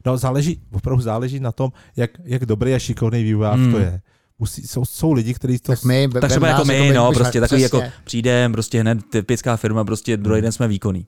No 0.06 0.16
záleží, 0.16 0.62
opravdu 0.72 1.02
záleží 1.02 1.40
na 1.40 1.52
tom, 1.52 1.72
jak, 1.96 2.10
jak 2.24 2.46
dobrý 2.46 2.74
a 2.74 2.78
šikovný 2.78 3.22
vývojář 3.22 3.58
hmm. 3.58 3.72
to 3.72 3.78
je 3.78 4.00
musí, 4.38 4.66
jsou, 4.66 4.84
jsou 4.84 5.12
lidi, 5.12 5.34
kteří 5.34 5.58
to... 5.58 5.72
Tak, 5.72 5.84
my, 5.84 6.08
tak 6.20 6.30
třeba 6.30 6.48
jako 6.48 6.64
my, 6.64 6.92
no, 6.94 7.12
prostě 7.12 7.40
takový 7.40 7.62
jako 7.62 7.82
přijdeme, 8.04 8.52
prostě 8.52 8.80
hned 8.80 8.98
typická 9.10 9.56
firma, 9.56 9.84
prostě 9.84 10.16
druhý 10.16 10.42
den 10.42 10.52
jsme 10.52 10.68
výkonní. 10.68 11.06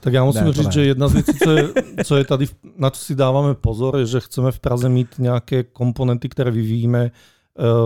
Tak 0.00 0.12
já 0.12 0.24
musím 0.24 0.44
ne, 0.44 0.52
říct, 0.52 0.66
ne. 0.66 0.72
že 0.72 0.84
jedna 0.84 1.08
z 1.08 1.12
věcí, 1.12 1.32
co 1.44 1.50
je, 1.50 1.68
co 2.04 2.16
je 2.16 2.24
tady, 2.24 2.46
na 2.76 2.90
co 2.90 3.04
si 3.04 3.14
dáváme 3.14 3.54
pozor, 3.54 3.96
je, 3.98 4.06
že 4.06 4.20
chceme 4.20 4.52
v 4.52 4.60
Praze 4.60 4.88
mít 4.88 5.08
nějaké 5.18 5.62
komponenty, 5.62 6.28
které 6.28 6.50
vyvíjíme 6.50 7.10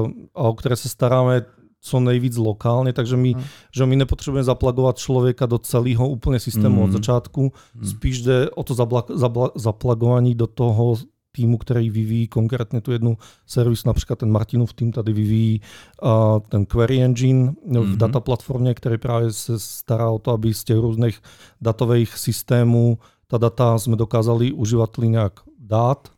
uh, 0.03 0.11
a 0.35 0.41
o 0.41 0.55
které 0.55 0.77
se 0.77 0.89
staráme 0.89 1.43
co 1.81 2.01
nejvíc 2.01 2.37
lokálně, 2.37 2.93
takže 2.93 3.17
my, 3.17 3.33
hmm. 3.33 3.45
že 3.77 3.87
my 3.87 3.97
nepotřebujeme 3.97 4.45
zaplagovat 4.45 4.99
člověka 4.99 5.47
do 5.47 5.59
celého 5.59 6.09
úplně 6.09 6.41
systému 6.41 6.77
hmm. 6.77 6.85
od 6.85 6.93
začátku, 6.93 7.53
hmm. 7.75 7.87
spíš 7.87 8.23
jde 8.23 8.51
o 8.51 8.63
to 8.63 8.75
zabla, 8.75 9.05
zabla, 9.15 9.51
zaplagování 9.55 10.35
do 10.35 10.47
toho 10.47 10.97
týmu, 11.37 11.59
který 11.59 11.91
vyvíjí 11.91 12.29
konkrétně 12.29 12.81
tu 12.81 12.93
jednu 12.93 13.19
servis, 13.47 13.85
například 13.85 14.19
ten 14.19 14.31
Martinův 14.31 14.73
tým 14.73 14.93
tady 14.93 15.13
vyvíjí 15.13 15.61
uh, 16.03 16.11
ten 16.49 16.67
Query 16.67 17.03
Engine 17.03 17.53
v 17.67 17.73
mm-hmm. 17.73 17.97
data 17.97 18.21
platformě, 18.21 18.75
který 18.75 18.99
právě 18.99 19.33
se 19.33 19.59
stará 19.59 20.11
o 20.11 20.19
to, 20.19 20.31
aby 20.31 20.55
z 20.55 20.65
těch 20.65 20.77
různých 20.77 21.21
datových 21.61 22.19
systémů 22.19 22.99
ta 23.27 23.39
data 23.39 23.79
jsme 23.79 23.97
dokázali 23.97 24.53
uživateli 24.53 25.09
nějak 25.09 25.33
dát 25.59 26.14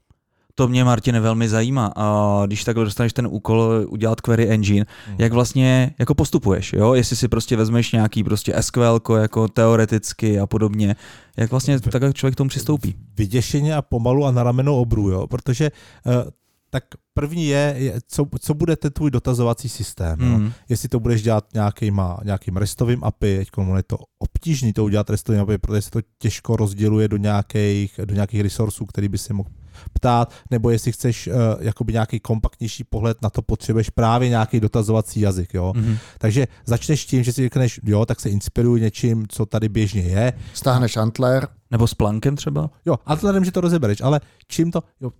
to 0.59 0.69
mě, 0.69 0.85
Martine, 0.85 1.21
velmi 1.21 1.49
zajímá. 1.49 1.93
A 1.97 2.43
když 2.47 2.65
takhle 2.65 2.85
dostaneš 2.85 3.13
ten 3.13 3.27
úkol 3.31 3.85
udělat 3.89 4.21
query 4.21 4.49
engine, 4.49 4.87
mm. 5.09 5.15
jak 5.19 5.33
vlastně 5.33 5.95
jako 5.99 6.15
postupuješ, 6.15 6.73
jo? 6.73 6.95
Jestli 6.95 7.17
si 7.17 7.29
prostě 7.29 7.57
vezmeš 7.57 7.93
nějaký 7.93 8.25
prostě 8.25 8.55
SQL 8.61 9.01
jako 9.21 9.49
teoreticky 9.49 10.41
a 10.41 10.47
podobně, 10.47 10.97
jak 11.37 11.51
vlastně 11.51 11.81
takhle 11.81 12.13
člověk 12.13 12.35
k 12.35 12.39
tomu 12.39 12.49
přistoupí? 12.49 12.95
Vyděšeně 13.17 13.75
a 13.75 13.83
pomalu 13.83 14.25
a 14.25 14.31
na 14.31 14.43
ramenou 14.43 14.81
obru, 14.81 15.11
jo? 15.11 15.27
Protože 15.27 15.71
uh, 16.07 16.31
tak 16.71 16.85
první 17.15 17.47
je, 17.47 17.75
je 17.77 18.01
co, 18.09 18.27
co 18.41 18.55
bude 18.55 18.77
ten 18.77 18.93
tvůj 18.93 19.11
dotazovací 19.11 19.69
systém. 19.69 20.19
Mm. 20.19 20.45
Jo? 20.45 20.53
Jestli 20.69 20.89
to 20.89 21.01
budeš 21.01 21.23
dělat 21.23 21.45
nějakýma, 21.55 22.19
nějakým 22.25 22.57
restovým 22.57 23.05
API, 23.05 23.39
teď 23.39 23.49
je 23.77 23.83
to 23.83 23.99
obtížný 24.19 24.73
to 24.73 24.85
udělat 24.85 25.11
restovým 25.11 25.41
API, 25.41 25.59
protože 25.59 25.83
se 25.83 25.91
to 25.91 26.01
těžko 26.19 26.57
rozděluje 26.57 27.09
do 27.09 27.17
nějakých, 27.17 28.01
do 28.05 28.15
nějakých 28.15 28.41
resursů, 28.41 28.87
který 28.87 29.09
by 29.09 29.19
si 29.19 29.33
mohl 29.33 29.51
ptát, 29.93 30.33
nebo 30.51 30.70
jestli 30.70 30.93
chceš 30.93 31.27
uh, 31.27 31.35
jakoby 31.61 31.93
nějaký 31.93 32.20
kompaktnější 32.20 32.85
pohled 32.85 33.22
na 33.22 33.31
to, 33.31 33.43
potřebuješ 33.43 33.91
právě 33.91 34.29
nějaký 34.29 34.61
dotazovací 34.61 35.20
jazyk. 35.20 35.55
Jo? 35.55 35.72
Mm-hmm. 35.77 35.99
Takže 36.18 36.47
začneš 36.66 37.07
tím, 37.07 37.22
že 37.22 37.33
si 37.33 37.43
řekneš, 37.43 37.81
jo, 37.85 38.07
tak 38.07 38.20
se 38.20 38.29
inspiruj 38.29 38.81
něčím, 38.81 39.27
co 39.29 39.47
tady 39.47 39.68
běžně 39.68 40.03
je. 40.03 40.33
Stáhneš 40.55 40.97
Antler. 40.97 41.49
Nebo 41.70 41.87
s 41.87 41.95
Plankem 41.95 42.37
třeba? 42.37 42.70
Jo, 42.87 42.97
Antlerem, 43.07 43.45
že 43.45 43.53
to 43.53 43.61
rozebereš, 43.61 44.01
ale 44.01 44.20
čím 44.49 44.70
to, 44.70 44.83
jo, 45.01 45.11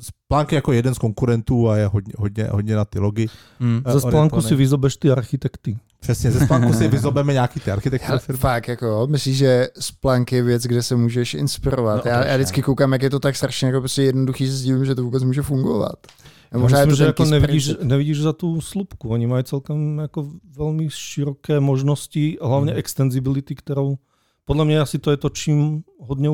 Splunk 0.00 0.52
je 0.52 0.56
jako 0.56 0.72
jeden 0.72 0.94
z 0.94 0.98
konkurentů 0.98 1.68
a 1.68 1.76
je 1.76 1.86
hodně, 1.86 2.12
hodně, 2.18 2.44
hodně 2.44 2.76
na 2.76 2.84
ty 2.84 2.98
logy. 2.98 3.26
Hmm. 3.60 3.82
Ze 3.92 4.00
Splunku 4.00 4.42
si 4.42 4.54
vyzobeš 4.54 4.96
ty 4.96 5.10
architekty. 5.10 5.78
Přesně, 6.00 6.30
ze 6.30 6.40
Splunku 6.40 6.72
si 6.72 6.88
vyzobeme 6.88 7.32
nějaký 7.32 7.60
ty 7.60 7.70
architekty. 7.70 8.32
Fakt, 8.32 8.68
jako, 8.68 9.06
myslíš, 9.10 9.36
že 9.36 9.68
Splunk 9.78 10.32
je 10.32 10.42
věc, 10.42 10.62
kde 10.62 10.82
se 10.82 10.96
můžeš 10.96 11.34
inspirovat. 11.34 12.04
No, 12.04 12.10
já, 12.10 12.26
já, 12.26 12.36
vždycky 12.36 12.62
koukám, 12.62 12.92
jak 12.92 13.02
je 13.02 13.10
to 13.10 13.20
tak 13.20 13.36
strašně 13.36 13.66
jako 13.66 13.80
prostě 13.80 14.02
jednoduchý, 14.02 14.50
se 14.50 14.64
divím, 14.64 14.84
že 14.84 14.94
to 14.94 15.04
vůbec 15.04 15.22
může 15.22 15.42
fungovat. 15.42 16.06
Já 16.52 16.58
možná 16.58 16.78
myslím, 16.78 16.96
že 16.96 17.04
jako 17.04 17.24
nevidíš, 17.24 17.70
nevidíš 17.82 18.20
za 18.20 18.32
tu 18.32 18.60
slupku. 18.60 19.08
Oni 19.08 19.26
mají 19.26 19.44
celkem 19.44 19.98
jako 19.98 20.30
velmi 20.56 20.88
široké 20.90 21.60
možnosti, 21.60 22.38
hlavně 22.42 22.72
hmm. 22.72 22.78
extensibility, 22.78 23.54
kterou 23.54 23.96
podle 24.44 24.64
mě 24.64 24.80
asi 24.80 24.98
to 24.98 25.10
je 25.10 25.16
to, 25.16 25.28
čím 25.28 25.82
hodně 26.00 26.28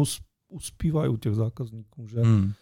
uspívají 0.48 1.10
u 1.10 1.16
těch 1.16 1.34
zákazníků. 1.34 2.06
Že? 2.06 2.20
Hmm 2.20 2.52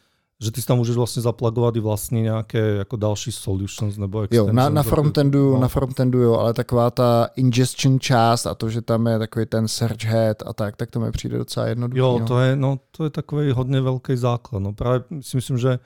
že 0.42 0.50
ty 0.50 0.60
si 0.60 0.66
tam 0.66 0.78
můžeš 0.78 0.96
vlastně 0.96 1.22
zaplagovat 1.22 1.76
i 1.76 1.80
vlastně 1.80 2.22
nějaké 2.22 2.58
jako 2.58 2.96
další 2.96 3.32
solutions 3.32 3.96
nebo 3.96 4.26
Jo, 4.30 4.52
na, 4.52 4.68
na 4.68 4.82
frontendu, 4.82 5.52
no. 5.52 5.60
na 5.60 5.68
frontendu 5.68 6.18
jo, 6.18 6.34
ale 6.34 6.54
taková 6.54 6.90
ta 6.90 7.28
ingestion 7.36 8.00
část 8.00 8.46
a 8.46 8.54
to, 8.54 8.68
že 8.68 8.82
tam 8.82 9.06
je 9.06 9.18
takový 9.18 9.46
ten 9.46 9.68
search 9.68 10.04
head 10.04 10.42
a 10.46 10.52
tak, 10.52 10.76
tak 10.76 10.90
to 10.90 11.00
mi 11.00 11.10
přijde 11.10 11.38
docela 11.38 11.66
jednoduché. 11.66 11.98
Jo, 11.98 12.18
no. 12.18 12.26
to 12.26 12.38
je, 12.38 12.56
no, 12.56 12.78
to 12.90 13.04
je 13.04 13.10
takový 13.10 13.50
hodně 13.50 13.80
velký 13.80 14.16
základ. 14.16 14.58
No 14.58 14.72
právě 14.72 15.02
si 15.20 15.36
myslím, 15.36 15.58
že 15.58 15.78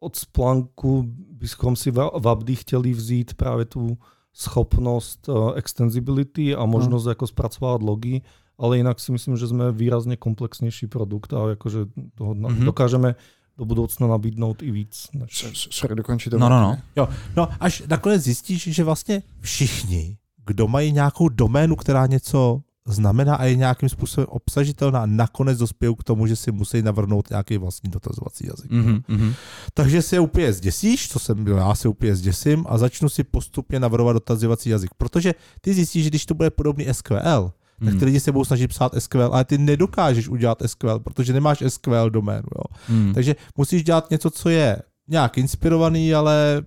od 0.00 0.16
Splunku 0.16 1.04
bychom 1.32 1.76
si 1.76 1.90
v 1.90 2.28
Abdi 2.28 2.56
chtěli 2.56 2.92
vzít 2.92 3.34
právě 3.34 3.64
tu 3.64 3.98
schopnost 4.32 5.28
uh, 5.28 5.52
extensibility 5.56 6.54
a 6.54 6.66
možnost 6.66 7.04
no. 7.04 7.10
jako 7.10 7.26
zpracovat 7.26 7.82
logy, 7.82 8.22
ale 8.58 8.76
jinak 8.76 9.00
si 9.00 9.12
myslím, 9.12 9.36
že 9.36 9.48
jsme 9.48 9.72
výrazně 9.72 10.16
komplexnější 10.16 10.86
produkt 10.86 11.32
a 11.32 11.48
jakože 11.48 11.78
toho 12.14 12.34
mm-hmm. 12.34 12.64
dokážeme 12.64 13.14
do 13.58 13.64
budoucna 13.64 14.06
nabídnout 14.06 14.62
i 14.62 14.70
víc. 14.70 15.06
Než... 15.12 15.68
Sorry, 15.70 15.94
dokončit 15.94 16.30
to. 16.30 16.38
No, 16.38 16.48
no, 16.48 16.60
no. 16.60 16.78
Jo, 16.96 17.08
no, 17.36 17.48
až 17.60 17.82
nakonec 17.88 18.22
zjistíš, 18.22 18.62
že 18.62 18.84
vlastně 18.84 19.22
všichni, 19.40 20.18
kdo 20.46 20.68
mají 20.68 20.92
nějakou 20.92 21.28
doménu, 21.28 21.76
která 21.76 22.06
něco 22.06 22.62
znamená 22.86 23.36
a 23.36 23.44
je 23.44 23.56
nějakým 23.56 23.88
způsobem 23.88 24.26
obsažitelná, 24.30 25.06
nakonec 25.06 25.58
dospějí 25.58 25.94
k 25.96 26.04
tomu, 26.04 26.26
že 26.26 26.36
si 26.36 26.52
musí 26.52 26.82
navrhnout 26.82 27.30
nějaký 27.30 27.58
vlastní 27.58 27.90
dotazovací 27.90 28.46
jazyk. 28.46 28.70
Mm-hmm. 28.70 29.34
Takže 29.74 30.02
se 30.02 30.20
úplně 30.20 30.52
zděsíš, 30.52 31.08
co 31.08 31.18
jsem 31.18 31.44
byl, 31.44 31.56
já 31.56 31.74
se 31.74 31.88
úplně 31.88 32.16
zděsím 32.16 32.64
a 32.68 32.78
začnu 32.78 33.08
si 33.08 33.24
postupně 33.24 33.80
navrhovat 33.80 34.12
dotazovací 34.12 34.70
jazyk, 34.70 34.90
protože 34.98 35.34
ty 35.60 35.74
zjistíš, 35.74 36.04
že 36.04 36.10
když 36.10 36.26
to 36.26 36.34
bude 36.34 36.50
podobný 36.50 36.86
SQL, 36.92 37.52
tak 37.84 37.88
ty 37.88 37.98
hmm. 37.98 38.04
lidi 38.04 38.20
se 38.20 38.32
budou 38.32 38.44
snažit 38.44 38.68
psát 38.68 38.92
SQL, 38.98 39.30
ale 39.32 39.44
ty 39.44 39.58
nedokážeš 39.58 40.28
udělat 40.28 40.62
SQL, 40.66 40.98
protože 40.98 41.32
nemáš 41.32 41.62
SQL 41.68 42.10
doménu. 42.10 42.48
Jo. 42.58 42.64
Hmm. 42.86 43.14
Takže 43.14 43.36
musíš 43.56 43.84
dělat 43.84 44.10
něco, 44.10 44.30
co 44.30 44.48
je 44.48 44.82
nějak 45.08 45.38
inspirovaný, 45.38 46.14
ale, 46.14 46.62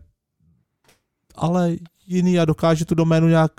ale 1.36 1.76
jiný 2.07 2.39
a 2.39 2.45
dokáže 2.45 2.86
tu 2.86 2.95
doménu 2.95 3.28
nějak 3.28 3.51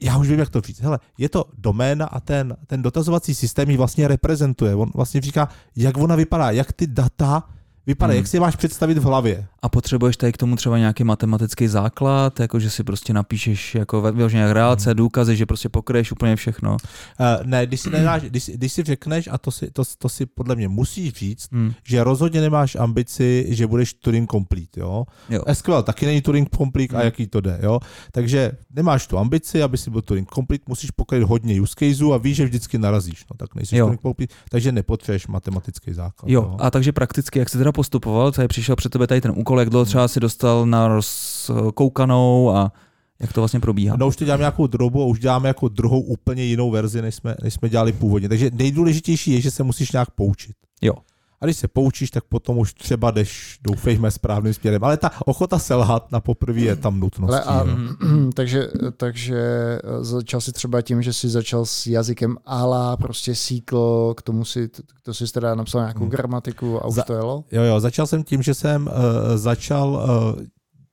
já 0.00 0.18
už 0.18 0.28
vím, 0.28 0.38
jak 0.38 0.50
to 0.50 0.60
říct. 0.60 0.80
Hele, 0.80 0.98
je 1.18 1.28
to 1.28 1.44
doména 1.58 2.06
a 2.06 2.20
ten, 2.20 2.56
ten 2.66 2.82
dotazovací 2.82 3.34
systém 3.34 3.70
ji 3.70 3.76
vlastně 3.76 4.08
reprezentuje. 4.08 4.74
On 4.74 4.90
vlastně 4.94 5.20
říká, 5.20 5.48
jak 5.76 5.96
ona 5.96 6.16
vypadá, 6.16 6.50
jak 6.50 6.72
ty 6.72 6.86
data 6.86 7.48
vypadá, 7.86 8.10
hmm. 8.12 8.16
jak 8.16 8.26
si 8.26 8.40
máš 8.40 8.56
představit 8.56 8.98
v 8.98 9.02
hlavě. 9.02 9.46
A 9.62 9.68
potřebuješ 9.68 10.16
tady 10.16 10.32
k 10.32 10.36
tomu 10.36 10.56
třeba 10.56 10.78
nějaký 10.78 11.04
matematický 11.04 11.68
základ, 11.68 12.40
jako 12.40 12.60
že 12.60 12.70
si 12.70 12.84
prostě 12.84 13.12
napíšeš 13.12 13.74
jako 13.74 14.02
vyloženě 14.02 14.52
relace, 14.52 14.90
hmm. 14.90 14.96
důkazy, 14.96 15.36
že 15.36 15.46
prostě 15.46 15.68
pokryješ 15.68 16.12
úplně 16.12 16.36
všechno? 16.36 16.72
Uh, 16.72 17.46
ne, 17.46 17.66
když 17.66 17.80
si, 17.80 17.90
nedáš, 17.90 18.22
když, 18.22 18.50
když 18.54 18.72
si 18.72 18.82
řekneš, 18.82 19.28
a 19.32 19.38
to 19.38 19.50
si, 19.50 19.70
to, 19.70 19.82
to 19.98 20.08
si 20.08 20.26
podle 20.26 20.56
mě 20.56 20.68
musíš 20.68 21.12
říct, 21.12 21.48
hmm. 21.52 21.72
že 21.84 22.04
rozhodně 22.04 22.40
nemáš 22.40 22.76
ambici, 22.76 23.46
že 23.48 23.66
budeš 23.66 23.94
Turing 23.94 24.30
complete, 24.30 24.80
jo? 24.80 25.04
jo. 25.28 25.42
SQL 25.52 25.82
taky 25.82 26.06
není 26.06 26.22
Turing 26.22 26.48
complete 26.56 26.94
hmm. 26.94 27.00
a 27.00 27.04
jaký 27.04 27.26
to 27.26 27.40
jde, 27.40 27.58
jo? 27.62 27.80
Takže 28.12 28.52
nemáš 28.70 29.06
tu 29.06 29.18
ambici, 29.18 29.62
aby 29.62 29.78
si 29.78 29.90
byl 29.90 30.02
Turing 30.02 30.30
complete, 30.34 30.64
musíš 30.68 30.90
pokryt 30.90 31.22
hodně 31.22 31.60
use 31.60 31.74
caseů 31.78 32.12
a 32.12 32.16
víš, 32.16 32.36
že 32.36 32.44
vždycky 32.44 32.78
narazíš, 32.78 33.24
no 33.30 33.36
tak 33.36 33.54
nejsi 33.54 33.78
Turing 33.78 34.00
complete, 34.00 34.34
takže 34.50 34.72
nepotřebuješ 34.72 35.26
matematický 35.26 35.92
základ. 35.92 36.28
Jo, 36.30 36.42
jo, 36.42 36.56
a 36.60 36.70
takže 36.70 36.92
prakticky, 36.92 37.38
jak 37.38 37.48
se 37.48 37.58
teda 37.58 37.71
postupoval, 37.72 38.32
tady 38.32 38.48
přišel 38.48 38.76
před 38.76 38.88
tebe 38.88 39.06
tady 39.06 39.20
ten 39.20 39.32
úkol, 39.36 39.58
jak 39.58 39.70
dlouho 39.70 39.84
třeba 39.84 40.08
si 40.08 40.20
dostal 40.20 40.66
na 40.66 40.88
rozkoukanou 40.88 42.50
a 42.50 42.72
jak 43.20 43.32
to 43.32 43.40
vlastně 43.40 43.60
probíhá? 43.60 43.96
No 43.96 44.06
už 44.06 44.16
to 44.16 44.24
děláme 44.24 44.40
nějakou 44.40 44.66
drobu 44.66 45.02
a 45.02 45.06
už 45.06 45.18
děláme 45.18 45.48
jako 45.48 45.68
druhou 45.68 46.00
úplně 46.00 46.44
jinou 46.44 46.70
verzi, 46.70 47.02
než 47.02 47.14
jsme, 47.14 47.34
než 47.42 47.54
jsme 47.54 47.68
dělali 47.68 47.92
původně. 47.92 48.28
Takže 48.28 48.50
nejdůležitější 48.54 49.32
je, 49.32 49.40
že 49.40 49.50
se 49.50 49.62
musíš 49.62 49.92
nějak 49.92 50.10
poučit. 50.10 50.56
Jo. 50.82 50.94
A 51.42 51.44
když 51.44 51.56
se 51.56 51.68
poučíš, 51.68 52.10
tak 52.10 52.24
potom 52.24 52.58
už 52.58 52.74
třeba 52.74 53.10
jdeš, 53.10 53.58
doufejme, 53.62 54.10
správným 54.10 54.54
směrem. 54.54 54.84
Ale 54.84 54.96
ta 54.96 55.10
ochota 55.26 55.58
selhat 55.58 56.12
na 56.12 56.20
poprvé 56.20 56.60
je 56.60 56.76
tam 56.76 57.00
nutnost. 57.00 57.34
a, 57.34 57.64
takže, 58.34 58.68
takže 58.96 59.36
eh, 59.84 60.04
začal 60.04 60.40
si 60.40 60.52
třeba 60.52 60.82
tím, 60.82 61.02
že 61.02 61.12
jsi 61.12 61.28
začal 61.28 61.66
s 61.66 61.86
jazykem 61.86 62.36
ala, 62.46 62.96
prostě 62.96 63.34
síklo, 63.34 64.14
k 64.14 64.22
tomu 64.22 64.44
si, 64.44 64.70
to 65.02 65.14
si 65.14 65.32
teda 65.32 65.54
napsal 65.54 65.80
nějakou 65.80 66.00
hmm. 66.00 66.10
gramatiku 66.10 66.84
a 66.84 66.86
už 66.86 66.94
Za, 66.94 67.02
to 67.02 67.12
jelo? 67.12 67.44
Jo, 67.52 67.62
jo, 67.62 67.80
začal 67.80 68.06
jsem 68.06 68.22
tím, 68.24 68.42
že 68.42 68.54
jsem 68.54 68.86
uh, 68.86 68.92
začal 69.36 69.88
uh, 69.90 70.42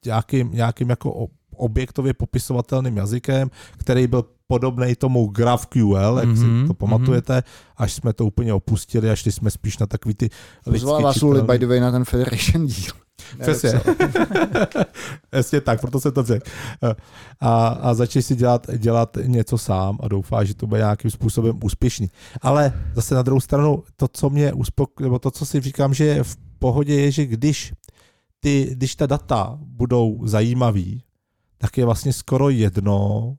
nějakým, 0.06 0.52
nějakým 0.52 0.90
jako 0.90 1.28
objektově 1.60 2.14
popisovatelným 2.14 2.98
jazykem, 2.98 3.52
který 3.78 4.08
byl 4.08 4.26
podobný 4.48 4.96
tomu 4.96 5.28
GraphQL, 5.28 6.18
jak 6.20 6.30
mm-hmm, 6.30 6.40
si 6.40 6.46
mhm, 6.46 6.68
to 6.68 6.74
pamatujete, 6.74 7.38
mm-hmm. 7.38 7.74
až 7.78 7.94
jsme 7.94 8.14
to 8.14 8.26
úplně 8.26 8.54
opustili, 8.54 9.10
až 9.10 9.26
jsme 9.26 9.52
spíš 9.52 9.78
na 9.78 9.88
takový 9.88 10.16
ty 10.16 10.30
Pozvala 10.64 11.02
vás 11.02 11.22
Luli, 11.22 11.42
by 11.42 11.60
the 11.60 11.68
way, 11.68 11.80
na 11.80 11.92
ten 11.92 12.06
Federation 12.06 12.68
díl. 12.68 12.94
Přesně. 13.42 13.82
Přesně 15.30 15.62
tak, 15.66 15.82
proto 15.82 16.00
jsem 16.00 16.12
to 16.12 16.24
řekl. 16.24 16.46
A, 17.40 17.68
a 17.68 17.94
začni 17.94 18.22
si 18.22 18.36
dělat, 18.36 18.68
dělat 18.78 19.18
něco 19.26 19.58
sám 19.58 19.98
a 20.02 20.08
doufá, 20.08 20.44
že 20.44 20.56
to 20.56 20.68
bude 20.68 20.80
nějakým 20.80 21.12
způsobem 21.12 21.60
úspěšný. 21.64 22.10
Ale 22.42 22.74
zase 22.96 23.16
na 23.16 23.22
druhou 23.22 23.40
stranu, 23.40 23.84
to, 23.96 24.08
co 24.08 24.30
mě 24.30 24.54
uspok... 24.54 25.02
nebo 25.02 25.20
to, 25.20 25.32
co 25.32 25.46
si 25.46 25.62
říkám, 25.62 25.94
že 25.94 26.06
je 26.06 26.24
v 26.24 26.38
pohodě, 26.60 27.02
je, 27.02 27.12
že 27.12 27.26
když 27.26 27.74
ty, 28.40 28.70
když 28.72 28.96
ta 28.96 29.06
data 29.06 29.58
budou 29.62 30.20
zajímavý, 30.24 31.04
tak 31.60 31.78
je 31.78 31.86
vlastně 31.86 32.14
skoro 32.14 32.50
jedno, 32.50 33.36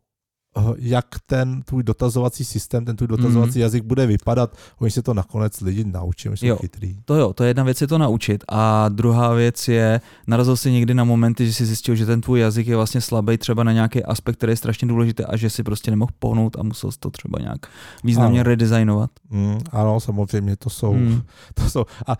Eh, 0.56 0.62
jak 0.78 1.06
ten 1.26 1.62
tvůj 1.62 1.82
dotazovací 1.82 2.44
systém, 2.44 2.84
ten 2.84 2.96
tvůj 2.96 3.08
dotazovací 3.08 3.58
mm. 3.58 3.62
jazyk 3.62 3.84
bude 3.84 4.06
vypadat. 4.06 4.56
Oni 4.78 4.90
se 4.90 5.02
to 5.02 5.14
nakonec 5.14 5.60
lidi 5.60 5.84
naučí, 5.84 6.28
oni 6.28 6.36
jsou 6.36 6.46
jo, 6.46 6.56
chytrý. 6.56 6.96
To 7.04 7.14
jo, 7.14 7.32
to 7.32 7.44
je 7.44 7.50
jedna 7.50 7.64
věc 7.64 7.80
je 7.80 7.86
to 7.86 7.98
naučit 7.98 8.44
a 8.48 8.88
druhá 8.88 9.34
věc 9.34 9.68
je, 9.68 10.00
narazil 10.26 10.56
si 10.56 10.72
někdy 10.72 10.94
na 10.94 11.04
momenty, 11.04 11.46
že 11.46 11.52
si 11.52 11.66
zjistil, 11.66 11.94
že 11.94 12.06
ten 12.06 12.20
tvůj 12.20 12.40
jazyk 12.40 12.66
je 12.66 12.76
vlastně 12.76 13.00
slabý 13.00 13.38
třeba 13.38 13.64
na 13.64 13.72
nějaký 13.72 14.04
aspekt, 14.04 14.36
který 14.36 14.52
je 14.52 14.56
strašně 14.56 14.88
důležitý 14.88 15.24
a 15.24 15.36
že 15.36 15.50
si 15.50 15.62
prostě 15.62 15.90
nemohl 15.90 16.12
pohnout 16.18 16.56
a 16.58 16.62
musel 16.62 16.90
to 16.98 17.10
třeba 17.10 17.38
nějak 17.40 17.66
významně 18.04 18.40
ano. 18.40 18.48
redesignovat. 18.48 19.10
Mm, 19.30 19.58
ano, 19.70 20.00
samozřejmě, 20.00 20.56
to 20.56 20.70
jsou, 20.70 20.94
mm. 20.94 21.22
to 21.54 21.70
jsou. 21.70 21.84
A 22.06 22.16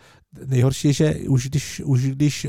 nejhorší 0.46 0.88
je, 0.88 0.94
že 0.94 1.14
už 1.28 1.48
když, 1.48 1.82
už 1.84 2.06
když 2.06 2.46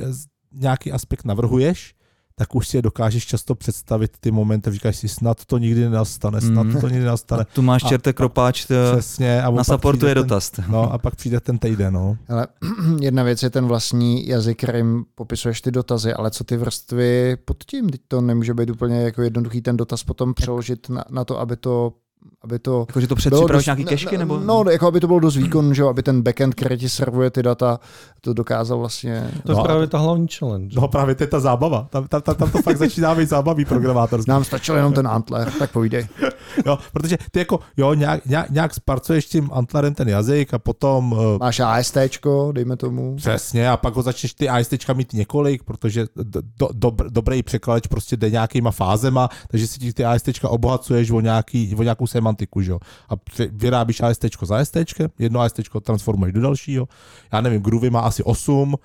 nějaký 0.51 0.91
aspekt 0.91 1.25
navrhuješ, 1.25 1.93
tak 2.35 2.55
už 2.55 2.67
si 2.67 2.77
je 2.77 2.81
dokážeš 2.81 3.25
často 3.25 3.55
představit 3.55 4.11
ty 4.19 4.31
momenty, 4.31 4.71
říkáš 4.71 4.95
si, 4.97 5.07
snad 5.07 5.45
to 5.45 5.57
nikdy 5.57 5.81
nenastane, 5.81 6.41
snad 6.41 6.63
Mm. 6.63 6.81
to 6.81 6.87
nikdy 6.87 7.03
nenastane. 7.05 7.41
A 7.41 7.45
tu 7.45 7.61
máš 7.61 7.83
čerte 7.83 8.13
kropáč, 8.13 8.65
to 8.65 8.73
Přesně. 8.97 9.41
A 9.43 9.49
on 9.49 9.55
na 9.55 9.63
supportu 9.63 10.05
je 10.05 10.13
ten- 10.15 10.23
dotaz. 10.23 10.51
No 10.67 10.93
a 10.93 10.97
pak 10.97 11.15
přijde 11.15 11.39
ten 11.39 11.57
týden, 11.57 11.93
no. 11.93 12.17
Ale 12.29 12.47
jedna 13.01 13.23
věc 13.23 13.43
je 13.43 13.49
ten 13.49 13.65
vlastní 13.65 14.27
jazyk, 14.27 14.57
kterým 14.63 15.05
popisuješ 15.15 15.61
ty 15.61 15.71
dotazy, 15.71 16.13
ale 16.13 16.31
co 16.31 16.43
ty 16.43 16.57
vrstvy 16.57 17.37
pod 17.45 17.63
tím? 17.63 17.89
Teď 17.89 18.01
to 18.07 18.21
nemůže 18.21 18.53
být 18.53 18.69
úplně 18.69 19.01
jako 19.01 19.21
jednoduchý 19.21 19.61
ten 19.61 19.77
dotaz 19.77 20.03
potom 20.03 20.33
přeložit 20.33 20.89
na, 20.89 21.03
na 21.09 21.25
to, 21.25 21.39
aby 21.39 21.55
to 21.55 21.93
aby 22.43 22.59
to 22.59 22.85
Jako, 22.89 22.99
že 22.99 23.07
to 23.07 23.15
dost- 23.47 23.65
nějaký 23.65 23.85
kešky, 23.85 24.17
nebo? 24.17 24.39
No, 24.39 24.63
jako 24.71 24.87
aby 24.87 24.99
to 24.99 25.07
bylo 25.07 25.19
dost 25.19 25.35
výkon, 25.35 25.73
že 25.73 25.83
aby 25.83 26.03
ten 26.03 26.21
backend, 26.21 26.55
který 26.55 26.77
ti 26.77 26.89
servuje 26.89 27.29
ty 27.31 27.43
data, 27.43 27.79
to 28.21 28.33
dokázal 28.33 28.77
vlastně... 28.77 29.31
To 29.45 29.51
je 29.51 29.55
No 29.55 29.63
právě 29.63 29.87
ta 29.87 29.97
hlavní 29.97 30.27
challenge. 30.27 30.79
No 30.79 30.87
právě 30.87 31.15
to 31.15 31.23
je 31.23 31.27
ta 31.27 31.39
zábava. 31.39 31.87
Tam, 31.89 32.07
tam, 32.07 32.21
tam, 32.21 32.35
tam 32.35 32.51
to 32.51 32.61
fakt 32.61 32.77
začíná 32.77 33.15
být 33.15 33.29
zábavý 33.29 33.65
programátorský. 33.65 34.29
Nám 34.31 34.43
stačil 34.43 34.75
jenom 34.75 34.93
ten 34.93 35.07
Antler, 35.07 35.51
tak 35.59 35.71
povídej. 35.71 36.07
Jo, 36.65 36.77
protože 36.93 37.17
ty 37.31 37.39
jako, 37.39 37.59
jo, 37.77 37.93
nějak, 37.93 38.25
nějak, 38.25 38.49
nějak 38.49 38.73
sparcuješ 38.73 39.25
tím 39.25 39.49
antlerem 39.53 39.93
ten 39.93 40.09
jazyk 40.09 40.53
a 40.53 40.59
potom 40.59 41.11
uh, 41.11 41.19
Máš 41.39 41.59
ASTčko, 41.59 42.51
dejme 42.51 42.77
tomu. 42.77 43.15
Přesně, 43.15 43.69
a 43.69 43.77
pak 43.77 43.95
ho 43.95 44.01
začneš 44.01 44.33
ty 44.33 44.49
ASTčka 44.49 44.93
mít 44.93 45.13
několik, 45.13 45.63
protože 45.63 46.05
do, 46.15 46.41
do, 46.59 46.69
dobr, 46.73 47.09
dobrý 47.09 47.43
překladač 47.43 47.87
prostě 47.87 48.17
jde 48.17 48.29
nějakýma 48.29 48.71
fázema, 48.71 49.29
takže 49.47 49.67
si 49.67 49.79
ti 49.79 49.93
ty 49.93 50.05
ASTčka 50.05 50.49
obohacuješ 50.49 51.11
o, 51.11 51.19
nějaký, 51.21 51.75
o 51.75 51.83
nějakou 51.83 52.07
semantiku, 52.11 52.61
že 52.61 52.71
jo. 52.71 52.79
A 53.09 53.13
vyrábíš 53.51 54.01
ASTčko 54.01 54.45
za 54.45 54.57
ASTčkem, 54.57 55.09
jedno 55.19 55.39
ASTčko 55.39 55.79
transformuješ 55.79 56.33
do 56.33 56.41
dalšího. 56.41 56.87
Já 57.33 57.41
nevím, 57.41 57.61
Groovy 57.61 57.89
má 57.89 57.99
asi 57.99 58.23
8, 58.23 58.75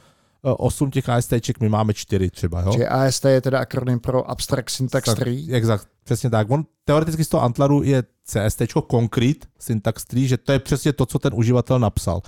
8 0.42 0.90
těch 0.90 1.08
ASTček, 1.08 1.60
my 1.60 1.68
máme 1.68 1.94
4 1.94 2.30
třeba, 2.30 2.60
jo. 2.60 2.72
Že 2.72 2.88
AST 2.88 3.24
je 3.24 3.40
teda 3.40 3.58
akronym 3.58 4.00
pro 4.00 4.30
Abstract 4.30 4.70
Syntax 4.70 5.14
Tree. 5.14 5.52
Exakt, 5.52 5.88
přesně 6.04 6.30
tak. 6.30 6.50
On 6.50 6.64
teoreticky 6.84 7.24
z 7.24 7.28
toho 7.28 7.42
Antlaru 7.42 7.82
je 7.82 8.02
CST, 8.24 8.62
Concrete 8.90 9.46
Syntax 9.58 10.04
Tree, 10.04 10.28
že 10.28 10.36
to 10.36 10.52
je 10.52 10.58
přesně 10.58 10.92
to, 10.92 11.06
co 11.06 11.18
ten 11.18 11.32
uživatel 11.34 11.78
napsal. 11.78 12.20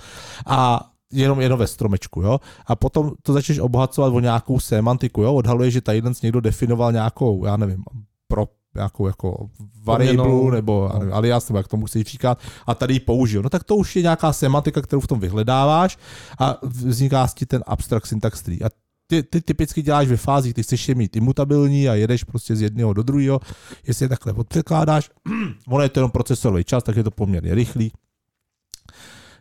A 0.45 0.89
jenom, 1.11 1.41
jenom 1.41 1.59
ve 1.59 1.67
stromečku, 1.67 2.21
jo. 2.21 2.39
A 2.65 2.75
potom 2.75 3.11
to 3.21 3.33
začneš 3.33 3.59
obohacovat 3.59 4.13
o 4.13 4.19
nějakou 4.19 4.59
semantiku, 4.59 5.21
jo. 5.21 5.33
Odhaluje, 5.33 5.71
že 5.71 5.81
tady 5.81 6.01
někdo 6.23 6.41
definoval 6.41 6.91
nějakou, 6.91 7.45
já 7.45 7.57
nevím, 7.57 7.83
pro 8.27 8.47
nějakou 8.75 9.07
jako 9.07 9.49
variable 9.83 10.23
Poměnou. 10.23 10.49
nebo 10.49 10.91
nevím, 10.99 11.13
alias, 11.13 11.49
nebo 11.49 11.57
jak 11.57 11.67
tomu 11.67 11.85
chceš 11.85 12.03
říkat, 12.03 12.39
a 12.67 12.75
tady 12.75 12.93
ji 12.93 12.99
použil. 12.99 13.41
No 13.41 13.49
tak 13.49 13.63
to 13.63 13.75
už 13.75 13.95
je 13.95 14.01
nějaká 14.01 14.33
semantika, 14.33 14.81
kterou 14.81 14.99
v 14.99 15.07
tom 15.07 15.19
vyhledáváš 15.19 15.97
a 16.39 16.57
vzniká 16.63 17.27
ti 17.35 17.45
ten 17.45 17.63
abstract 17.67 18.07
syntax 18.07 18.41
tree. 18.41 18.59
A 18.65 18.69
ty, 19.07 19.23
ty 19.23 19.41
typicky 19.41 19.81
děláš 19.81 20.07
ve 20.07 20.17
fázích, 20.17 20.53
ty 20.53 20.63
chceš 20.63 20.89
je 20.89 20.95
mít 20.95 21.15
imutabilní 21.15 21.89
a 21.89 21.93
jedeš 21.93 22.23
prostě 22.23 22.55
z 22.55 22.61
jedného 22.61 22.93
do 22.93 23.03
druhého. 23.03 23.39
Jestli 23.87 24.05
je 24.05 24.09
takhle 24.09 24.33
odpřekládáš, 24.33 25.09
ono 25.67 25.83
je 25.83 25.89
to 25.89 25.99
jenom 25.99 26.11
procesorový 26.11 26.63
čas, 26.63 26.83
tak 26.83 26.95
je 26.95 27.03
to 27.03 27.11
poměrně 27.11 27.55
rychlý. 27.55 27.91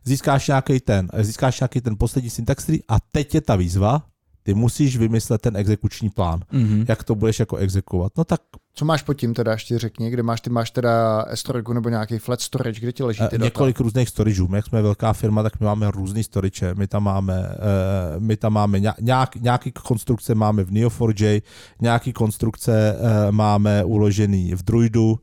Získáš 0.04 0.48
nějaký 0.48 0.80
ten, 0.80 1.08
získáš 1.20 1.60
nějaký 1.60 1.80
ten 1.80 1.96
poslední 1.98 2.30
syntax 2.30 2.64
tree 2.64 2.80
a 2.88 2.96
teď 3.12 3.34
je 3.34 3.40
ta 3.40 3.56
výzva, 3.56 4.02
ty 4.48 4.54
musíš 4.54 4.96
vymyslet 4.96 5.40
ten 5.40 5.56
exekuční 5.56 6.10
plán. 6.10 6.40
Mhm. 6.52 6.84
Jak 6.88 7.04
to 7.04 7.14
budeš 7.14 7.38
jako 7.38 7.56
exekuovat? 7.56 8.12
No 8.16 8.24
tak 8.24 8.40
Co 8.74 8.84
máš 8.84 9.02
pod 9.02 9.14
tím 9.14 9.34
teda, 9.34 9.52
ještě 9.52 9.78
řekni, 9.78 10.10
kde 10.10 10.22
máš, 10.22 10.40
ty 10.40 10.50
máš 10.50 10.70
teda 10.70 11.24
S3 11.34 11.74
nebo 11.74 11.88
nějaký 11.88 12.18
flat 12.18 12.40
storage, 12.40 12.80
kde 12.80 12.92
ti 12.92 13.02
leží 13.02 13.18
ty 13.18 13.24
Eh, 13.36 13.38
data? 13.38 13.44
několik 13.44 13.80
různých 13.80 14.08
storageů. 14.08 14.48
My, 14.48 14.56
jak 14.56 14.66
jsme 14.66 14.82
velká 14.82 15.12
firma, 15.12 15.42
tak 15.42 15.60
my 15.60 15.66
máme 15.66 15.90
různý 15.90 16.24
storage. 16.24 16.74
My 16.74 16.86
tam 16.86 17.04
máme, 17.04 17.36
eh, 17.36 18.20
my 18.20 18.36
tam 18.36 18.52
máme 18.52 18.80
nějak, 19.00 19.36
nějaký 19.36 19.72
konstrukce 19.72 20.34
máme 20.34 20.64
v 20.64 20.70
Neo4j, 20.72 21.42
nějaký 21.80 22.12
konstrukce 22.12 22.96
eh, 22.96 23.32
máme 23.32 23.84
uložený 23.84 24.54
v 24.54 24.62
Druidu. 24.62 25.18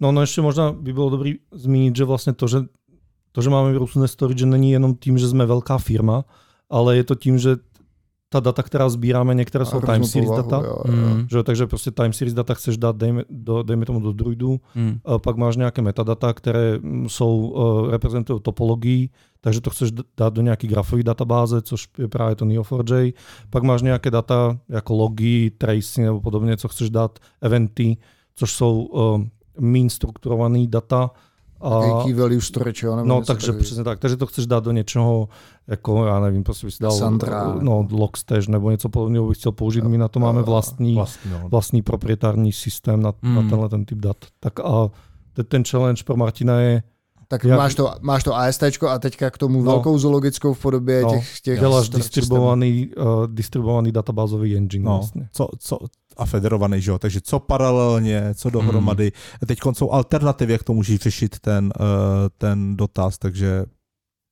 No, 0.00 0.12
no 0.12 0.22
ešte 0.24 0.40
možno 0.42 0.72
by 0.72 0.90
bolo 0.92 1.10
dobrý 1.20 1.38
zmínit, 1.52 1.94
že 1.96 2.04
vlastne 2.08 2.32
to, 2.32 2.48
že, 2.48 2.66
to, 3.32 3.38
že 3.42 3.50
máme 3.50 3.78
různé 3.78 4.08
storage, 4.08 4.46
není 4.46 4.72
jenom 4.72 4.94
tím, 4.96 5.18
že 5.18 5.28
jsme 5.28 5.46
velká 5.46 5.78
firma, 5.78 6.24
ale 6.70 6.96
je 6.96 7.04
to 7.04 7.14
tím, 7.14 7.38
že 7.38 7.56
ta 8.32 8.40
data, 8.40 8.62
která 8.62 8.88
sbíráme, 8.88 9.34
některé 9.34 9.64
jsou 9.64 9.80
time 9.80 10.04
series 10.04 10.28
povahu, 10.30 10.50
data, 10.50 10.66
Jo, 10.66 10.76
jo. 10.86 10.92
Mm. 11.14 11.26
že 11.30 11.36
jo, 11.36 11.42
takže 11.42 11.66
prostě 11.66 11.90
time 11.90 12.12
series 12.12 12.34
data 12.34 12.54
chceš 12.54 12.76
dát, 12.76 12.96
dejme, 12.96 13.22
do, 13.30 13.62
dejme 13.62 13.84
tomu 13.86 14.00
do 14.00 14.12
Druidu, 14.12 14.60
Mm. 14.74 14.98
a 15.04 15.18
pak 15.18 15.36
máš 15.36 15.56
nějaké 15.56 15.82
metadata, 15.82 16.32
které 16.32 16.78
jsou, 17.06 17.36
uh, 17.46 17.90
reprezentují 17.90 18.40
topologii, 18.40 19.08
takže 19.40 19.60
to 19.60 19.70
chceš 19.70 19.90
dát 20.16 20.32
do 20.34 20.42
nějaký 20.42 20.66
grafové 20.66 21.02
databáze, 21.02 21.62
což 21.62 21.88
je 21.98 22.08
právě 22.08 22.36
to 22.36 22.44
Neo4j. 22.44 23.12
Pak 23.50 23.62
máš 23.62 23.82
nějaké 23.82 24.10
data 24.10 24.58
jako 24.68 24.94
logy, 24.94 25.50
tracy 25.58 26.02
nebo 26.02 26.20
podobně, 26.20 26.56
co 26.56 26.68
chceš 26.68 26.90
dát, 26.90 27.18
eventy, 27.40 27.96
což 28.34 28.52
jsou 28.52 28.82
uh, 28.82 29.22
mean 29.60 29.88
strukturované 29.88 30.66
data. 30.66 31.10
A, 31.62 31.84
Jaký 31.84 32.04
key 32.04 32.12
value 32.20 32.40
storage, 32.40 32.86
jo? 32.86 32.96
Nebo 32.96 33.08
no, 33.08 33.22
takže 33.24 33.52
přesně 33.52 33.84
tak. 33.84 33.98
Takže 33.98 34.16
to 34.16 34.26
chceš 34.26 34.46
dát 34.46 34.64
do 34.64 34.72
něčeho, 34.72 35.28
jako 35.66 36.06
já 36.06 36.20
nevím, 36.20 36.42
prostě 36.44 36.66
bys 36.66 36.78
dal 36.78 36.90
Cassandra. 36.92 37.54
no, 37.60 37.88
Logstash 37.90 38.48
nebo 38.48 38.70
něco 38.70 38.88
podobného 38.88 39.26
bych 39.28 39.38
chtěl 39.38 39.52
použít. 39.52 39.84
My 39.84 39.98
na 39.98 40.08
to 40.08 40.20
máme 40.20 40.42
vlastní, 40.42 40.94
Vlastně, 40.94 41.30
no. 41.30 41.48
vlastní 41.48 41.82
proprietární 41.82 42.52
systém 42.52 43.02
na, 43.02 43.12
Mm. 43.22 43.34
na 43.34 43.42
tenhle 43.50 43.68
ten 43.68 43.84
typ 43.84 43.98
dat. 43.98 44.16
Tak 44.40 44.60
a 44.60 44.90
te- 45.32 45.44
ten 45.44 45.64
challenge 45.64 46.02
pro 46.06 46.16
Martina 46.16 46.60
je, 46.60 46.82
Tak 47.28 47.44
Jak- 47.44 47.58
máš, 47.58 47.74
to, 47.74 47.90
máš 48.00 48.24
to 48.24 48.36
ASTčko 48.36 48.88
a 48.88 48.98
teďka 48.98 49.30
k 49.30 49.38
tomu 49.38 49.58
No. 49.58 49.64
velkou 49.70 49.98
zoologickou 49.98 50.54
v 50.54 50.62
podobě 50.62 51.02
No. 51.02 51.10
těch, 51.10 51.40
těch 51.40 51.60
děláš 51.60 51.88
distribuovaný, 51.88 52.90
uh, 52.98 53.26
distribuovaný 53.26 53.92
databázový 53.92 54.56
engine 54.56 54.84
No, 54.84 54.96
vlastně. 54.96 55.28
co, 55.32 55.48
co, 55.58 55.78
a 56.16 56.26
federovaný, 56.26 56.80
že 56.80 56.90
jo? 56.90 56.98
Takže 56.98 57.20
co 57.20 57.38
paralelně, 57.38 58.22
co 58.34 58.50
dohromady. 58.50 59.12
Teď 59.46 59.58
jsou 59.72 59.90
alternativy, 59.90 60.52
jak 60.52 60.62
to 60.64 60.74
můžeš 60.74 61.00
řešit 61.00 61.38
ten, 61.40 61.64
uh, 61.80 61.86
ten 62.38 62.76
dotaz, 62.76 63.18
takže 63.18 63.64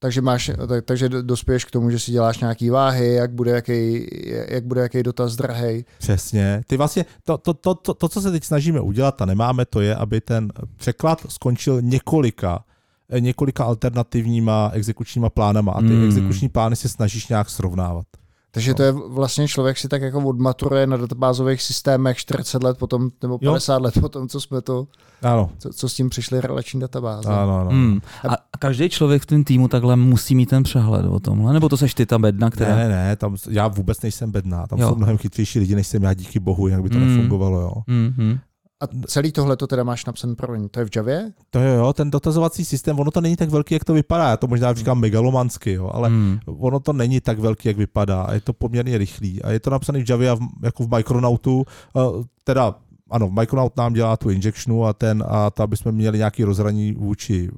Takže, 0.03 0.21
máš, 0.21 0.51
tak, 0.69 0.85
takže 0.85 1.09
do- 1.09 1.23
dospěješ 1.23 1.65
k 1.65 1.71
tomu, 1.71 1.91
že 1.91 1.99
si 1.99 2.13
děláš 2.13 2.39
nějaký 2.39 2.71
váhy, 2.71 3.13
jak 3.15 3.33
bude 3.33 3.51
jaký, 3.51 4.07
jak 4.49 4.65
bude 4.65 4.81
jaký 4.81 5.03
dotaz 5.03 5.37
drahej. 5.37 5.85
Přesně. 5.99 6.63
Ty 6.67 6.77
vlastně, 6.77 7.05
to, 7.25 7.39
to, 7.39 7.55
to, 7.55 7.75
to, 7.75 7.95
to, 7.95 8.09
co 8.09 8.21
se 8.21 8.31
teď 8.31 8.45
snažíme 8.45 8.81
udělat 8.81 9.23
a 9.23 9.25
nemáme, 9.25 9.65
to 9.67 9.81
je, 9.81 9.95
aby 9.97 10.21
ten 10.21 10.53
překlad 10.77 11.27
skončil 11.29 11.83
několika 11.83 12.65
eh, 13.11 13.21
několika 13.21 13.65
alternativníma 13.65 14.71
exekučníma 14.73 15.31
plánama 15.31 15.73
a 15.73 15.81
ty 15.81 15.87
Mm. 15.87 16.05
exekuční 16.05 16.49
plány 16.49 16.77
se 16.77 16.89
snažíš 16.89 17.29
nějak 17.29 17.51
srovnávat. 17.51 18.07
Takže 18.53 18.75
to 18.75 18.83
je 18.83 18.93
vlastně 18.93 19.49
člověk 19.49 19.79
si 19.79 19.89
tak 19.89 20.03
jako 20.03 20.19
odmaturuje 20.21 20.87
na 20.87 20.97
databázových 20.97 21.63
systémech 21.63 22.17
40 22.19 22.63
let 22.63 22.79
potom, 22.79 23.11
nebo 23.23 23.39
Jo. 23.43 23.53
50 23.53 23.83
let 23.83 23.95
potom, 24.01 24.29
co 24.29 24.41
jsme 24.41 24.61
to, 24.61 24.87
Ano, 25.23 25.51
co, 25.59 25.71
co 25.73 25.89
s 25.89 25.95
tím 25.95 26.11
přišli 26.11 26.41
relační 26.41 26.81
databáze. 26.81 27.29
ano, 27.29 27.61
ano. 27.61 27.71
Hmm. 27.71 28.01
A 28.29 28.35
a 28.53 28.59
každý 28.59 28.89
člověk 28.89 29.23
v 29.23 29.27
tom 29.27 29.45
týmu 29.45 29.69
takhle 29.69 29.97
musí 29.97 30.35
mít 30.35 30.47
ten 30.49 30.63
přehled 30.63 31.07
o 31.07 31.21
tomhle? 31.21 31.53
Nebo 31.53 31.69
to 31.69 31.77
seš 31.77 31.95
ty 31.95 32.07
ta 32.07 32.19
bedna, 32.19 32.51
která... 32.51 32.77
Ne, 32.77 32.89
ne, 32.89 33.05
ne, 33.05 33.17
tam, 33.17 33.37
já 33.51 33.69
vůbec 33.69 34.03
nejsem 34.03 34.31
bedná, 34.31 34.67
tam 34.67 34.79
Jo. 34.79 34.89
jsou 34.89 34.95
mnohem 34.97 35.19
chytřejší 35.19 35.59
lidi, 35.59 35.75
než 35.75 35.87
jsem 35.87 36.03
já, 36.03 36.15
díky 36.15 36.41
bohu, 36.41 36.67
jinak 36.69 36.83
by 36.83 36.89
to 36.91 36.99
Mm. 36.99 37.09
nefungovalo, 37.09 37.61
jo. 37.61 37.73
Mm-hmm. 37.89 38.39
A 38.81 38.87
celý 39.07 39.33
tohle 39.33 39.57
to 39.57 39.67
teda 39.67 39.85
máš 39.85 40.05
napsané 40.05 40.35
pro 40.35 40.69
To 40.71 40.81
je 40.81 40.87
v 40.87 40.97
Javě? 40.97 41.33
To 41.51 41.59
jo, 41.59 41.75
jo, 41.75 41.93
ten 41.93 42.11
dotazovací 42.11 42.65
systém, 42.65 42.99
ono 42.99 43.11
to 43.11 43.21
není 43.21 43.37
tak 43.37 43.51
velký, 43.51 43.75
jak 43.75 43.85
to 43.85 43.95
vypadá, 43.95 44.29
já 44.29 44.37
to 44.37 44.47
možná 44.47 44.73
říkám 44.73 45.01
megalomansky, 45.01 45.73
jo, 45.73 45.91
ale 45.95 46.11
Mm. 46.11 46.39
ono 46.47 46.81
to 46.81 46.93
není 46.93 47.21
tak 47.21 47.39
velký, 47.39 47.69
jak 47.69 47.77
vypadá 47.77 48.23
a 48.23 48.33
je 48.35 48.41
to 48.41 48.53
poměrně 48.53 48.99
rychlý. 48.99 49.43
A 49.43 49.51
je 49.51 49.61
to 49.61 49.71
napsané 49.71 50.05
v 50.05 50.11
Javě 50.11 50.31
a 50.31 50.35
v, 50.35 50.41
jako 50.63 50.85
v 50.85 50.97
Micronautu, 50.97 51.65
uh, 51.95 52.25
teda 52.45 52.75
ano, 53.11 53.31
Micronaut 53.31 53.77
nám 53.77 53.93
dělá 53.93 54.17
tu 54.17 54.31
injectionu 54.31 54.85
a 54.85 54.93
ten, 54.93 55.25
a 55.29 55.51
to, 55.51 55.63
aby 55.63 55.77
jsme 55.77 55.93
měli 55.93 56.19
nějaký 56.19 56.45
rozhraní 56.45 56.93
vůči 56.93 57.51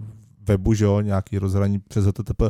webu, 0.48 0.74
že 0.74 0.84
jo, 0.84 1.00
nějaký 1.00 1.38
rozhraní 1.38 1.78
přes 1.78 2.06
HTTP, 2.06 2.42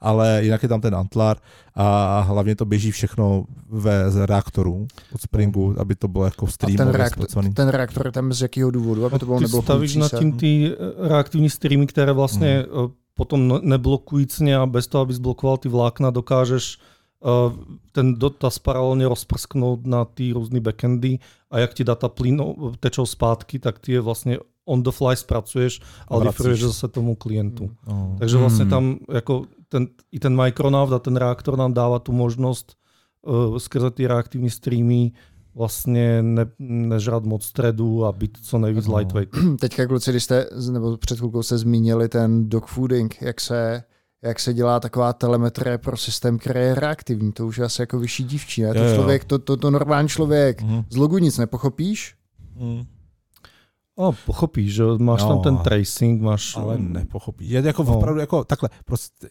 ale 0.00 0.40
jinak 0.44 0.62
je 0.62 0.68
tam 0.68 0.80
ten 0.80 0.94
Antlar 0.94 1.36
a 1.74 2.20
hlavně 2.20 2.56
to 2.56 2.64
běží 2.64 2.90
všechno 2.90 3.44
ve 3.68 4.10
z 4.10 4.26
reaktoru 4.26 4.86
od 5.14 5.20
Springu, 5.20 5.74
aby 5.78 5.94
to 5.94 6.08
bylo 6.08 6.24
jako 6.24 6.46
A 6.46 6.66
ten 6.76 6.88
reaktor, 6.88 7.24
zpracovaný. 7.24 7.54
ten 7.54 7.68
reaktor 7.68 8.06
je 8.06 8.12
tam 8.12 8.32
z 8.32 8.42
jakého 8.42 8.70
důvodu? 8.70 9.06
Aby 9.06 9.18
to 9.18 9.26
bylo 9.26 9.38
ty 9.38 9.44
nebylo 9.44 9.62
stavíš 9.62 9.96
nad 9.96 10.12
tím 10.18 10.32
ty 10.32 10.72
eh, 10.72 11.08
reaktivní 11.08 11.50
streamy, 11.50 11.86
které 11.86 12.12
vlastně 12.12 12.64
Hmm. 12.72 12.84
uh, 12.84 12.90
potom 13.14 13.48
ne- 13.48 13.58
neblokujícně 13.62 14.56
a 14.56 14.66
bez 14.66 14.86
toho, 14.86 15.02
aby 15.02 15.14
zblokoval 15.14 15.56
ty 15.56 15.68
vlákna, 15.68 16.10
dokážeš 16.10 16.78
uh, 17.20 17.52
ten 17.92 18.14
dotaz 18.14 18.58
paralelně 18.58 19.08
rozprsknout 19.08 19.86
na 19.86 20.04
ty 20.04 20.32
různé 20.32 20.60
backendy 20.60 21.18
a 21.50 21.58
jak 21.58 21.74
ti 21.74 21.84
data 21.84 22.08
plynou, 22.08 22.72
tečou 22.80 23.06
zpátky, 23.06 23.58
tak 23.58 23.78
ty 23.78 23.92
je 23.92 24.00
vlastně 24.00 24.38
on 24.68 24.82
the 24.82 24.90
fly 24.90 25.16
zpracuješ 25.16 25.80
a 26.08 26.14
A 26.14 26.18
vracíš. 26.18 26.26
referuješ 26.38 26.62
zase 26.62 26.88
tomu 26.88 27.14
klientu. 27.14 27.70
No. 27.86 28.16
Takže 28.18 28.36
vlastně 28.36 28.62
Hmm. 28.64 28.70
tam 28.70 28.96
jako 29.14 29.44
ten, 29.68 29.86
i 30.12 30.18
ten 30.20 30.42
Micronaut 30.42 30.92
a 30.92 30.98
ten 30.98 31.16
reaktor 31.16 31.58
nám 31.58 31.74
dává 31.74 31.98
tu 31.98 32.12
možnost 32.12 32.72
uh, 33.26 33.56
skrze 33.58 33.90
ty 33.90 34.06
reaktivní 34.06 34.50
streamy 34.50 35.12
vlastně 35.54 36.22
ne, 36.22 36.46
nežrat 36.58 37.24
moc 37.24 37.44
středu 37.44 38.04
a 38.04 38.12
být 38.12 38.38
co 38.42 38.58
nejvíc 38.58 38.86
No. 38.86 38.96
lightweight. 38.96 39.34
Teďka 39.60 39.86
kluci, 39.86 40.10
když 40.10 40.24
jste, 40.24 40.46
nebo 40.70 40.96
před 40.96 41.18
chvilkou 41.18 41.42
jste 41.42 41.58
zmínili 41.58 42.08
ten 42.08 42.48
dogfooding, 42.48 43.22
jak 43.22 43.40
se, 43.40 43.82
jak 44.22 44.40
se 44.40 44.54
dělá 44.54 44.80
taková 44.80 45.12
telemetrie 45.12 45.78
pro 45.78 45.96
systém, 45.96 46.38
který 46.38 46.60
je 46.60 46.74
reaktivní. 46.74 47.32
To 47.32 47.46
už 47.46 47.56
je 47.58 47.64
asi 47.64 47.82
jako 47.82 47.98
vyšší 47.98 48.24
dívčí. 48.24 48.62
Ne? 48.62 48.74
To, 48.74 48.94
člověk, 48.94 49.24
to, 49.24 49.38
to, 49.38 49.56
to 49.56 49.70
normální 49.70 50.08
člověk 50.08 50.62
Mhm. 50.62 50.84
z 50.90 50.96
logu 50.96 51.18
nic 51.18 51.38
nepochopíš, 51.38 52.14
Mm. 52.60 52.82
No, 53.98 54.14
pochopíš, 54.26 54.74
že 54.74 54.84
máš 54.98 55.22
No, 55.22 55.28
tam 55.28 55.40
ten 55.42 55.56
tracing, 55.56 56.22
máš... 56.22 56.56
Ale 56.56 56.78
nepochopí. 56.78 57.50
Je 57.50 57.62
jako 57.66 57.84
No. 57.84 57.96
opravdu 57.98 58.20
jako 58.20 58.44
takhle, 58.44 58.68
prostě 58.84 59.28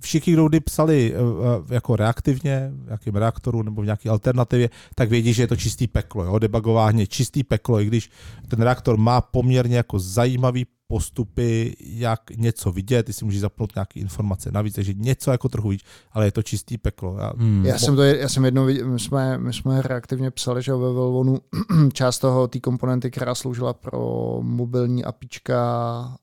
všichni, 0.00 0.32
kdo 0.32 0.48
kdy 0.48 0.60
psali 0.60 1.14
eh, 1.14 1.18
eh, 1.18 1.74
jako 1.74 1.96
reaktivně, 1.96 2.72
v 2.82 2.86
nějakém 2.86 3.16
reaktoru 3.16 3.62
nebo 3.62 3.82
v 3.82 3.84
nějaké 3.84 4.10
alternativě, 4.10 4.70
tak 4.94 5.10
vědí, 5.10 5.32
že 5.32 5.42
je 5.42 5.46
to 5.46 5.56
čistý 5.56 5.86
peklo. 5.86 6.24
Jo? 6.24 6.38
Debugování 6.38 7.00
je 7.00 7.06
čistý 7.06 7.44
peklo, 7.44 7.80
i 7.80 7.86
když 7.86 8.10
ten 8.48 8.62
reaktor 8.62 8.96
má 8.96 9.20
poměrně 9.20 9.76
jako 9.76 9.98
zajímavý 9.98 10.66
postupy, 10.88 11.76
jak 11.80 12.20
něco 12.36 12.72
vidět, 12.72 13.02
ty 13.02 13.12
si 13.12 13.24
můžeš 13.24 13.40
zapnout 13.40 13.74
nějaké 13.74 14.00
informace 14.00 14.50
navíc, 14.52 14.74
takže 14.74 14.94
něco 14.94 15.30
jako 15.30 15.48
trochu 15.48 15.68
víš, 15.68 15.80
ale 16.12 16.24
je 16.24 16.32
to 16.32 16.42
čistý 16.42 16.78
peklo. 16.78 17.16
Já, 17.18 17.32
Hmm. 17.36 17.66
Já 17.66 17.78
jsem, 17.78 17.96
to, 17.96 18.02
já 18.02 18.28
jsem 18.28 18.44
jednou 18.44 18.64
viděl, 18.64 18.88
my 18.88 19.00
jsme, 19.00 19.38
my 19.38 19.52
jsme 19.52 19.82
reaktivně 19.82 20.30
psali, 20.30 20.62
že 20.62 20.72
ve 20.72 20.78
Velvonu 20.78 21.38
část 21.92 22.18
toho, 22.18 22.48
té 22.48 22.60
komponenty, 22.60 23.10
která 23.10 23.34
sloužila 23.34 23.72
pro 23.72 24.38
mobilní 24.42 25.04
apička, 25.04 26.16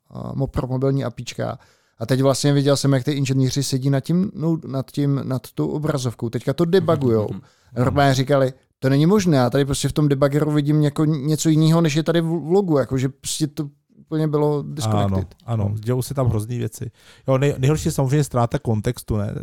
pro 0.52 0.68
mobilní 0.68 1.04
apička. 1.04 1.60
A 2.00 2.06
teď 2.06 2.22
vlastně 2.22 2.54
viděl 2.54 2.78
jsem, 2.78 2.94
jak 2.94 3.04
ty 3.04 3.12
inženýři 3.12 3.64
sedí 3.64 3.90
nad 3.90 4.00
tím, 4.00 4.32
no, 4.36 4.58
nad 4.68 4.92
tím, 4.92 5.22
nad 5.24 5.52
tou 5.52 5.68
obrazovkou. 5.68 6.30
Teďka 6.30 6.54
to 6.54 6.66
debugujou. 6.66 7.30
A 7.76 7.80
Normálně 7.80 8.14
říkali, 8.14 8.54
to 8.80 8.90
není 8.90 9.06
možné, 9.06 9.38
já 9.38 9.50
tady 9.50 9.66
prostě 9.66 9.90
v 9.90 9.94
tom 9.94 10.10
debugeru 10.10 10.52
vidím 10.52 10.82
jako 10.82 11.06
něco 11.06 11.50
jiného, 11.50 11.82
než 11.82 11.96
je 11.96 12.04
tady 12.04 12.22
v 12.22 12.26
v 12.26 12.52
logu, 12.52 12.78
jakože 12.78 13.10
prostě 13.10 13.48
to 13.48 13.70
úplně 14.14 14.28
bylo 14.28 14.60
ano, 14.60 14.74
disconnected. 14.74 15.36
ano, 15.46 15.74
dějou 15.80 16.02
se 16.02 16.14
tam 16.14 16.28
hrozný 16.30 16.58
věci. 16.58 16.92
Jo, 17.28 17.38
nej, 17.38 17.56
nejhorší 17.58 17.88
je 17.88 17.92
samozřejmě 17.92 18.24
ztráta 18.24 18.60
kontextu, 18.60 19.18
ne? 19.18 19.34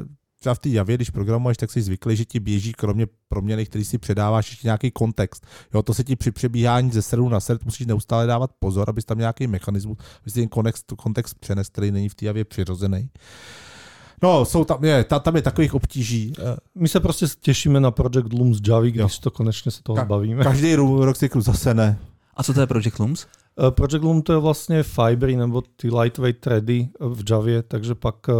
Třeba 0.40 0.54
v 0.54 0.58
té 0.58 0.68
Javě, 0.68 0.96
když 0.96 1.10
programuješ, 1.10 1.56
tak 1.56 1.70
jsi 1.70 1.82
zvyklý, 1.82 2.16
že 2.16 2.24
ti 2.24 2.40
běží 2.40 2.72
kromě 2.72 3.06
proměny, 3.28 3.66
který 3.66 3.84
si 3.84 3.98
předáváš, 3.98 4.50
ještě 4.50 4.66
nějaký 4.68 4.90
kontext. 4.90 5.46
Jo, 5.74 5.82
to 5.82 5.94
se 5.94 6.04
ti 6.04 6.16
při 6.16 6.30
přebíhání 6.30 6.90
ze 6.90 7.02
serveru 7.02 7.28
na 7.28 7.40
server 7.40 7.64
musíš 7.64 7.86
neustále 7.86 8.26
dávat 8.26 8.50
pozor, 8.58 8.90
abys 8.90 9.04
tam 9.04 9.18
nějaký 9.18 9.46
mechanismus, 9.46 9.98
abys 10.22 10.34
ten 10.34 10.48
kontext, 10.48 10.92
kontext 10.96 11.38
přenes, 11.40 11.68
který 11.68 11.90
není 11.90 12.08
v 12.08 12.14
té 12.14 12.24
Javě 12.26 12.44
přirozený. 12.44 13.10
No, 14.22 14.44
jsou 14.44 14.64
tam, 14.64 14.84
je, 14.84 15.04
ta, 15.04 15.18
tam 15.18 15.36
je 15.36 15.42
takových 15.42 15.74
obtíží. 15.74 16.32
Eh, 16.38 16.56
My 16.74 16.88
se 16.88 17.00
prostě 17.00 17.26
těšíme 17.40 17.80
na 17.80 17.90
Project 17.90 18.32
Loom 18.32 18.54
z 18.54 18.60
Javy, 18.68 18.90
když 18.90 19.00
Jo. 19.00 19.08
to 19.22 19.30
konečně 19.30 19.70
se 19.70 19.82
toho 19.82 19.96
Ka- 19.98 20.04
zbavíme. 20.04 20.44
Každý 20.44 20.74
rok 20.74 21.16
si 21.16 21.30
zase 21.38 21.74
ne. 21.74 21.98
A 22.36 22.42
co 22.42 22.54
to 22.54 22.60
je 22.60 22.66
Project 22.66 22.98
Looms? 22.98 23.26
Eh, 23.66 23.70
Project 23.70 24.04
Loom 24.04 24.22
to 24.22 24.32
je 24.32 24.38
vlastně 24.38 24.82
Fibery 24.82 25.36
nebo 25.36 25.62
ty 25.76 25.90
lightweight 25.90 26.40
thready 26.40 26.88
eh, 27.00 27.04
v 27.08 27.30
Javě, 27.30 27.62
takže 27.62 27.94
pak 27.94 28.16
eh, 28.28 28.32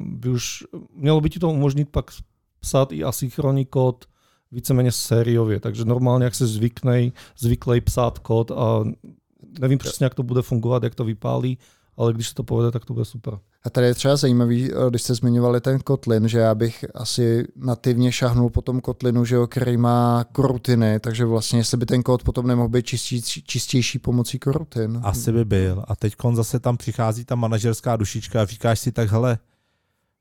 by 0.00 0.28
už 0.28 0.64
mělo 0.94 1.20
by 1.20 1.30
ti 1.30 1.38
to 1.38 1.50
umožnit 1.50 1.88
pak 1.88 2.10
psát 2.60 2.92
i 2.92 3.04
asynchronní 3.04 3.64
kód 3.64 4.04
víceméně 4.52 4.92
sériově, 4.92 5.60
takže 5.60 5.84
normálně 5.84 6.24
jak 6.24 6.34
se 6.34 6.46
zvyknej, 6.46 7.12
zvyklej 7.38 7.80
psát 7.80 8.18
kód 8.18 8.50
a 8.50 8.84
nevím 9.60 9.78
přesně, 9.78 10.04
jak 10.04 10.14
to 10.14 10.22
bude 10.22 10.42
fungovat, 10.42 10.82
jak 10.82 10.94
to 10.94 11.04
vypálí, 11.04 11.58
ale 11.98 12.12
když 12.12 12.28
se 12.28 12.34
to 12.34 12.42
povede, 12.42 12.70
tak 12.70 12.84
to 12.84 12.92
bude 12.92 13.04
super. 13.04 13.38
A 13.62 13.70
tady 13.70 13.86
je 13.86 13.94
třeba 13.94 14.16
zajímavý, 14.16 14.72
eh, 14.72 14.90
když 14.90 15.02
jste 15.02 15.14
zmiňovali 15.14 15.60
ten 15.60 15.78
Kotlin, 15.78 16.28
že 16.28 16.38
já 16.38 16.54
bych 16.54 16.84
asi 16.94 17.44
nativně 17.56 18.12
šahnul 18.12 18.50
po 18.50 18.62
tom 18.62 18.80
Kotlinu, 18.80 19.24
že 19.24 19.34
jo, 19.34 19.46
který 19.46 19.76
má 19.76 20.24
korutiny, 20.32 21.00
takže 21.00 21.24
vlastně 21.24 21.58
jestli 21.58 21.76
by 21.76 21.86
ten 21.86 22.02
kód 22.02 22.22
potom 22.22 22.46
nemohl 22.46 22.68
být 22.68 22.86
čistí, 22.86 23.22
čistější 23.22 23.98
pomocí 23.98 24.38
korutin. 24.38 25.00
Asi 25.02 25.32
by 25.32 25.44
byl. 25.44 25.84
A 25.88 25.96
teď 25.96 26.14
zase 26.32 26.60
tam 26.60 26.76
přichází 26.76 27.24
ta 27.24 27.34
manažerská 27.34 27.96
dušička 27.96 28.42
a 28.42 28.44
říkáš 28.44 28.80
si 28.80 28.92
tak, 28.92 29.10
hele, 29.10 29.38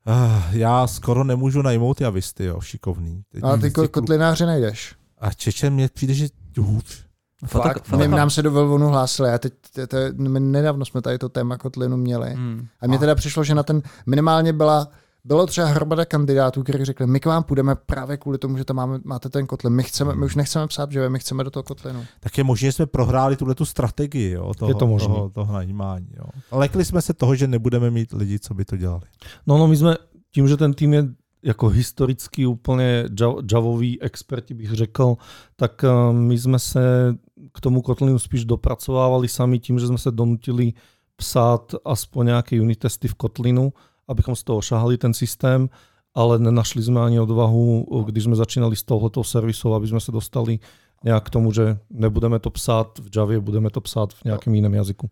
ah, 0.06 0.44
já 0.52 0.88
skoro 0.88 1.24
nemůžu 1.24 1.62
najmout 1.62 2.02
javisty, 2.02 2.46
jo, 2.46 2.62
šikovný. 2.62 3.24
Teď 3.32 3.44
Ale 3.44 3.58
ty 3.58 3.72
kotlináře 3.72 4.46
najdeš. 4.46 4.96
A 5.18 5.34
Čečen 5.34 5.74
mně 5.74 5.90
přijde, 5.94 6.14
že 6.14 6.28
hůř. 6.58 7.07
Fotok, 7.46 7.84
Fakt, 7.84 8.00
my, 8.00 8.08
nám 8.08 8.30
se 8.30 8.42
do 8.42 8.52
Velvonu 8.52 8.88
hlásili. 8.88 9.30
A 9.30 9.38
teď, 9.38 9.54
to, 9.74 9.88
to, 9.88 9.98
my 10.18 10.40
nedávno 10.40 10.86
jsme 10.86 11.02
tady 11.02 11.18
to 11.18 11.30
téma 11.30 11.58
Kotlinu 11.58 11.98
měli. 11.98 12.34
Hmm. 12.34 12.68
A 12.82 12.88
mně 12.88 13.00
teda 13.00 13.16
přišlo, 13.16 13.44
že 13.44 13.56
na 13.56 13.64
ten 13.64 13.82
minimálně 14.06 14.54
byla, 14.54 14.88
bylo 15.24 15.48
třeba 15.48 15.68
hromada 15.68 16.06
kandidátů, 16.06 16.64
kteří 16.64 16.86
řekli, 16.86 17.08
my 17.08 17.20
k 17.20 17.26
vám 17.26 17.44
půjdeme 17.44 17.76
právě 17.76 18.18
kvůli 18.18 18.38
tomu, 18.38 18.58
že 18.58 18.66
tam 18.66 18.76
máme, 18.76 19.00
máte 19.04 19.30
ten 19.30 19.48
Kotlin. 19.48 19.74
My, 19.74 19.84
chceme, 19.84 20.16
my 20.16 20.26
už 20.26 20.36
nechceme 20.36 20.68
psát, 20.68 20.92
že 20.92 21.10
my 21.10 21.20
chceme 21.20 21.44
do 21.44 21.52
toho 21.52 21.64
Kotlinu. 21.64 22.06
Tak 22.20 22.38
je 22.38 22.44
možné, 22.44 22.66
že 22.68 22.72
jsme 22.72 22.86
prohráli 22.86 23.36
tuhle 23.36 23.56
tu 23.56 23.66
strategii, 23.66 24.32
jo, 24.32 24.54
toho, 24.54 24.70
Je 24.72 24.76
to 24.76 24.88
možný. 24.88 25.08
toho, 25.08 25.30
toho 25.30 25.54
najímání. 25.54 26.08
Jo. 26.18 26.26
Lekli 26.52 26.86
jsme 26.86 27.02
se 27.02 27.14
toho, 27.14 27.36
že 27.36 27.48
nebudeme 27.48 27.92
mít 27.92 28.14
lidi, 28.14 28.40
co 28.40 28.54
by 28.54 28.66
to 28.66 28.78
dělali. 28.78 29.04
No, 29.48 29.58
no 29.58 29.68
my 29.68 29.78
jsme, 29.78 29.96
tím, 30.32 30.48
že 30.48 30.58
ten 30.58 30.74
tým 30.74 30.94
je 30.94 31.06
jako 31.44 31.68
historicky 31.68 32.46
úplně 32.46 33.06
jav- 33.10 33.44
javový 33.52 34.02
experti, 34.02 34.54
bych 34.54 34.72
řekl, 34.72 35.16
tak 35.56 35.84
eh, 35.84 36.14
my 36.14 36.38
jsme 36.38 36.60
se 36.60 37.14
k 37.52 37.62
tomu 37.62 37.82
Kotlinu 37.82 38.20
spíš 38.20 38.46
dopracovávali 38.46 39.28
sami 39.28 39.60
tím, 39.60 39.80
že 39.80 39.88
jsme 39.88 39.98
se 39.98 40.12
donutili 40.12 40.74
psát 41.16 41.76
aspoň 41.86 42.26
nějaké 42.26 42.62
unit 42.62 42.80
testy 42.80 43.08
v 43.08 43.16
Kotlinu, 43.16 43.74
abychom 44.08 44.36
z 44.36 44.44
toho 44.44 44.62
šahali 44.62 44.98
ten 44.98 45.14
systém, 45.14 45.70
ale 46.16 46.40
nenašli 46.40 46.84
jsme 46.84 47.02
ani 47.02 47.20
odvahu, 47.20 47.86
když 48.06 48.24
jsme 48.24 48.36
začínali 48.36 48.76
s 48.76 48.84
touhletou 48.84 49.24
servisou, 49.24 49.74
aby 49.74 49.88
jsme 49.88 50.00
se 50.00 50.12
dostali 50.12 50.60
nějak 51.04 51.24
k 51.24 51.30
tomu, 51.30 51.52
že 51.52 51.78
nebudeme 51.90 52.40
to 52.40 52.50
psát 52.50 53.00
v 53.00 53.18
Javě, 53.18 53.40
budeme 53.40 53.70
to 53.70 53.82
psát 53.82 54.14
v 54.14 54.26
nějakém 54.26 54.56
jiném 54.56 54.74
jazyku. 54.74 55.10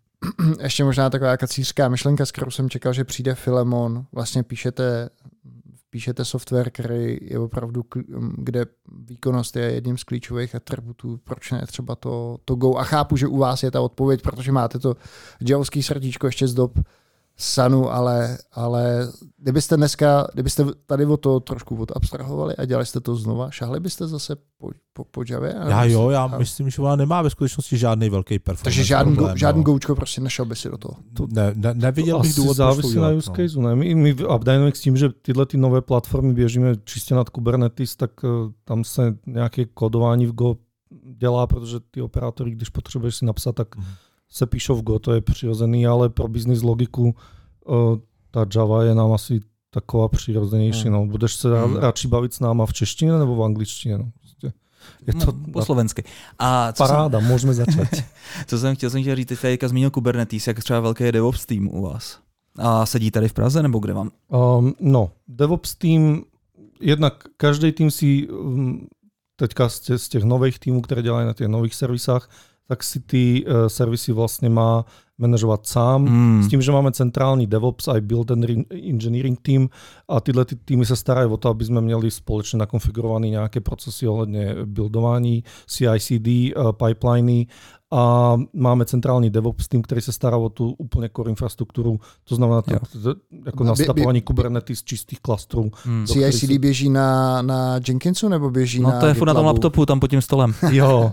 Ještě 0.61 0.84
možná 0.84 1.09
taková 1.09 1.38
kacířská 1.38 1.89
myšlenka, 1.89 2.26
s 2.26 2.32
kterou 2.32 2.51
jsem 2.51 2.69
čekal, 2.69 2.93
že 2.93 3.03
přijde 3.03 3.36
Filemon. 3.36 4.05
Vlastně 4.11 4.43
píšete, 4.43 5.09
píšete 5.95 6.25
software, 6.25 6.69
který 6.69 7.17
je 7.21 7.39
opravdu, 7.39 7.81
kl- 7.81 8.31
kde 8.37 8.65
výkonnost 9.07 9.55
je 9.55 9.63
jedním 9.63 9.97
z 9.97 10.03
klíčových 10.03 10.55
atributů, 10.55 11.19
proč 11.23 11.51
ne 11.51 11.63
třeba 11.67 11.95
to, 11.95 12.37
to 12.45 12.55
Go. 12.55 12.77
A 12.77 12.83
chápu, 12.83 13.17
že 13.17 13.27
u 13.27 13.37
vás 13.37 13.63
je 13.63 13.71
ta 13.71 13.81
odpověď, 13.81 14.21
protože 14.21 14.51
máte 14.51 14.79
to 14.79 14.95
javovský 15.47 15.83
srdíčko 15.83 16.27
ještě 16.27 16.47
z 16.47 16.53
dob 16.53 16.79
Sanu, 17.38 17.91
ale, 17.93 18.38
ale 18.51 19.07
kdybyste 19.38 19.77
dneska, 19.77 20.27
kdybyste 20.33 20.65
tady 20.86 21.05
o 21.05 21.17
to 21.17 21.39
trošku 21.39 21.75
odabstrahovali 21.75 22.55
a 22.55 22.65
dělali 22.65 22.86
jste 22.86 22.99
to 22.99 23.15
znova, 23.15 23.51
šahli 23.51 23.79
byste 23.79 24.07
zase 24.07 24.36
po, 24.57 24.69
po, 24.93 25.03
po 25.03 25.23
Javě? 25.29 25.55
Já 25.67 25.83
jo, 25.83 26.09
já 26.09 26.23
A- 26.23 26.38
myslím, 26.38 26.69
že 26.69 26.81
ona 26.81 26.95
nemá 26.95 27.21
ve 27.21 27.29
skutečnosti 27.29 27.77
žádný 27.77 28.09
velký 28.09 28.39
performance 28.39 28.63
Takže 28.63 28.83
žádný, 28.83 29.13
problém, 29.15 29.33
go, 29.33 29.38
žádný 29.38 29.59
no. 29.59 29.63
goučko 29.63 29.95
prostě 29.95 30.21
nešel 30.21 30.45
by 30.45 30.55
si 30.55 30.69
do 30.69 30.77
toho. 30.77 30.95
Ne, 31.33 31.51
ne, 31.55 31.73
neviděl 31.73 32.17
To 32.17 32.21
bych 32.23 32.36
důvod, 32.36 32.47
proč 32.47 32.57
to 32.57 32.63
závisí 32.63 32.88
udělat, 32.89 33.09
na 33.11 33.15
use 33.17 33.29
no. 33.29 33.36
caseu. 33.36 33.61
Ne? 33.61 33.75
My, 33.75 33.95
my 33.95 34.13
v 34.13 34.25
AppDynamics 34.29 34.81
tím, 34.81 34.97
že 34.97 35.09
tyhle 35.21 35.45
ty 35.45 35.57
nové 35.57 35.81
platformy 35.81 36.33
běžíme 36.33 36.75
čistě 36.83 37.15
nad 37.15 37.29
Kubernetes, 37.29 37.95
tak 37.95 38.11
eh, 38.23 38.27
tam 38.65 38.83
se 38.83 39.17
nějaké 39.25 39.65
kodování 39.65 40.25
v 40.25 40.31
Go 40.33 40.55
dělá, 41.17 41.47
protože 41.47 41.79
ty 41.91 42.01
operátory, 42.01 42.51
když 42.51 42.69
potřebuješ 42.69 43.15
si 43.15 43.25
napsat, 43.25 43.55
tak 43.55 43.75
Mhm. 43.75 43.86
Se 44.30 44.45
píšou 44.45 44.76
v 44.76 44.82
Go, 44.82 44.99
to 44.99 45.13
je 45.13 45.21
přirozený, 45.21 45.88
ale 45.88 46.09
pro 46.09 46.28
business 46.28 46.61
logiku 46.61 47.15
eh, 47.69 47.99
ta 48.32 48.45
Java 48.55 48.84
je 48.84 48.95
nám 48.95 49.13
asi 49.13 49.39
taková 49.69 50.07
přirozenější. 50.07 50.84
Mhm. 50.89 50.93
No. 50.93 51.05
Budeš 51.05 51.36
se 51.36 51.61
hmm. 51.61 51.76
radši 51.76 52.07
bavit 52.07 52.34
s 52.34 52.39
náma 52.39 52.65
v 52.65 52.73
češtině 52.73 53.11
nebo 53.11 53.36
v 53.36 53.43
angličtině? 53.43 53.97
No. 53.97 54.11
Prostě 54.19 54.53
Je 55.07 55.13
to 55.13 55.26
No, 55.26 55.51
po 55.53 55.65
slovensky. 55.65 56.03
A 56.39 56.71
co 56.73 56.86
jsem, 56.86 56.95
paráda, 56.95 57.19
můžeme 57.19 57.53
začít. 57.53 58.03
co 58.47 58.59
jsem 58.59 58.76
chtěl, 58.76 58.89
jsem 58.89 59.01
chtěl 59.01 59.15
říct, 59.15 59.39
teďka 59.41 59.67
zmínil 59.67 59.91
Kubernetes, 59.91 60.47
jak 60.47 60.59
třeba 60.59 60.80
velký 60.80 61.03
je 61.03 61.11
DevOps 61.11 61.45
tým 61.45 61.76
u 61.76 61.82
vás. 61.82 62.19
A 62.57 62.86
sedí 62.86 63.11
tady 63.11 63.28
v 63.28 63.34
Praze, 63.34 63.63
nebo 63.63 63.80
kde 63.80 63.93
vám? 63.93 64.11
Um, 64.28 64.73
no, 64.80 65.11
DevOps 65.28 65.76
tým, 65.76 66.23
jednak 66.82 67.23
každý 67.38 67.71
tým 67.71 67.91
si 67.91 68.30
um, 68.30 68.88
teďka 69.36 69.69
z 69.69 69.80
těch, 69.80 69.99
z 70.01 70.09
těch 70.09 70.23
nových 70.23 70.59
týmů, 70.59 70.82
které 70.82 71.01
dělají 71.01 71.28
na 71.28 71.34
těch 71.34 71.47
nových 71.47 71.76
servisách, 71.76 72.30
tak 72.68 72.84
si 72.84 72.99
ty 72.99 73.45
uh, 73.45 73.68
servisy 73.68 74.11
vlastně 74.11 74.49
má 74.49 74.86
manažovat 75.18 75.68
sám. 75.68 76.05
Hmm. 76.05 76.43
S 76.43 76.47
tím, 76.47 76.61
že 76.61 76.72
máme 76.72 76.91
centrální 76.91 77.47
DevOps 77.47 77.88
a 77.88 78.01
build 78.01 78.32
and 78.32 78.45
engineering 78.72 79.41
team 79.41 79.70
a 80.07 80.22
tyhle 80.22 80.45
ty 80.45 80.55
týmy 80.55 80.86
se 80.86 80.95
starají 80.95 81.32
o 81.32 81.38
to, 81.38 81.49
aby 81.49 81.66
jsme 81.66 81.82
měli 81.82 82.11
společně 82.11 82.59
nakonfigurované 82.59 83.30
nějaké 83.30 83.61
procesy 83.61 84.07
ohledně 84.07 84.55
buildování, 84.66 85.43
CI/CD, 85.68 86.28
uh, 86.57 86.72
pipeliny 86.72 87.47
a 87.95 88.35
máme 88.53 88.85
centrální 88.85 89.29
DevOps 89.29 89.67
tým, 89.67 89.81
který 89.81 90.01
se 90.01 90.11
stará 90.11 90.37
o 90.37 90.49
tu 90.49 90.75
úplně 90.77 91.09
core 91.15 91.29
infrastrukturu, 91.29 91.99
to 92.23 92.35
znamená 92.35 92.61
to, 92.61 92.71
to, 93.03 93.09
jako 93.45 93.63
By- 93.63 93.63
by- 93.63 93.65
nastavování 93.65 94.21
Kubernetes 94.21 94.83
čistých 94.83 95.19
klastrů. 95.19 95.71
Hmm. 95.83 96.05
CICD 96.07 96.39
si- 96.39 96.59
běží 96.59 96.89
na, 96.89 97.41
na 97.41 97.79
Jenkinsu 97.87 98.29
nebo 98.29 98.49
běží 98.49 98.79
No 98.79 98.89
na 98.89 98.99
to 98.99 99.05
je 99.05 99.13
furt 99.13 99.27
na 99.27 99.33
tom 99.33 99.45
laptopu, 99.45 99.85
tam 99.85 99.99
pod 99.99 100.09
tím 100.09 100.21
stolem. 100.21 100.53
Jo, 100.71 101.11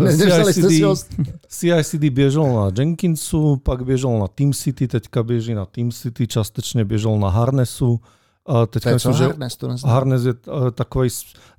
uh, 0.00 0.08
CICD, 0.10 1.06
CICD 1.48 2.04
běžel 2.04 2.54
na 2.54 2.70
Jenkinsu, 2.78 3.56
pak 3.56 3.84
běžel 3.84 4.18
na 4.18 4.28
TeamCity, 4.28 4.88
teďka 4.88 5.22
běží 5.22 5.54
na 5.54 5.66
TeamCity, 5.66 6.26
částečně 6.26 6.84
běžel 6.84 7.18
na 7.18 7.28
Harnessu. 7.28 8.00
A 8.46 8.52
To 8.52 8.66
teďka 8.66 8.90
je 8.90 9.00
co 9.00 9.08
myslím, 9.08 9.24
že 9.26 9.30
Harness, 9.30 9.56
to 9.56 9.68
neznám. 9.68 9.92
Harness 9.92 10.24
je 10.24 10.34
uh, 10.34 10.70
takový, 10.70 11.08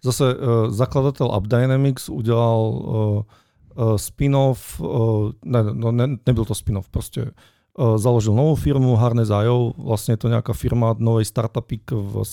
zase 0.04 0.36
uh, 0.36 0.42
zakladatel 0.74 1.32
AppDynamics 1.32 2.10
udělal 2.10 2.60
uh, 2.60 3.22
spin-off, 3.96 4.80
uh, 4.80 5.32
ne, 5.46 5.60
no, 5.74 5.92
ne, 5.92 6.08
nebyl 6.26 6.46
to 6.46 6.56
spin-off, 6.56 6.90
prostě 6.90 7.32
založil 7.96 8.34
novou 8.34 8.56
firmu 8.56 8.96
Harness.io, 8.96 9.74
vlastně 9.78 10.12
je 10.12 10.18
to 10.18 10.28
nějaká 10.28 10.54
firma 10.54 10.96
novej 11.00 11.26
startupík 11.26 11.92
v 11.92 12.24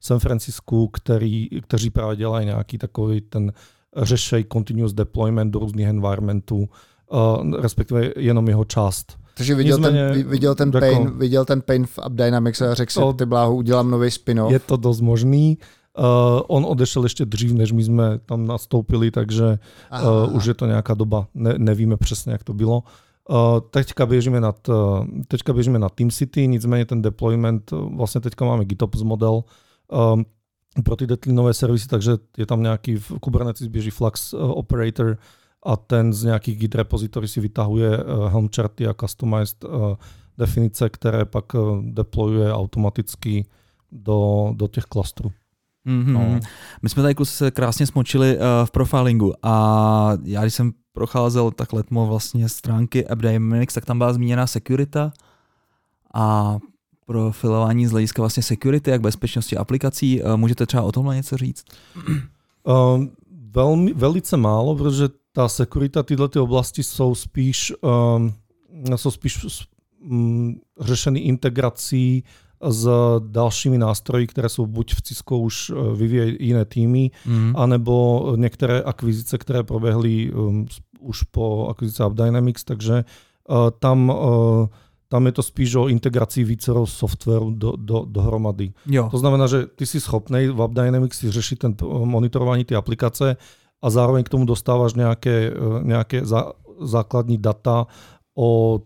San 0.00 0.18
Francisku, 0.18 0.88
který, 0.88 1.48
kteří 1.62 1.90
právě 1.90 2.16
dělají 2.16 2.46
nějaký 2.46 2.78
takový 2.78 3.20
ten 3.20 3.52
řešej 3.96 4.44
continuous 4.52 4.92
deployment 4.92 5.52
do 5.52 5.58
různých 5.58 5.86
environmentů, 5.86 6.68
respektive 7.60 8.10
jenom 8.16 8.48
jeho 8.48 8.64
část. 8.64 9.18
Takže 9.36 9.54
viděl, 9.54 9.78
Nicméně, 9.78 10.10
ten, 10.12 10.28
viděl, 10.28 10.54
ten 10.54 10.70
pain, 10.70 10.98
jako, 11.02 11.14
viděl 11.14 11.44
ten 11.44 11.62
pain 11.62 11.86
v 11.86 11.98
AppDynamics 11.98 12.62
a 12.62 12.74
řekl 12.74 12.92
si, 12.92 13.00
ty 13.16 13.26
bláho, 13.26 13.56
udělám 13.56 13.90
nový 13.90 14.10
spin-off. 14.10 14.52
Je 14.52 14.58
to 14.58 14.76
dost 14.76 15.00
možný. 15.00 15.58
Uh, 15.58 15.64
on 16.46 16.64
odešel 16.68 17.02
ještě 17.02 17.24
dřív, 17.24 17.52
než 17.52 17.72
my 17.72 17.84
jsme 17.84 18.18
tam 18.18 18.46
nastoupili, 18.46 19.10
takže 19.10 19.58
aha, 19.90 20.24
uh, 20.26 20.36
už 20.36 20.44
je 20.44 20.54
to 20.54 20.66
nějaká 20.66 20.94
doba, 20.94 21.26
ne, 21.34 21.54
nevíme 21.58 21.96
přesně, 21.96 22.32
jak 22.32 22.44
to 22.44 22.54
bylo. 22.54 22.82
Uh, 23.30 23.36
teďka 23.70 24.06
běžíme 24.06 24.40
nad, 24.40 24.68
uh, 24.68 25.06
teďka 25.28 25.52
běžíme 25.52 25.78
nad 25.78 25.92
TeamCity, 25.92 26.46
nicméně 26.48 26.84
ten 26.84 27.02
deployment, 27.02 27.72
uh, 27.72 27.96
vlastně 27.96 28.20
teďka 28.20 28.44
máme 28.44 28.64
GitOps 28.64 29.02
model 29.02 29.44
um, 30.12 30.24
pro 30.84 30.96
ty 30.96 31.06
detlinové 31.06 31.54
servisy, 31.54 31.88
takže 31.88 32.12
je 32.38 32.46
tam 32.46 32.62
nějaký 32.62 32.96
v 32.96 33.12
Kubernetes 33.20 33.66
běží 33.66 33.90
Flux 33.90 34.32
uh, 34.32 34.50
operator 34.50 35.18
a 35.62 35.76
ten 35.76 36.12
z 36.12 36.24
nějakých 36.24 36.58
Git 36.58 36.74
repository 36.74 37.28
si 37.28 37.40
vytahuje 37.40 38.04
uh, 38.04 38.26
Helm 38.26 38.48
charty 38.56 38.86
a 38.86 38.94
customized 38.94 39.64
uh, 39.64 39.94
definice, 40.38 40.88
které 40.90 41.24
pak 41.24 41.54
uh, 41.54 41.82
deployuje 41.82 42.52
automaticky 42.52 43.46
do, 43.92 44.50
do 44.56 44.68
těch 44.68 44.84
klastrů. 44.84 45.32
Mm-hmm. 45.86 46.12
No. 46.12 46.40
My 46.82 46.88
jsme 46.88 47.02
tady 47.02 47.14
se 47.22 47.50
krásně 47.50 47.86
smočili 47.86 48.36
uh, 48.36 48.42
v 48.64 48.70
profilingu 48.70 49.32
a 49.42 50.12
já 50.24 50.42
když 50.42 50.54
jsem 50.54 50.72
procházel 50.92 51.50
tak 51.50 51.72
letmo 51.72 52.06
vlastně 52.06 52.48
stránky 52.48 53.06
AppDynamics, 53.06 53.74
tak 53.74 53.84
tam 53.84 53.98
byla 53.98 54.12
zmíněna 54.12 54.46
security 54.46 54.98
a 56.14 56.58
profilování 57.06 57.86
z 57.86 57.90
hlediska 57.90 58.22
vlastně 58.22 58.42
security, 58.42 58.90
jak 58.90 59.00
bezpečnosti 59.00 59.56
aplikací. 59.56 60.22
Uh, 60.22 60.36
můžete 60.36 60.66
třeba 60.66 60.82
o 60.82 60.92
tomhle 60.92 61.16
něco 61.16 61.36
říct? 61.36 61.64
Uh, 62.64 63.04
velmi, 63.54 63.92
velice 63.92 64.36
málo, 64.36 64.76
protože 64.76 65.08
ta 65.32 65.48
security, 65.48 65.98
tyhle 66.04 66.28
ty 66.28 66.38
oblasti 66.38 66.82
jsou 66.82 67.14
spíš, 67.14 67.72
um, 68.16 68.34
jsou 68.96 69.10
spíš 69.10 69.46
um, 70.00 70.60
řešeny 70.80 71.20
integrací 71.20 72.24
s 72.68 72.88
dalšími 73.18 73.78
nástroji, 73.78 74.26
které 74.26 74.48
jsou 74.48 74.66
buď 74.66 74.94
v 74.94 75.02
Cisco 75.02 75.38
už 75.38 75.70
eh, 75.70 75.96
vyvíjejí 75.96 76.36
jiné 76.40 76.64
týmy, 76.64 77.10
mm. 77.26 77.52
anebo 77.56 78.32
některé 78.36 78.82
akvizice, 78.82 79.38
které 79.38 79.62
proběhly 79.62 80.32
um, 80.32 80.66
už 81.00 81.22
po 81.22 81.68
akvizici 81.68 82.02
AppDynamics, 82.02 82.64
takže 82.64 83.04
uh, 83.48 83.56
tam, 83.78 84.08
uh, 84.08 84.66
tam 85.08 85.26
je 85.26 85.32
to 85.32 85.42
spíš 85.42 85.74
o 85.74 85.88
integraci 85.88 86.44
více 86.44 86.72
softwaru 86.84 87.50
do, 87.50 87.72
do, 87.76 88.04
dohromady. 88.08 88.72
Jo. 88.86 89.08
To 89.10 89.18
znamená, 89.18 89.46
že 89.46 89.66
ty 89.66 89.86
si 89.86 90.00
schopný 90.00 90.48
v 90.48 90.62
AppDynamics 90.62 91.18
si 91.18 91.30
řešit 91.30 91.58
ten 91.58 91.76
monitorování 92.04 92.64
ty 92.64 92.74
aplikace 92.74 93.36
a 93.82 93.90
zároveň 93.90 94.24
k 94.24 94.28
tomu 94.28 94.44
dostáváš 94.44 94.94
nějaké, 94.94 95.52
nějaké 95.82 96.26
zá, 96.26 96.52
základní 96.80 97.38
data 97.38 97.86
o 98.36 98.80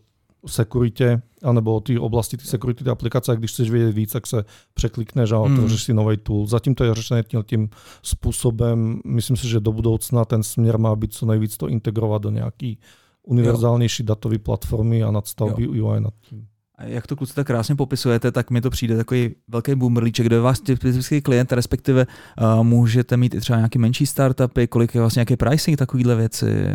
sekuritě, 0.47 1.23
anebo 1.43 1.77
o 1.77 1.81
té 1.81 2.01
oblasti 2.01 2.37
ty 2.37 2.45
security 2.45 2.85
ty 2.85 2.91
aplikace, 2.91 3.33
a 3.33 3.35
když 3.35 3.53
chceš 3.53 3.71
vědět 3.71 3.93
víc, 3.93 4.13
tak 4.13 4.27
se 4.27 4.45
překlikneš 4.75 5.33
a 5.33 5.39
otevřeš 5.39 5.81
mm. 5.81 5.85
si 5.85 5.95
nový 5.95 6.17
tool. 6.17 6.47
Zatím 6.47 6.75
to 6.75 6.85
je 6.85 6.95
řešené 6.95 7.23
tím, 7.47 7.69
způsobem. 8.03 9.01
Myslím 9.05 9.37
si, 9.37 9.49
že 9.49 9.61
do 9.61 9.73
budoucna 9.73 10.25
ten 10.25 10.43
směr 10.43 10.79
má 10.79 10.97
být 10.97 11.13
co 11.13 11.27
nejvíc 11.27 11.57
to 11.57 11.69
integrovat 11.69 12.23
do 12.23 12.31
nějaký 12.31 12.79
univerzálnější 13.23 14.03
datové 14.03 14.39
platformy 14.39 15.03
a 15.03 15.11
nadstavby 15.11 15.65
jo. 15.65 15.71
UI 15.71 16.01
nad 16.01 16.15
tím. 16.21 16.47
A 16.79 16.85
jak 16.85 17.07
to 17.07 17.17
kluci 17.17 17.35
tak 17.35 17.47
krásně 17.47 17.75
popisujete, 17.75 18.33
tak 18.33 18.51
mi 18.51 18.61
to 18.61 18.71
přijde 18.71 18.97
takový 18.97 19.35
velký 19.49 19.75
boomerlíček, 19.75 20.27
kde 20.27 20.41
vás 20.41 20.61
typický 20.61 21.21
klient, 21.21 21.53
respektive 21.53 22.07
uh, 22.07 22.65
můžete 22.65 23.17
mít 23.17 23.35
i 23.35 23.41
třeba 23.41 23.57
nějaký 23.57 23.79
menší 23.79 24.07
startupy, 24.07 24.67
kolik 24.67 24.95
je 24.95 25.01
vlastně 25.01 25.21
nějaký 25.21 25.37
pricing, 25.37 25.79
takovýhle 25.79 26.17
věci 26.17 26.67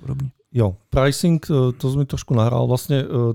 podobně. 0.00 0.30
Jo, 0.52 0.76
pricing, 0.90 1.46
eh, 1.50 1.72
to 1.72 1.96
mi 1.96 2.06
trošku 2.06 2.34
nahrál. 2.34 2.66
Vlastně 2.66 3.04
uh, 3.04 3.32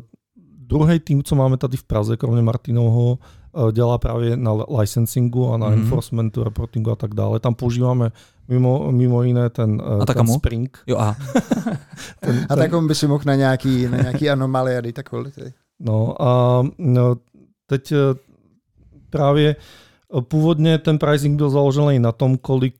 druhý 0.67 0.99
tým, 0.99 1.23
co 1.23 1.35
máme 1.35 1.57
tady 1.57 1.77
v 1.77 1.83
Praze, 1.83 2.17
kromě 2.17 2.41
Martinovho, 2.41 3.19
uh, 3.51 3.71
dělá 3.71 3.97
právě 3.97 4.37
na 4.37 4.51
licensingu 4.79 5.53
a 5.53 5.57
na 5.57 5.69
mm-hmm. 5.69 5.73
enforcementu, 5.73 6.43
reportingu 6.43 6.91
a 6.91 6.95
tak 6.95 7.13
dále. 7.13 7.39
Tam 7.39 7.55
používáme 7.55 8.11
mimo, 8.47 8.91
mimo 8.91 9.23
jiné 9.23 9.49
ten, 9.49 9.81
uh, 9.95 10.01
a 10.01 10.05
ten 10.05 10.27
Spring. 10.27 10.79
Jo, 10.87 10.97
a. 10.97 11.15
ten, 12.19 12.45
a 12.49 12.55
tak 12.55 12.73
on 12.73 12.87
by 12.87 12.95
si 12.95 13.07
mohl 13.07 13.23
na 13.25 13.35
nějaký, 13.35 13.87
na 13.87 13.97
nějaký 13.97 14.29
anomálie 14.29 14.77
a 14.77 14.81
data 14.81 15.03
quality. 15.03 15.53
No 15.79 16.21
a 16.21 16.63
no, 16.77 17.15
teď 17.65 17.93
právě 19.09 19.55
původně 20.21 20.77
ten 20.77 20.97
pricing 20.97 21.37
byl 21.37 21.49
založený 21.49 21.99
na 21.99 22.11
tom, 22.11 22.37
kolik, 22.37 22.75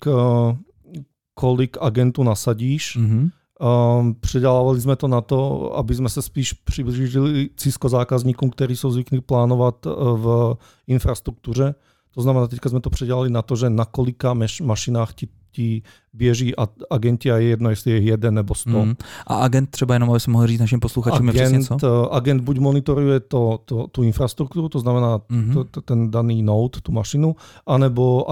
kolik 1.34 1.78
agentů 1.82 2.24
nasadíš. 2.24 2.98
Mm-hmm 3.00 3.30
Um, 3.60 4.16
předělávali 4.20 4.82
jsme 4.82 4.95
to 4.95 5.08
na 5.08 5.22
to, 5.22 5.72
aby 5.78 5.95
jsme 5.95 6.10
se 6.10 6.22
spíš 6.22 6.53
přiblížili 6.53 7.49
Cisco 7.58 7.89
zákazníkům, 7.89 8.49
kteří 8.49 8.76
jsou 8.76 8.91
zvyklí 8.91 9.22
plánovat 9.22 9.86
eh, 9.86 9.89
v 9.95 10.58
infrastruktuře. 10.88 11.76
To 12.14 12.22
znamená, 12.22 12.47
teďka 12.47 12.70
jsme 12.70 12.80
to 12.82 12.89
předělali 12.89 13.30
na 13.30 13.41
to, 13.41 13.55
že 13.55 13.70
na 13.70 13.86
kolika 13.86 14.36
mašinách 14.64 15.14
ti, 15.14 15.28
ti 15.51 15.82
běží 16.14 16.53
agenti 16.89 17.32
a 17.32 17.38
je 17.38 17.47
jedno, 17.47 17.70
jestli 17.70 17.91
je 17.91 17.99
jeden 17.99 18.34
nebo 18.34 18.55
sto. 18.55 18.86
Mm. 18.86 18.95
A 19.28 19.36
agent 19.36 19.70
třeba 19.70 19.93
jenom, 19.93 20.10
aby 20.10 20.20
se 20.20 20.32
mohl 20.32 20.47
říct 20.47 20.60
našim 20.60 20.80
posluchačům, 20.80 21.30
agent, 21.30 21.53
je 21.53 21.60
přesně 21.60 21.78
co? 21.80 21.88
Eh, 21.88 22.16
agent 22.16 22.41
buď 22.41 22.60
monitoruje 22.60 23.20
to, 23.20 23.60
to, 23.66 23.88
tu 23.88 24.03
infrastrukturu, 24.03 24.70
to 24.70 24.80
znamená 24.80 25.18
mm-hmm. 25.18 25.53
to, 25.53 25.64
to, 25.64 25.82
ten 25.82 26.12
daný 26.12 26.43
node, 26.43 26.82
tu 26.82 26.91
mašinu, 26.91 27.36
anebo 27.66 28.26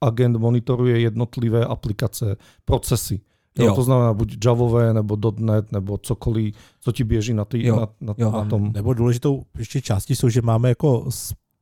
agent 0.00 0.36
monitoruje 0.36 1.00
jednotlivé 1.00 1.64
aplikace, 1.64 2.36
procesy. 2.64 3.20
Jo. 3.58 3.74
To 3.74 3.82
znamená 3.82 4.14
buď 4.14 4.36
Javové, 4.44 4.94
nebo 4.94 5.18
.NET, 5.38 5.72
nebo 5.72 5.98
cokoliv, 5.98 6.54
co 6.80 6.92
ti 6.92 7.04
běží 7.04 7.34
na, 7.34 7.44
tý, 7.44 7.66
jo. 7.66 7.76
na, 7.76 7.88
na, 8.00 8.14
jo. 8.18 8.30
na 8.30 8.44
tom. 8.44 8.72
Nebo 8.72 8.94
důležitou 8.94 9.42
ještě 9.58 9.80
částí 9.80 10.16
jsou, 10.16 10.28
že 10.28 10.42
máme 10.42 10.68
jako 10.68 11.06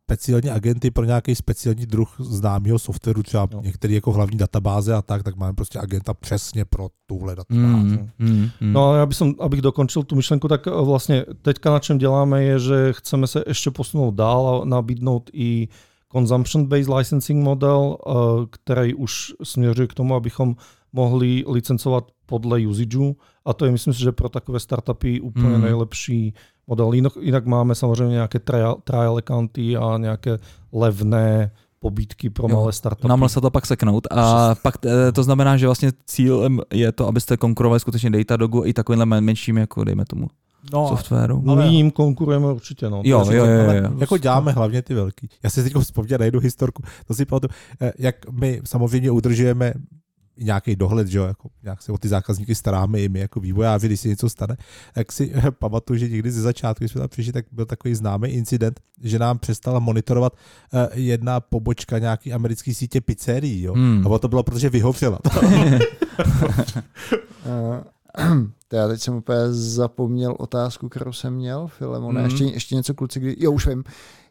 speciální 0.04 0.50
agenty 0.50 0.90
pro 0.90 1.04
nějaký 1.04 1.34
speciální 1.34 1.86
druh 1.86 2.14
známého 2.18 2.78
softwaru, 2.78 3.22
třeba 3.22 3.48
jo. 3.52 3.60
některé 3.64 3.94
jako 3.94 4.12
hlavní 4.12 4.38
databáze 4.38 4.94
a 4.94 5.02
tak, 5.02 5.22
tak 5.22 5.36
máme 5.36 5.52
prostě 5.52 5.78
agenta 5.78 6.14
přesně 6.14 6.64
pro 6.64 6.88
tuhle 7.06 7.36
databázi. 7.36 7.98
Mm, 7.98 8.10
mm, 8.18 8.50
mm. 8.60 8.72
No 8.72 8.90
a 8.90 8.96
já 8.96 9.06
bych, 9.06 9.18
abych 9.40 9.62
dokončil 9.62 10.02
tu 10.02 10.16
myšlenku, 10.16 10.48
tak 10.48 10.66
vlastně 10.66 11.24
teďka 11.42 11.70
na 11.70 11.78
čem 11.78 11.98
děláme 11.98 12.44
je, 12.44 12.58
že 12.58 12.92
chceme 12.92 13.26
se 13.26 13.44
ještě 13.46 13.70
posunout 13.70 14.14
dál 14.14 14.60
a 14.62 14.64
nabídnout 14.64 15.30
i 15.32 15.68
consumption-based 16.12 16.96
licensing 16.96 17.44
model, 17.44 17.96
eh, 18.06 18.12
který 18.50 18.94
už 18.94 19.32
směřuje 19.42 19.88
k 19.88 19.94
tomu, 19.94 20.14
abychom 20.14 20.56
mohli 20.94 21.44
licencovat 21.46 22.04
podle 22.26 22.66
usageu 22.66 23.16
a 23.44 23.52
to 23.52 23.64
je 23.64 23.72
myslím 23.72 23.94
si, 23.94 24.00
že 24.00 24.12
pro 24.12 24.28
takové 24.28 24.60
startupy 24.60 25.20
úplně 25.20 25.56
mm. 25.56 25.62
nejlepší 25.62 26.34
model. 26.66 26.92
Jinak, 26.92 27.12
jinak 27.20 27.46
máme 27.46 27.74
samozřejmě 27.74 28.12
nějaké 28.12 28.38
trial, 28.38 28.76
trial 28.84 29.16
accounty 29.16 29.76
a 29.76 29.98
nějaké 29.98 30.38
levné 30.72 31.50
pobídky 31.78 32.30
pro 32.30 32.48
jo, 32.48 32.56
malé 32.56 32.72
startupy. 32.72 33.08
Nám 33.08 33.28
se 33.28 33.40
to 33.40 33.50
pak 33.50 33.66
seknout. 33.66 34.06
A 34.10 34.54
pak 34.62 34.74
eh, 34.86 35.12
to 35.12 35.22
znamená, 35.22 35.56
že 35.56 35.66
vlastně 35.66 35.92
cílem 36.06 36.60
je 36.72 36.92
to, 36.92 37.06
abyste 37.06 37.36
konkurovali 37.36 37.80
skutečně 37.80 38.10
Datadogu 38.10 38.64
i 38.64 38.72
takovýmhle 38.72 39.20
menším, 39.20 39.58
jako 39.58 39.84
dejme 39.84 40.04
tomu 40.04 40.26
no, 40.72 40.88
softwaru. 40.88 41.42
Ale... 41.46 41.64
My 41.64 41.74
jim 41.74 41.90
konkurujeme 41.90 42.46
určitě. 42.46 42.90
No. 42.90 43.02
Jo, 43.04 43.24
jo, 43.30 43.32
jo, 43.32 43.44
jo, 43.44 43.72
jo. 43.72 43.90
Jako 43.98 44.18
děláme 44.18 44.52
hlavně 44.52 44.82
ty 44.82 44.94
velký. 44.94 45.28
Já 45.42 45.50
si 45.50 45.62
teď 45.62 45.74
vzpomněl 45.76 46.18
na 46.18 46.24
jednu 46.24 46.40
historku. 46.40 46.82
To 47.06 47.14
si 47.14 47.24
pamatuju, 47.24 47.50
eh, 47.80 47.92
jak 47.98 48.30
my 48.30 48.60
samozřejmě 48.64 49.10
udržujeme 49.10 49.74
nějaký 50.38 50.76
dohled, 50.76 51.08
že 51.08 51.18
jo, 51.18 51.24
jako 51.24 51.48
nějak 51.62 51.82
se 51.82 51.92
o 51.92 51.98
ty 51.98 52.08
zákazníky 52.08 52.54
staráme 52.54 53.00
i 53.00 53.08
my 53.08 53.20
jako 53.20 53.40
vývojáři, 53.40 53.86
když 53.86 54.00
se 54.00 54.08
něco 54.08 54.28
stane. 54.28 54.56
Jak 54.96 55.12
si 55.12 55.32
pamatuju, 55.50 55.98
že 55.98 56.08
někdy 56.08 56.30
ze 56.30 56.40
začátku, 56.40 56.82
když 56.84 56.92
jsme 56.92 57.00
tam 57.00 57.08
přišli, 57.08 57.32
tak 57.32 57.44
byl 57.52 57.66
takový 57.66 57.94
známý 57.94 58.28
incident, 58.28 58.80
že 59.02 59.18
nám 59.18 59.38
přestala 59.38 59.78
monitorovat 59.78 60.32
uh, 60.32 60.80
jedna 60.94 61.40
pobočka 61.40 61.98
nějaký 61.98 62.32
americký 62.32 62.74
sítě 62.74 63.00
pizzerií, 63.00 63.62
jo. 63.62 63.74
Hmm. 63.74 64.12
A 64.12 64.18
to 64.18 64.28
bylo, 64.28 64.42
protože 64.42 64.70
vyhovřela. 64.70 65.18
To 68.68 68.76
já 68.76 68.88
teď 68.88 69.00
jsem 69.00 69.14
úplně 69.14 69.52
zapomněl 69.52 70.36
otázku, 70.38 70.88
kterou 70.88 71.12
jsem 71.12 71.34
měl, 71.34 71.66
Filemone. 71.66 72.20
Mm. 72.20 72.24
Ještě, 72.24 72.44
ještě 72.44 72.74
něco 72.74 72.94
kluci, 72.94 73.20
kdy, 73.20 73.36
jo 73.38 73.52
už 73.52 73.66
vím. 73.66 73.84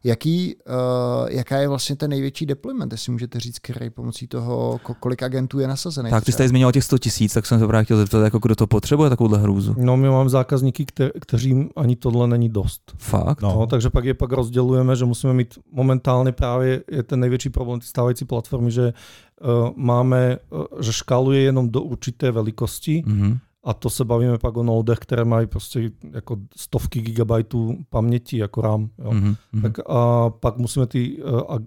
Jaký, 0.05 0.55
uh, 0.55 1.29
jaká 1.29 1.57
je 1.57 1.67
vlastně 1.67 1.95
ten 1.95 2.09
největší 2.09 2.45
deployment, 2.45 2.91
jestli 2.91 3.11
můžete 3.11 3.39
říct, 3.39 3.59
který 3.59 3.89
pomocí 3.89 4.27
toho, 4.27 4.79
kolik 4.99 5.23
agentů 5.23 5.59
je 5.59 5.67
nasazený? 5.67 6.09
Tak, 6.09 6.23
ty 6.23 6.31
jste 6.31 6.47
zmínil 6.47 6.71
těch 6.71 6.83
100 6.83 6.97
tisíc, 6.97 7.33
tak 7.33 7.45
jsem 7.45 7.59
se 7.59 7.67
právě 7.67 7.85
chtěl 7.85 7.97
zeptat, 7.97 8.23
jako 8.23 8.39
kdo 8.39 8.55
to 8.55 8.67
potřebuje, 8.67 9.09
takovouhle 9.09 9.39
hrůzu. 9.39 9.75
No, 9.77 9.97
my 9.97 10.09
máme 10.09 10.29
zákazníky, 10.29 10.85
kte- 10.85 11.11
kteří 11.21 11.69
ani 11.75 11.95
tohle 11.95 12.27
není 12.27 12.49
dost. 12.49 12.95
Fakt? 12.97 13.41
No. 13.41 13.55
no. 13.59 13.67
takže 13.67 13.89
pak 13.89 14.05
je 14.05 14.13
pak 14.13 14.31
rozdělujeme, 14.31 14.95
že 14.95 15.05
musíme 15.05 15.33
mít 15.33 15.59
momentálně 15.71 16.31
právě 16.31 16.83
je 16.91 17.03
ten 17.03 17.19
největší 17.19 17.49
problém 17.49 17.79
ty 17.79 17.85
stávající 17.85 18.25
platformy, 18.25 18.71
že 18.71 18.93
uh, 19.41 19.69
máme, 19.75 20.37
uh, 20.49 20.81
že 20.81 20.93
škáluje 20.93 21.41
jenom 21.41 21.69
do 21.69 21.81
určité 21.81 22.31
velikosti, 22.31 23.03
mm-hmm 23.07 23.37
a 23.63 23.73
to 23.73 23.89
se 23.89 24.05
bavíme 24.05 24.37
pak 24.37 24.57
o 24.57 24.63
nodech, 24.63 24.99
které 24.99 25.25
mají 25.25 25.47
prostě 25.47 25.91
jako 26.11 26.37
stovky 26.55 27.01
gigabajtů 27.01 27.77
paměti 27.89 28.37
jako 28.37 28.61
RAM. 28.61 28.89
Jo. 29.03 29.11
Mhm, 29.11 29.35
mhm. 29.53 29.61
Tak 29.61 29.79
a 29.89 30.29
pak 30.29 30.57
musíme 30.57 30.87
ty, 30.87 31.23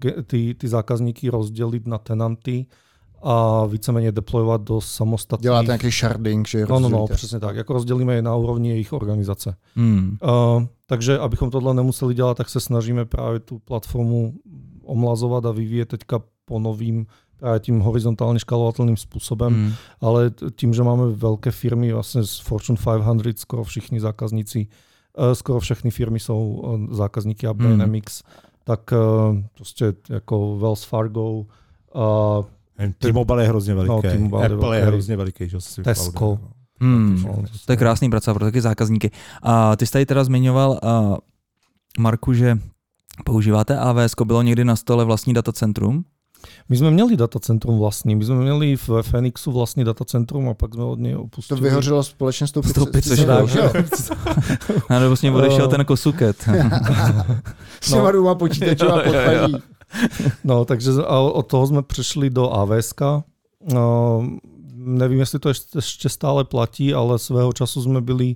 eh, 0.07 0.23
ty, 0.23 0.53
ty 0.53 0.67
zákazníky 0.67 1.29
rozdělit 1.29 1.87
na 1.87 1.97
tenanty 1.97 2.65
a 3.23 3.65
víceméně 3.65 4.11
deployovat 4.11 4.61
do 4.61 4.81
samostatných... 4.81 5.43
Děláte 5.43 5.65
nějaký 5.65 5.89
sharding, 5.91 6.47
že 6.47 6.59
No, 6.61 6.67
no, 6.67 6.79
no, 6.79 6.81
rozdělíte. 6.89 7.13
přesně 7.13 7.39
tak. 7.39 7.55
Jako 7.55 7.73
rozdělíme 7.73 8.15
je 8.15 8.21
na 8.21 8.35
úrovni 8.35 8.69
jejich 8.69 8.93
organizace. 8.93 9.55
Hmm. 9.75 10.17
Uh, 10.23 10.63
takže 10.85 11.19
abychom 11.19 11.51
tohle 11.51 11.73
nemuseli 11.73 12.13
dělat, 12.13 12.37
tak 12.37 12.49
se 12.49 12.59
snažíme 12.59 13.05
právě 13.05 13.39
tu 13.39 13.59
platformu 13.59 14.33
omlazovat 14.83 15.45
a 15.45 15.51
vyvíjet 15.51 15.85
teďka 15.85 16.21
po 16.45 16.59
novým 16.59 17.05
tím 17.59 17.79
horizontálně 17.79 18.39
škálovatelným 18.39 18.97
způsobem, 18.97 19.53
Hmm. 19.53 19.73
ale 20.01 20.31
tím, 20.55 20.73
že 20.73 20.83
máme 20.83 21.07
velké 21.11 21.51
firmy, 21.51 21.93
vlastně 21.93 22.23
z 22.23 22.39
Fortune 22.39 22.79
500 23.15 23.39
skoro 23.39 23.63
všichni 23.63 23.99
zákazníci, 23.99 24.67
eh, 25.31 25.35
skoro 25.35 25.59
všechny 25.59 25.91
firmy 25.91 26.19
jsou 26.19 26.63
eh, 26.91 26.95
zákazníky 26.95 27.47
App 27.47 27.59
Hmm. 27.59 27.71
Dynamics, 27.71 28.23
tak 28.63 28.93
eh, 28.93 29.43
prostě 29.55 29.93
jako 30.09 30.57
Wells 30.57 30.83
Fargo, 30.83 31.45
eh, 31.95 32.93
T-Mobile 32.97 33.43
je 33.43 33.47
hrozně 33.47 33.73
veliký. 33.75 33.89
No, 33.95 34.01
T-Mobile 34.01 34.41
je 34.45 34.53
Apple 34.53 34.75
je 34.77 34.81
velký. 34.81 34.87
hrozně 34.93 35.17
veliký. 35.17 35.49
Že, 35.49 35.61
si 35.61 35.83
Tesco. 35.83 36.39
no. 36.41 36.49
Hmm. 36.81 37.23
no, 37.27 37.43
To 37.65 37.71
je 37.73 37.77
krásný 37.77 38.09
pracovat 38.09 38.33
pro 38.35 38.45
taky 38.45 38.61
zákazníky. 38.61 39.11
A 39.43 39.75
ty 39.75 39.85
jsi 39.85 39.91
tady 39.91 40.05
teda 40.05 40.23
zmiňoval, 40.23 40.79
uh, 40.83 41.17
Marku, 41.99 42.33
že 42.33 42.59
používáte 43.25 43.77
AWS, 43.79 44.11
bylo 44.25 44.41
někdy 44.41 44.65
na 44.65 44.75
stole 44.75 45.05
vlastní 45.05 45.33
datacentrum? 45.33 46.03
My 46.69 46.77
jsme 46.77 46.91
měli 46.91 47.17
datacentrum 47.17 47.79
vlastní, 47.79 48.15
my 48.15 48.25
jsme 48.25 48.35
měli 48.35 48.75
v 48.75 48.89
Phoenixu 49.09 49.51
vlastní 49.51 49.83
datacentrum 49.83 50.49
a 50.49 50.53
pak 50.53 50.73
jsme 50.73 50.83
od 50.83 50.99
něj 50.99 51.13
To 51.13 51.21
opustili. 51.21 51.61
vyhořelo 51.61 52.03
společně 52.03 52.47
s 52.47 52.51
tou 52.51 52.63
S 52.63 52.73
tou 52.73 52.85
pizzou. 52.85 53.15
pizzou, 53.15 53.47
že 53.47 53.59
jo? 53.59 53.71
A 54.89 54.99
nebo 54.99 55.15
s 55.15 55.21
ním 55.21 55.35
odešel 55.35 55.65
Eh. 55.65 55.67
ten 55.67 55.85
kosuket. 55.85 56.37
S 57.81 57.91
těma 57.91 58.11
dvěma 58.11 58.35
jo. 58.85 59.01
podpadí. 59.03 59.55
No, 60.43 60.65
takže 60.65 60.91
od 61.31 61.47
toho 61.47 61.67
jsme 61.67 61.81
přešli 61.83 62.29
do 62.29 62.51
AWS. 62.53 62.93
No, 63.73 64.23
nevím, 64.73 65.19
jestli 65.19 65.39
to 65.39 65.49
ještě 65.75 66.09
stále 66.09 66.43
platí, 66.43 66.93
ale 66.93 67.19
svého 67.19 67.53
času 67.53 67.81
jsme 67.83 68.01
byli, 68.01 68.35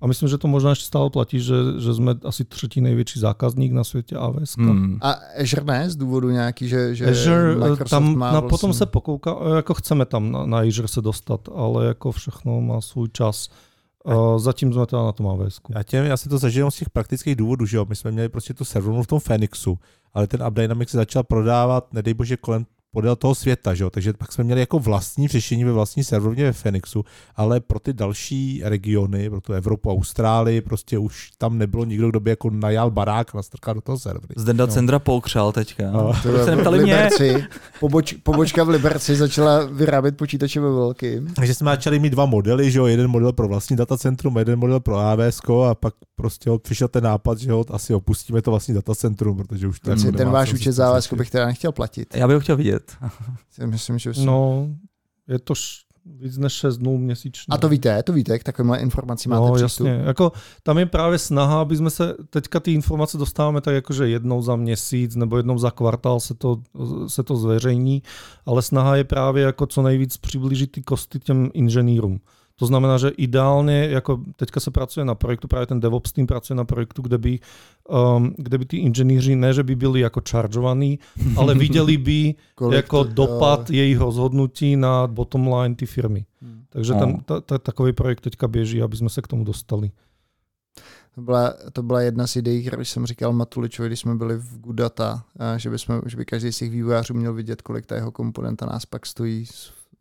a 0.00 0.06
myslím, 0.06 0.28
že 0.28 0.38
to 0.38 0.48
možná 0.48 0.70
ještě 0.70 0.84
stále 0.84 1.10
platí, 1.10 1.40
že, 1.40 1.54
že 1.78 1.94
jsme 1.94 2.14
asi 2.24 2.44
třetí 2.44 2.80
největší 2.80 3.20
zákazník 3.20 3.72
na 3.72 3.84
světě 3.84 4.16
AWS. 4.16 4.56
Hmm. 4.56 4.98
A 5.00 5.10
Azure 5.42 5.64
ne, 5.64 5.90
z 5.90 5.96
důvodu 5.96 6.30
nějaký, 6.30 6.68
že, 6.68 6.94
že 6.94 7.06
Azure, 7.06 7.52
eh, 7.52 7.54
Microsoft 7.54 7.90
tam 7.90 8.16
má 8.16 8.26
na, 8.26 8.32
vlastně... 8.32 8.48
potom 8.48 8.72
se 8.72 8.86
pokouká, 8.86 9.36
jako 9.56 9.74
chceme 9.74 10.06
tam 10.06 10.32
na, 10.32 10.46
na 10.46 10.58
Azure 10.58 10.88
se 10.88 11.00
dostat, 11.00 11.48
ale 11.54 11.86
jako 11.86 12.12
všechno 12.12 12.60
má 12.60 12.80
svůj 12.80 13.08
čas. 13.12 13.48
Uh, 14.04 14.38
zatím 14.38 14.72
jsme 14.72 14.86
teda 14.86 15.02
na 15.02 15.12
tom 15.12 15.28
AWS. 15.28 15.60
Já, 15.74 15.82
tě, 15.82 15.96
já 15.96 16.16
si 16.16 16.28
to 16.28 16.38
zažívám 16.38 16.70
z 16.70 16.76
těch 16.76 16.90
praktických 16.90 17.36
důvodů, 17.36 17.66
že 17.66 17.76
jo. 17.76 17.86
My 17.88 17.96
jsme 17.96 18.10
měli 18.10 18.28
prostě 18.28 18.54
tu 18.54 18.64
servernu 18.64 19.02
v 19.02 19.06
tom 19.06 19.20
Phoenixu, 19.20 19.78
ale 20.14 20.26
ten 20.26 20.42
AppDynamics 20.42 20.90
se 20.90 20.96
začal 20.96 21.22
prodávat, 21.22 21.92
nedej 21.92 22.14
bože, 22.14 22.36
kolem 22.36 22.66
podél 22.92 23.16
toho 23.16 23.34
světa, 23.34 23.74
že 23.74 23.84
jo? 23.84 23.90
takže 23.90 24.12
pak 24.12 24.32
jsme 24.32 24.44
měli 24.44 24.60
jako 24.60 24.78
vlastní 24.78 25.28
řešení 25.28 25.64
ve 25.64 25.72
vlastní 25.72 26.04
serverovně 26.04 26.44
ve 26.44 26.52
Phoenixu, 26.52 27.04
ale 27.36 27.60
pro 27.60 27.78
ty 27.78 27.92
další 27.92 28.62
regiony, 28.64 29.30
pro 29.30 29.40
tu 29.40 29.52
Evropu, 29.52 29.90
Austrálii, 29.90 30.60
prostě 30.60 30.98
už 30.98 31.30
tam 31.38 31.58
nebylo 31.58 31.84
nikdo, 31.84 32.10
kdo 32.10 32.20
by 32.20 32.30
jako 32.30 32.50
najal 32.50 32.90
barák 32.90 33.34
a 33.34 33.38
nastrkal 33.38 33.74
do 33.74 33.80
toho 33.80 33.98
servery. 33.98 34.34
Zdenda 34.36 34.66
No. 34.66 34.72
Cendra 34.72 34.98
polkřál 34.98 35.52
teďka. 35.52 35.90
No. 35.90 36.12
To 36.22 36.44
se 36.44 36.50
v 36.50 36.56
neptali 36.56 36.82
mě? 36.82 36.94
Liberci, 36.94 37.44
poboč, 37.80 38.12
pobočka 38.12 38.64
v 38.64 38.68
Liberci 38.68 39.16
začala 39.16 39.64
vyrábět 39.64 40.16
počítače 40.16 40.60
ve 40.60 40.70
velkým. 40.70 41.34
Takže 41.34 41.54
jsme 41.54 41.70
začali 41.70 41.98
mít 41.98 42.10
dva 42.10 42.26
modely, 42.26 42.70
že 42.70 42.78
jo, 42.78 42.86
jeden 42.86 43.08
model 43.08 43.32
pro 43.32 43.48
vlastní 43.48 43.76
datacentrum, 43.76 44.38
jeden 44.38 44.58
model 44.58 44.80
pro 44.80 44.96
AWS 44.96 45.40
a 45.70 45.74
pak 45.74 45.94
prostě 46.16 46.50
přišel 46.62 46.88
ten 46.88 47.04
nápad, 47.04 47.38
že 47.38 47.50
jo, 47.50 47.64
asi 47.70 47.94
opustíme 47.94 48.42
to 48.42 48.50
vlastní 48.50 48.74
datacentrum, 48.74 49.36
protože 49.36 49.66
už 49.66 49.80
to 49.80 49.90
Ten, 49.90 50.12
ten 50.12 50.30
váš 50.30 50.52
účet 50.52 50.72
závazku 50.72 51.16
bych 51.16 51.30
teda 51.30 51.46
nechtěl 51.46 51.72
platit. 51.72 52.16
Já 52.16 52.26
bych 52.26 52.34
ho 52.34 52.40
chtěl 52.40 52.56
vidět. 52.56 52.79
Si 53.50 53.66
Myslím, 53.66 53.98
že 53.98 54.12
No, 54.24 54.68
je 55.28 55.38
to 55.38 55.54
š, 55.54 55.84
víc 56.04 56.38
než 56.38 56.52
6 56.52 56.76
dnů 56.76 56.98
měsíčně. 56.98 57.54
A 57.54 57.58
to 57.58 57.68
víte, 57.68 58.02
to 58.02 58.12
víte, 58.12 58.38
k 58.38 58.44
takovémhle 58.44 58.78
informaci 58.78 59.28
máte 59.28 59.46
no, 59.46 59.54
přístup. 59.54 59.86
jasně. 59.86 60.02
Jako, 60.06 60.32
tam 60.62 60.78
je 60.78 60.86
právě 60.86 61.18
snaha, 61.18 61.60
aby 61.60 61.76
jsme 61.76 61.90
se, 61.90 62.14
teďka 62.30 62.60
ty 62.60 62.72
informace 62.72 63.18
dostáváme 63.18 63.60
tak 63.60 63.74
jako, 63.74 63.92
že 63.92 64.08
jednou 64.08 64.42
za 64.42 64.56
měsíc 64.56 65.16
nebo 65.16 65.36
jednou 65.36 65.58
za 65.58 65.70
kvartál 65.70 66.20
se 66.20 66.34
to, 66.34 66.62
se 67.06 67.22
to 67.22 67.36
zveřejní, 67.36 68.02
ale 68.46 68.62
snaha 68.62 68.96
je 68.96 69.04
právě 69.04 69.42
jako 69.44 69.66
co 69.66 69.82
nejvíc 69.82 70.16
přiblížit 70.16 70.72
ty 70.72 70.82
kosty 70.82 71.18
těm 71.18 71.50
inženýrům. 71.54 72.20
To 72.60 72.66
znamená, 72.66 72.98
že 72.98 73.08
ideálně, 73.08 73.88
jako 73.90 74.20
teďka 74.36 74.60
se 74.60 74.70
pracuje 74.70 75.04
na 75.04 75.14
projektu, 75.14 75.48
právě 75.48 75.66
ten 75.66 75.80
DevOps 75.80 76.12
tým 76.12 76.26
pracuje 76.26 76.56
na 76.56 76.64
projektu, 76.64 77.02
kde 77.02 77.18
by, 77.18 77.38
um, 78.16 78.34
kde 78.38 78.58
by 78.58 78.64
ty 78.64 78.76
inženýři 78.76 79.36
ne, 79.36 79.54
že 79.54 79.62
by 79.62 79.76
byli 79.76 80.00
jako 80.00 80.20
chargeovaní, 80.30 80.98
ale 81.36 81.54
viděli 81.54 81.96
by 81.96 82.34
Kolik 82.54 82.76
jako 82.76 83.04
to- 83.04 83.10
dopad 83.12 83.70
jejich 83.70 83.98
rozhodnutí 83.98 84.76
na 84.76 85.06
bottom 85.06 85.52
line 85.54 85.74
ty 85.74 85.86
firmy. 85.86 86.24
Hmm. 86.42 86.62
Takže 86.68 86.92
No. 86.94 87.00
ten, 87.00 87.18
ta, 87.24 87.40
ta, 87.40 87.58
takový 87.58 87.92
projekt 87.92 88.20
teďka 88.20 88.48
běží, 88.48 88.82
aby 88.82 88.96
jsme 88.96 89.08
se 89.08 89.22
k 89.22 89.26
tomu 89.28 89.44
dostali. 89.44 89.90
To 91.14 91.20
byla, 91.20 91.54
to 91.72 91.82
byla 91.82 92.00
jedna 92.00 92.26
z 92.26 92.36
ideí, 92.36 92.66
kterou 92.66 92.84
jsem 92.84 93.06
říkal 93.06 93.32
Matuličovi, 93.32 93.88
když 93.88 94.00
jsme 94.00 94.14
byli 94.14 94.36
v 94.36 94.58
Gudata, 94.58 95.24
a 95.38 95.58
že, 95.58 95.70
bychom, 95.70 96.00
že 96.06 96.16
by 96.16 96.24
každý 96.24 96.52
z 96.52 96.58
těch 96.58 96.70
vývojářů 96.70 97.14
měl 97.14 97.34
vidět, 97.34 97.62
kolik 97.62 97.86
ta 97.86 97.94
jeho 97.94 98.12
komponenta 98.12 98.66
nás 98.66 98.86
pak 98.86 99.06
stojí 99.06 99.46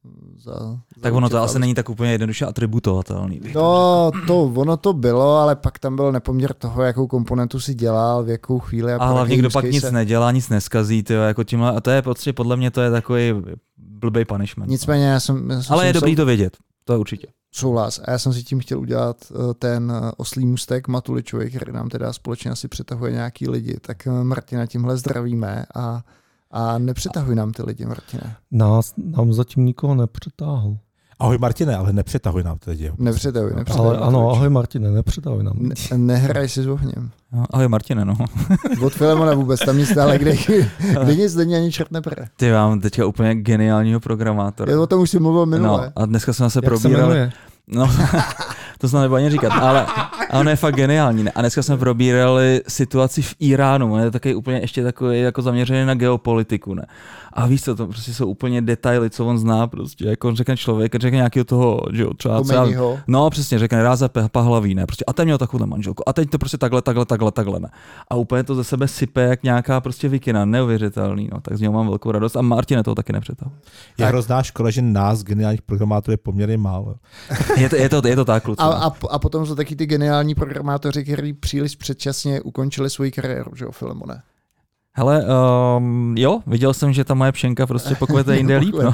s- 0.04 0.44
za... 0.44 0.54
Tak 1.02 1.12
za 1.14 1.18
ono 1.18 1.30
to 1.30 1.38
asi 1.42 1.56
a- 1.56 1.60
není 1.60 1.74
tak 1.76 1.90
úplně 1.90 2.12
jednoduše 2.12 2.46
atributovatelný. 2.46 3.42
No, 3.56 4.12
to, 4.28 4.44
ono 4.44 4.78
to 4.78 4.94
bylo, 4.94 5.38
ale 5.38 5.56
pak 5.56 5.80
tam 5.80 5.96
byl 5.96 6.12
nepoměr 6.12 6.54
toho, 6.54 6.84
jakou 6.84 7.08
komponentu 7.08 7.60
si 7.60 7.74
dělal, 7.74 8.24
v 8.24 8.30
jakou 8.30 8.60
chvíli. 8.60 8.94
A 8.94 8.98
pro 8.98 9.08
hlavně, 9.08 9.34
jaký 9.34 9.40
kdo 9.40 9.50
pak 9.50 9.66
nic 9.66 9.82
case. 9.82 9.94
nedělá, 9.94 10.32
nic 10.32 10.50
neskazí, 10.50 11.04
tyjo, 11.04 11.22
jako 11.22 11.44
tímhle, 11.44 11.72
a 11.72 11.82
to 11.82 11.90
je 11.92 12.02
prostě 12.02 12.34
podle 12.34 12.58
mě 12.58 12.72
to 12.72 12.82
je 12.82 12.92
takový 12.92 13.34
blbý 13.78 14.26
punishment. 14.26 14.70
Nicméně 14.70 15.06
já 15.06 15.20
jsem, 15.20 15.50
já 15.50 15.62
jsem 15.64 15.74
Ale 15.74 15.88
je 15.88 15.94
dobrý 15.94 16.16
to 16.16 16.26
vědět, 16.26 16.58
to 16.86 16.94
je 16.94 17.00
určitě. 17.00 17.28
Souhlas. 17.52 18.00
A 18.06 18.12
já 18.12 18.18
jsem 18.20 18.34
si 18.34 18.44
tím 18.44 18.60
chtěl 18.60 18.80
udělat 18.80 19.18
eh, 19.32 19.54
ten 19.54 19.94
eh, 19.96 20.12
oslý 20.18 20.46
můstek 20.46 20.88
Matuličovi, 20.88 21.50
který 21.50 21.72
nám 21.72 21.90
teda 21.90 22.14
společně 22.14 22.52
asi 22.52 22.68
přetahuje 22.68 23.12
nějaký 23.12 23.50
lidi. 23.50 23.78
Tak 23.82 24.08
eh, 24.08 24.24
Martina 24.24 24.66
tímhle 24.66 24.98
zdravíme 24.98 25.66
a, 25.76 26.02
a 26.52 26.78
nepřetahuj 26.78 27.36
nám 27.36 27.52
ty 27.52 27.64
lidi, 27.64 27.86
Martine. 27.86 28.36
Nás, 28.52 28.94
nám 29.16 29.34
zatím 29.34 29.66
nikoho 29.66 29.96
nepřetáhl. 29.96 30.78
Ahoj 31.22 31.38
Martine, 31.38 31.76
ale 31.76 31.94
nepřetahuj 31.94 32.44
nám 32.44 32.58
teď. 32.58 32.80
jo. 32.80 32.94
Nepřetahuj, 32.98 33.52
nepřetahuj. 33.56 33.90
Ale 33.98 33.98
ano, 34.08 34.30
ahoj 34.30 34.50
Martine, 34.50 34.92
nepřetáhuj 34.92 35.44
nám. 35.44 35.54
Ne, 35.60 35.76
nehraj 35.98 36.50
si 36.50 36.64
s 36.64 36.68
ohněm. 36.68 37.12
No, 37.32 37.46
ahoj 37.50 37.68
Martine, 37.68 38.06
no. 38.06 38.18
Od 38.86 38.94
Filemona 38.94 39.34
vůbec, 39.34 39.60
tam 39.66 39.78
nic 39.78 39.94
dále, 39.94 40.18
kde, 40.18 40.34
kde 41.04 41.16
nic 41.16 41.36
není 41.36 41.56
ani 41.56 41.72
čert 41.72 41.92
nepere. 41.92 42.26
Ty 42.38 42.52
mám 42.52 42.80
teďka 42.80 43.06
úplně 43.06 43.36
geniálního 43.36 44.00
programátora. 44.00 44.72
Já 44.72 44.80
o 44.82 44.88
tom 44.88 45.02
už 45.02 45.10
si 45.10 45.20
mluvil 45.20 45.46
No, 45.46 45.58
minule. 45.58 45.92
a 45.96 46.06
dneska 46.06 46.34
jsme 46.34 46.50
se 46.50 46.58
Jak 46.64 46.66
se 46.66 46.70
probírali. 46.80 47.02
jmenuje? 47.10 47.32
No, 47.70 47.92
to 48.78 48.90
jsem 48.90 49.02
nebudu 49.02 49.16
ani 49.16 49.30
říkat, 49.30 49.50
ale 49.50 49.86
a 50.30 50.40
ono 50.40 50.50
je 50.50 50.56
fakt 50.56 50.76
geniální. 50.76 51.24
Ne? 51.24 51.32
A 51.36 51.42
dneska 51.42 51.64
jsme 51.64 51.78
probírali 51.78 52.62
situaci 52.68 53.22
v 53.22 53.36
Iránu, 53.40 53.94
on 53.94 54.02
je 54.02 54.12
takový 54.12 54.36
úplně 54.36 54.60
ještě 54.60 54.84
takový 54.84 55.22
jako 55.22 55.42
zaměřený 55.42 55.86
na 55.86 55.94
geopolitiku, 55.94 56.74
ne? 56.74 56.86
A 57.34 57.48
víš 57.48 57.64
co, 57.64 57.76
to 57.76 57.88
prostě 57.88 58.14
jsou 58.14 58.28
úplně 58.28 58.62
detaily, 58.62 59.10
co 59.10 59.26
on 59.26 59.38
zná, 59.38 59.68
prostě, 59.68 60.06
jako 60.06 60.28
on 60.28 60.36
řekne 60.36 60.58
člověk, 60.58 60.96
řekne 60.96 61.16
nějakého 61.16 61.44
toho, 61.44 61.82
že 61.94 62.02
jo, 62.02 62.14
třeba, 62.14 62.42
třeba. 62.42 62.68
No, 63.08 63.30
přesně, 63.30 63.60
řekne 63.60 63.84
Ráza 63.84 64.10
Pahlaví, 64.32 64.76
ne? 64.76 64.86
Prostě, 64.86 65.06
a 65.06 65.14
ten 65.14 65.26
měl 65.26 65.38
takovou 65.38 65.66
manželku. 65.66 66.10
A 66.10 66.14
teď 66.14 66.30
to 66.30 66.38
prostě 66.38 66.58
takhle, 66.58 66.82
takhle, 66.82 67.06
takhle, 67.06 67.32
takhle, 67.32 67.60
ne? 67.60 67.70
A 68.10 68.16
úplně 68.16 68.44
to 68.44 68.56
ze 68.56 68.64
sebe 68.64 68.88
sype 68.88 69.22
jak 69.22 69.44
nějaká 69.44 69.82
prostě 69.82 70.10
vikina, 70.10 70.46
neuvěřitelný, 70.46 71.30
no. 71.34 71.42
Tak 71.42 71.58
z 71.58 71.62
něho 71.62 71.74
mám 71.74 71.88
velkou 71.88 72.12
radost 72.12 72.36
a 72.36 72.42
Martin 72.42 72.84
toho 72.84 72.96
taky 72.96 73.14
nepřetal. 73.14 73.52
Je 73.98 74.06
hrozná 74.06 74.44
škoda, 74.44 74.70
že 74.70 74.82
nás, 74.82 75.24
geniálních 75.24 75.62
programátorů, 75.62 76.14
je 76.14 76.18
poměrně 76.18 76.58
málo. 76.58 76.96
Je 77.58 77.70
to, 77.70 77.76
je 77.76 77.90
to, 77.90 78.02
je 78.08 78.16
to 78.16 78.26
tak, 78.26 78.44
kluci. 78.44 78.62
A, 78.62 78.66
a, 78.66 78.92
a 79.10 79.20
potom 79.20 79.46
jsou 79.46 79.56
taky 79.56 79.76
ty 79.76 79.86
geniální 79.86 80.36
programátoři, 80.36 81.04
kteří 81.04 81.34
příliš 81.34 81.76
předčasně 81.76 82.42
ukončili 82.42 82.90
svoji 82.90 83.12
kariéru, 83.12 83.52
že 83.56 83.66
jo, 83.66 83.72
Filemone. 83.72 84.22
Hele, 85.00 85.26
um, 85.78 86.16
jo, 86.18 86.40
viděl 86.48 86.74
jsem, 86.74 86.94
že 86.94 87.04
ta 87.04 87.14
moje 87.14 87.32
pšenka 87.32 87.68
prostě 87.68 87.96
pokvete 87.96 88.38
jinde 88.38 88.58
líp, 88.58 88.76
no. 88.84 88.94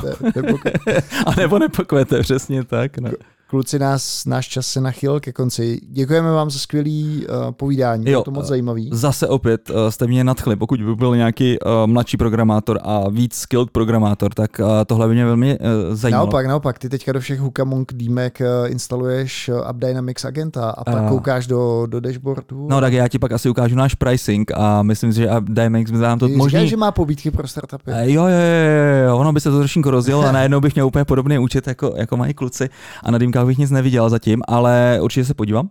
A 1.26 1.36
nebo 1.38 1.60
nepokvete, 1.60 2.22
přesně 2.22 2.64
tak, 2.64 2.97
no. 2.97 3.10
Kluci, 3.49 3.79
nás, 3.79 4.25
náš 4.25 4.47
čas 4.47 4.67
se 4.67 4.81
nachyl 4.81 5.19
ke 5.19 5.31
konci. 5.33 5.79
Děkujeme 5.89 6.31
vám 6.31 6.49
za 6.49 6.59
skvělý 6.59 7.25
uh, 7.29 7.51
povídání, 7.51 8.05
Jo, 8.05 8.11
bylo 8.11 8.23
to 8.23 8.31
moc 8.31 8.43
eh, 8.45 8.47
zajímavý. 8.47 8.89
Zase 8.93 9.27
opět 9.27 9.69
uh, 9.69 9.75
jste 9.89 10.07
mě 10.07 10.23
nadchli, 10.23 10.55
pokud 10.55 10.81
by 10.81 10.95
byl 10.95 11.15
nějaký 11.15 11.59
uh, 11.59 11.71
mladší 11.85 12.17
programátor 12.17 12.79
a 12.83 13.09
víc 13.09 13.33
skilled 13.35 13.69
programátor, 13.71 14.33
tak 14.33 14.59
uh, 14.59 14.67
tohle 14.87 15.07
by 15.07 15.13
mě 15.13 15.25
velmi 15.25 15.59
uh, 15.59 15.95
zajímalo. 15.95 16.25
Naopak, 16.25 16.45
naopak, 16.45 16.79
ty 16.79 16.89
teďka 16.89 17.11
do 17.11 17.19
všech 17.19 17.39
Hukamong 17.39 17.93
dýmek 17.93 18.41
uh, 18.41 18.71
instaluješ 18.71 19.49
uh, 19.49 19.67
AppDynamics 19.67 20.25
agenta 20.25 20.69
a 20.69 20.83
pak 20.83 20.95
A- 21.03 21.09
koukáš 21.09 21.47
do, 21.47 21.85
do 21.85 21.99
dashboardu. 21.99 22.67
No 22.69 22.81
tak 22.81 22.93
já 22.93 23.07
ti 23.07 23.19
pak 23.19 23.31
asi 23.31 23.49
ukážu 23.49 23.75
náš 23.75 23.95
pricing 23.95 24.51
a 24.55 24.83
myslím 24.83 25.13
si, 25.13 25.19
že 25.19 25.29
Dynamics 25.41 25.91
mi 25.91 25.97
nám 25.97 26.19
to 26.19 26.27
možný... 26.27 26.49
Říkáš, 26.59 26.69
že 26.69 26.77
má 26.77 26.91
pobídky 26.91 27.31
pro 27.31 27.47
startupy. 27.47 27.91
Eh, 27.91 28.11
Jo, 28.11 28.23
jo, 28.23 28.29
jo, 28.29 29.07
jo, 29.07 29.17
ono 29.17 29.33
by 29.33 29.39
se 29.39 29.51
to 29.51 29.57
trošku 29.59 29.81
rozjelo 29.91 30.21
a 30.25 30.31
najednou 30.31 30.59
bych 30.61 30.75
měl 30.75 30.87
úplně 30.87 31.05
podobný 31.05 31.39
účet, 31.39 31.67
jako, 31.67 31.93
jako 31.95 32.17
mají 32.17 32.33
kluci 32.33 32.69
a 33.03 33.11
na 33.11 33.17
stránkách 33.36 33.47
bych 33.47 33.57
nic 33.57 33.71
neviděl 33.71 34.09
zatím, 34.09 34.41
ale 34.47 34.99
určitě 35.01 35.25
se 35.25 35.33
podívám. 35.33 35.69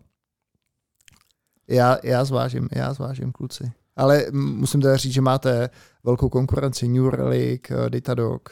Já, 1.68 1.98
já 2.02 2.24
zvážím, 2.24 2.68
já 2.72 2.92
zvážím, 2.92 3.32
kluci. 3.32 3.72
Ale 3.96 4.24
musím 4.32 4.80
teda 4.80 4.96
říct, 4.96 5.12
že 5.12 5.20
máte 5.20 5.70
velkou 6.04 6.28
konkurenci 6.28 6.88
New 6.88 7.08
Relic, 7.08 7.60
eh, 7.70 7.90
Datadog. 7.90 8.50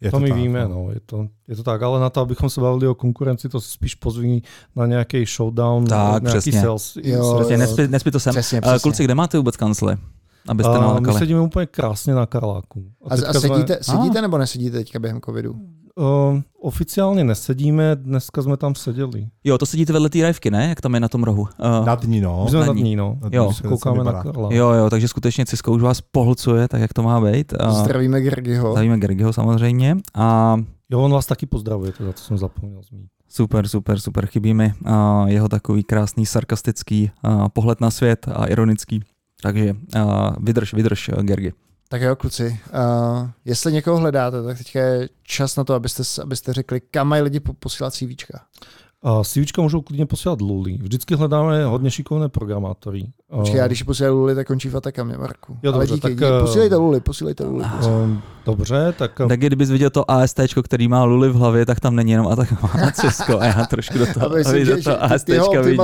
Je 0.00 0.10
to, 0.10 0.16
to 0.16 0.20
my 0.20 0.28
tak, 0.28 0.38
víme, 0.38 0.68
no. 0.68 0.68
no. 0.68 0.90
Je, 0.90 1.00
to, 1.06 1.28
je 1.48 1.56
to 1.56 1.62
tak, 1.62 1.82
ale 1.82 2.00
na 2.00 2.10
to, 2.10 2.20
abychom 2.20 2.50
se 2.50 2.60
bavili 2.60 2.88
o 2.88 2.94
konkurenci, 2.94 3.48
to 3.48 3.60
spíš 3.60 3.94
pozví 3.94 4.42
na 4.76 4.86
nějaký 4.86 5.24
showdown, 5.24 5.84
tak, 5.84 6.22
nějaký 6.22 6.38
přesně. 6.40 6.60
sales. 6.60 6.96
Jo, 7.02 7.34
přesně, 7.38 7.58
nespí, 7.58 7.88
nespí 7.88 8.10
to 8.10 8.20
sem. 8.20 8.32
Přesně, 8.32 8.60
přesně. 8.60 8.78
Kluci, 8.78 9.04
kde 9.04 9.14
máte 9.14 9.38
vůbec 9.38 9.56
kancle? 9.56 9.96
Abyste 10.48 10.72
a 10.72 11.00
my 11.00 11.12
sedíme 11.12 11.40
úplně 11.40 11.66
krásně 11.66 12.14
na 12.14 12.26
Karláku. 12.26 12.84
A, 13.04 13.14
a, 13.14 13.28
a 13.28 13.32
sedíte, 13.32 13.78
jsme... 13.80 13.96
sedíte 13.96 14.22
nebo 14.22 14.38
nesedíte 14.38 14.78
teďka 14.78 14.98
během 14.98 15.20
covidu? 15.20 15.54
Uh, 16.00 16.40
oficiálně 16.60 17.24
nesedíme, 17.24 17.96
dneska 17.96 18.42
jsme 18.42 18.56
tam 18.56 18.74
seděli. 18.74 19.28
Jo, 19.44 19.58
to 19.58 19.66
sedíte 19.66 19.92
vedle 19.92 20.10
té 20.10 20.22
rajvky, 20.22 20.50
ne? 20.50 20.68
Jak 20.68 20.80
tam 20.80 20.94
je 20.94 21.00
na 21.00 21.08
tom 21.08 21.24
rohu? 21.24 21.42
Uh, 21.42 21.86
nad 21.86 22.04
ní, 22.04 22.20
no. 22.20 22.44
My 22.44 22.50
jsme 22.50 22.66
nad 22.66 22.76
ní, 22.76 22.96
no. 22.96 23.18
Nad 23.22 23.32
ní, 23.32 23.36
jo. 23.36 23.52
Koukáme 23.68 24.04
na 24.04 24.22
Karla. 24.22 24.48
Jo, 24.52 24.70
jo, 24.70 24.90
takže 24.90 25.08
skutečně 25.08 25.46
Cisco 25.46 25.72
už 25.72 25.82
vás 25.82 26.00
pohlcuje, 26.00 26.68
tak 26.68 26.80
jak 26.80 26.92
to 26.92 27.02
má 27.02 27.20
být. 27.20 27.52
Uh, 27.62 27.70
zdravíme 27.70 28.20
Gergiho. 28.20 28.72
Zdravíme 28.72 28.98
Gergiho 28.98 29.32
samozřejmě. 29.32 29.96
A... 30.14 30.56
Jo, 30.90 31.00
on 31.00 31.12
vás 31.12 31.26
taky 31.26 31.46
pozdravuje, 31.46 31.92
teda, 31.92 32.12
to 32.12 32.20
jsem 32.20 32.38
zapomněl 32.38 32.82
zmínit. 32.82 33.08
Super, 33.28 33.68
super, 33.68 34.00
super. 34.00 34.26
Chybí 34.26 34.54
mi 34.54 34.72
uh, 34.86 35.26
jeho 35.26 35.48
takový 35.48 35.84
krásný, 35.84 36.26
sarkastický 36.26 37.10
uh, 37.24 37.48
pohled 37.48 37.80
na 37.80 37.90
svět 37.90 38.26
a 38.34 38.46
ironický. 38.46 39.00
Takže 39.42 39.76
uh, 39.96 40.30
vydrž, 40.40 40.74
vydrž, 40.74 41.08
uh, 41.08 41.22
Gergi. 41.22 41.52
Tak 41.88 42.02
jo, 42.02 42.16
kluci, 42.16 42.60
uh, 42.72 43.30
jestli 43.44 43.72
někoho 43.72 43.96
hledáte, 43.96 44.42
tak 44.42 44.58
teďka 44.58 44.80
je 44.80 45.08
čas 45.22 45.56
na 45.56 45.64
to, 45.64 45.74
abyste, 45.74 46.22
abyste 46.22 46.52
řekli, 46.52 46.80
kam 46.80 47.08
mají 47.08 47.22
lidi 47.22 47.40
posílat 47.40 47.94
CVčka. 47.94 48.46
Uh, 49.06 49.22
CVčka 49.22 49.62
můžou 49.62 49.80
klidně 49.80 50.06
posílat 50.06 50.40
Luli. 50.40 50.78
Vždycky 50.82 51.14
hledáme 51.14 51.64
hodně 51.64 51.90
šikovné 51.90 52.28
programátory. 52.28 53.06
Počkej, 53.30 53.58
já 53.58 53.66
když 53.66 53.82
posílají 53.82 54.14
Luli, 54.14 54.34
tak 54.34 54.46
končí 54.46 54.68
Fataka 54.68 55.04
mě, 55.04 55.18
Marku. 55.18 55.52
Jo, 55.62 55.72
dobře, 55.72 55.76
Ale 55.76 55.86
díky, 55.86 56.00
tak, 56.00 56.12
díky, 56.12 56.24
posílejte 56.40 56.76
Luli, 56.76 57.00
posílejte 57.00 57.44
Luli. 57.44 57.64
Uh, 57.64 58.16
dobře, 58.46 58.94
tak... 58.98 59.20
Tak 59.28 59.40
kdybys 59.40 59.70
viděl 59.70 59.90
to 59.90 60.10
AST, 60.10 60.40
který 60.62 60.88
má 60.88 61.04
Luli 61.04 61.28
v 61.28 61.34
hlavě, 61.34 61.66
tak 61.66 61.80
tam 61.80 61.96
není 61.96 62.12
jenom 62.12 62.26
a 62.26 62.36
tak 62.36 62.62
má 62.62 62.90
Cisco 62.90 63.40
a 63.40 63.44
já 63.44 63.66
trošku 63.66 63.98
do 63.98 64.06
toho, 64.14 64.28
myslím, 64.36 64.64
že, 64.64 64.76
to 64.76 65.02
AST 65.02 65.28
vidím. 65.28 65.80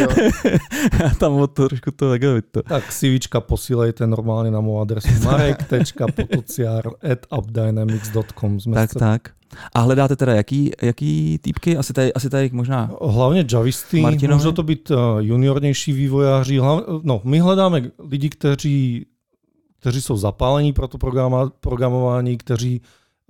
jo? 0.00 0.08
já 1.00 1.10
tam 1.18 1.32
od 1.32 1.46
toho 1.46 1.68
trošku 1.68 1.90
to 1.90 2.10
tak 2.10 2.20
to. 2.50 2.62
Tak 2.62 2.84
CVčka 2.88 3.40
posílejte 3.40 4.06
normálně 4.06 4.50
na 4.50 4.60
mou 4.60 4.80
adresu 4.80 5.08
marek.potociar 5.24 6.86
at 7.12 7.18
updynamics.com. 7.38 8.58
Tak, 8.74 8.94
tak. 8.94 9.41
A 9.74 9.80
hledáte 9.80 10.16
teda 10.16 10.34
jaký, 10.34 10.70
jaký 10.82 11.38
týpky? 11.38 11.76
Asi 11.76 11.92
tady, 11.92 12.12
asi 12.12 12.30
tady 12.30 12.50
možná... 12.52 12.90
Hlavně 13.00 13.46
javisty, 13.52 14.00
Martinovi? 14.00 14.34
můžou 14.34 14.52
to 14.52 14.62
být 14.62 14.90
uh, 14.90 14.96
juniornější 15.18 15.92
vývojáři. 15.92 16.58
Hlavně, 16.58 16.84
no, 17.02 17.20
my 17.24 17.38
hledáme 17.38 17.82
lidi, 18.10 18.28
kteří, 18.28 19.06
kteří 19.80 20.02
jsou 20.02 20.16
zapálení 20.16 20.72
pro 20.72 20.88
to 20.88 20.98
programování, 21.60 22.38
kteří 22.38 22.80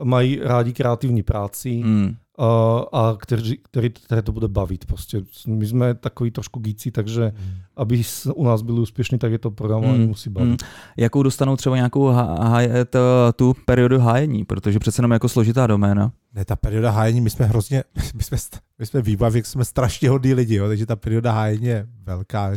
mají 0.05 0.41
rádi 0.43 0.73
kreativní 0.73 1.23
práci. 1.23 1.81
Hmm 1.85 2.17
a, 2.43 2.79
a 2.93 3.17
kteří, 3.17 3.59
který, 3.63 3.91
které 3.91 4.23
to 4.23 4.33
bude 4.33 4.49
bavit. 4.49 4.85
Prostě 4.85 5.23
my 5.47 5.67
jsme 5.67 5.95
takový 5.95 6.31
trošku 6.31 6.61
gíci, 6.61 6.91
takže 6.91 7.33
mm. 7.39 7.53
aby 7.77 8.03
u 8.35 8.45
nás 8.45 8.63
byli 8.63 8.81
úspěšní, 8.81 9.19
tak 9.19 9.33
je 9.33 9.39
to 9.39 9.51
programování 9.51 9.99
mm. 9.99 10.09
musí 10.09 10.31
bavit. 10.31 10.51
Mm. 10.51 10.57
Jakou 10.97 11.23
dostanou 11.23 11.57
třeba 11.57 11.77
nějakou 11.77 12.07
haj, 12.07 12.69
to, 12.91 12.99
tu 13.37 13.55
periodu 13.67 13.99
hájení, 13.99 14.45
protože 14.45 14.79
přece 14.79 15.01
jenom 15.01 15.11
jako 15.11 15.29
složitá 15.29 15.67
doména. 15.67 16.13
Ne, 16.35 16.45
ta 16.45 16.57
perioda 16.57 16.91
hájení, 16.91 17.21
my 17.21 17.31
jsme 17.31 17.47
hrozně, 17.47 17.85
my 18.15 18.23
jsme, 18.23 18.37
my 18.79 18.87
jsme 18.87 19.03
výbaví, 19.03 19.43
jsme 19.45 19.65
strašně 19.65 20.09
hodní 20.09 20.35
lidi, 20.35 20.55
jo, 20.55 20.69
takže 20.69 20.87
ta 20.87 20.97
perioda 20.97 21.33
hájení 21.33 21.67
je 21.67 21.87
velká. 22.03 22.51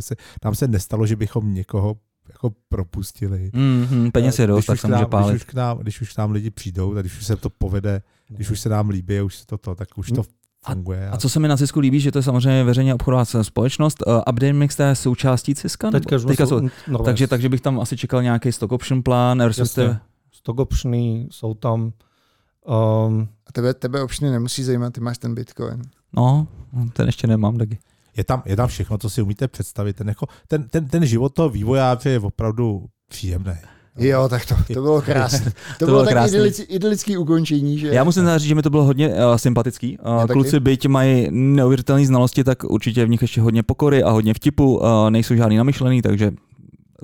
Nám 0.44 0.54
se 0.54 0.68
nestalo, 0.68 1.06
že 1.06 1.16
bychom 1.16 1.54
někoho 1.54 1.96
jako 2.28 2.52
propustili. 2.68 3.50
Mm-hmm, 3.54 4.10
peněz 4.10 4.38
je 4.38 4.46
dost, 4.46 4.66
tak 4.66 4.80
se 4.80 4.88
může 4.88 5.06
pálit. 5.06 5.30
Když 5.30 5.42
už, 5.42 5.50
k 5.50 5.54
nám, 5.54 5.78
když 5.78 6.00
už 6.00 6.12
k 6.12 6.18
nám 6.18 6.30
lidi 6.30 6.50
přijdou, 6.50 6.94
tak 6.94 7.02
když 7.02 7.18
už 7.18 7.26
se 7.26 7.36
to 7.36 7.50
povede, 7.50 8.02
když 8.28 8.50
už 8.50 8.60
se 8.60 8.68
nám 8.68 8.88
líbí, 8.88 9.20
už 9.20 9.36
se 9.36 9.46
to, 9.46 9.58
to 9.58 9.74
tak 9.74 9.88
už 9.96 10.12
to 10.12 10.22
funguje. 10.66 11.08
A, 11.08 11.14
a 11.14 11.16
co 11.16 11.28
se 11.28 11.40
mi 11.40 11.48
na 11.48 11.56
Cisku 11.56 11.80
líbí, 11.80 12.00
že 12.00 12.12
to 12.12 12.18
je 12.18 12.22
samozřejmě 12.22 12.64
veřejně 12.64 12.94
obchodová 12.94 13.24
společnost. 13.24 14.02
Uh, 14.06 14.16
Update 14.16 14.52
Mix 14.52 14.78
je 14.78 14.94
součástí 14.94 15.54
Ciska? 15.54 15.90
Teďka, 15.90 16.18
teďka 16.18 16.46
jsou, 16.46 16.60
no, 16.88 16.98
takže, 16.98 17.26
takže 17.26 17.48
bych 17.48 17.60
tam 17.60 17.80
asi 17.80 17.96
čekal 17.96 18.22
nějaký 18.22 18.52
stock 18.52 18.72
option 18.72 19.02
plán, 19.02 19.40
respektive... 19.40 20.00
Stock 20.32 20.60
optiony 20.60 21.28
jsou 21.30 21.54
tam. 21.54 21.80
Um, 21.82 23.28
a 23.46 23.52
tebe, 23.52 23.74
tebe 23.74 24.02
optiony 24.02 24.32
nemusí 24.32 24.62
zajímat, 24.62 24.92
ty 24.92 25.00
máš 25.00 25.18
ten 25.18 25.34
Bitcoin. 25.34 25.82
No, 26.12 26.46
ten 26.92 27.06
ještě 27.06 27.26
nemám 27.26 27.58
taky 27.58 27.78
je 28.16 28.24
tam, 28.24 28.42
je 28.46 28.56
tam 28.56 28.68
všechno, 28.68 28.98
co 28.98 29.10
si 29.10 29.22
umíte 29.22 29.48
představit. 29.48 29.96
Ten, 29.96 30.08
jako, 30.08 30.26
ten, 30.48 30.68
ten, 30.68 30.88
ten 30.88 31.06
život 31.06 31.34
toho 31.34 31.48
vývojáře 31.48 32.10
je 32.10 32.20
opravdu 32.20 32.84
příjemný. 33.08 33.54
Jo, 33.98 34.28
tak 34.28 34.46
to, 34.46 34.54
to 34.74 34.82
bylo 34.82 35.02
krásné. 35.06 35.50
To, 35.50 35.50
to 35.78 35.84
bylo, 35.84 36.04
bylo 36.04 36.14
tak 36.14 36.28
idylický, 36.28 36.62
idylický 36.62 37.16
ukončení. 37.16 37.78
Že... 37.78 37.88
Já 37.88 38.04
musím 38.04 38.28
říct, 38.36 38.48
že 38.48 38.54
mi 38.54 38.62
to 38.62 38.70
bylo 38.70 38.84
hodně 38.84 39.08
uh, 39.08 39.36
sympatický. 39.36 39.98
Uh, 39.98 40.26
kluci, 40.26 40.60
byť 40.60 40.86
mají 40.86 41.28
neuvěřitelné 41.30 42.06
znalosti, 42.06 42.44
tak 42.44 42.64
určitě 42.64 43.04
v 43.04 43.08
nich 43.08 43.22
ještě 43.22 43.40
hodně 43.40 43.62
pokory 43.62 44.02
a 44.02 44.10
hodně 44.10 44.34
vtipu. 44.34 44.78
Uh, 44.78 45.10
nejsou 45.10 45.34
žádný 45.34 45.56
namyšlený, 45.56 46.02
takže 46.02 46.30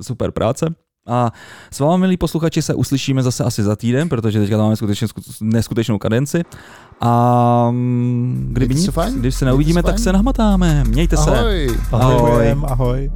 super 0.01 0.31
práce. 0.31 0.75
A 1.07 1.33
s 1.71 1.81
vámi, 1.81 2.01
milí 2.01 2.17
posluchači, 2.17 2.63
se 2.63 2.75
uslyšíme 2.75 3.23
zase 3.23 3.45
asi 3.45 3.63
za 3.63 3.77
týden, 3.77 4.09
protože 4.09 4.41
teďka 4.41 4.57
tam 4.57 4.65
máme 4.65 4.77
skutečně 4.77 5.07
neskutečnou 5.41 5.99
kadenci. 5.99 6.43
A 7.01 7.69
mm, 7.71 8.49
kdyby 8.53 8.75
nic, 8.75 8.91
když 9.15 9.35
se 9.35 9.45
neuvidíme, 9.45 9.83
tak 9.83 9.99
se 9.99 10.13
nahmatáme. 10.13 10.85
Mějte 10.85 11.17
ahoj. 11.17 11.69
se. 11.69 11.87
Ahoj. 11.93 12.51
Ahoj. 12.51 12.57
ahoj. 12.67 13.11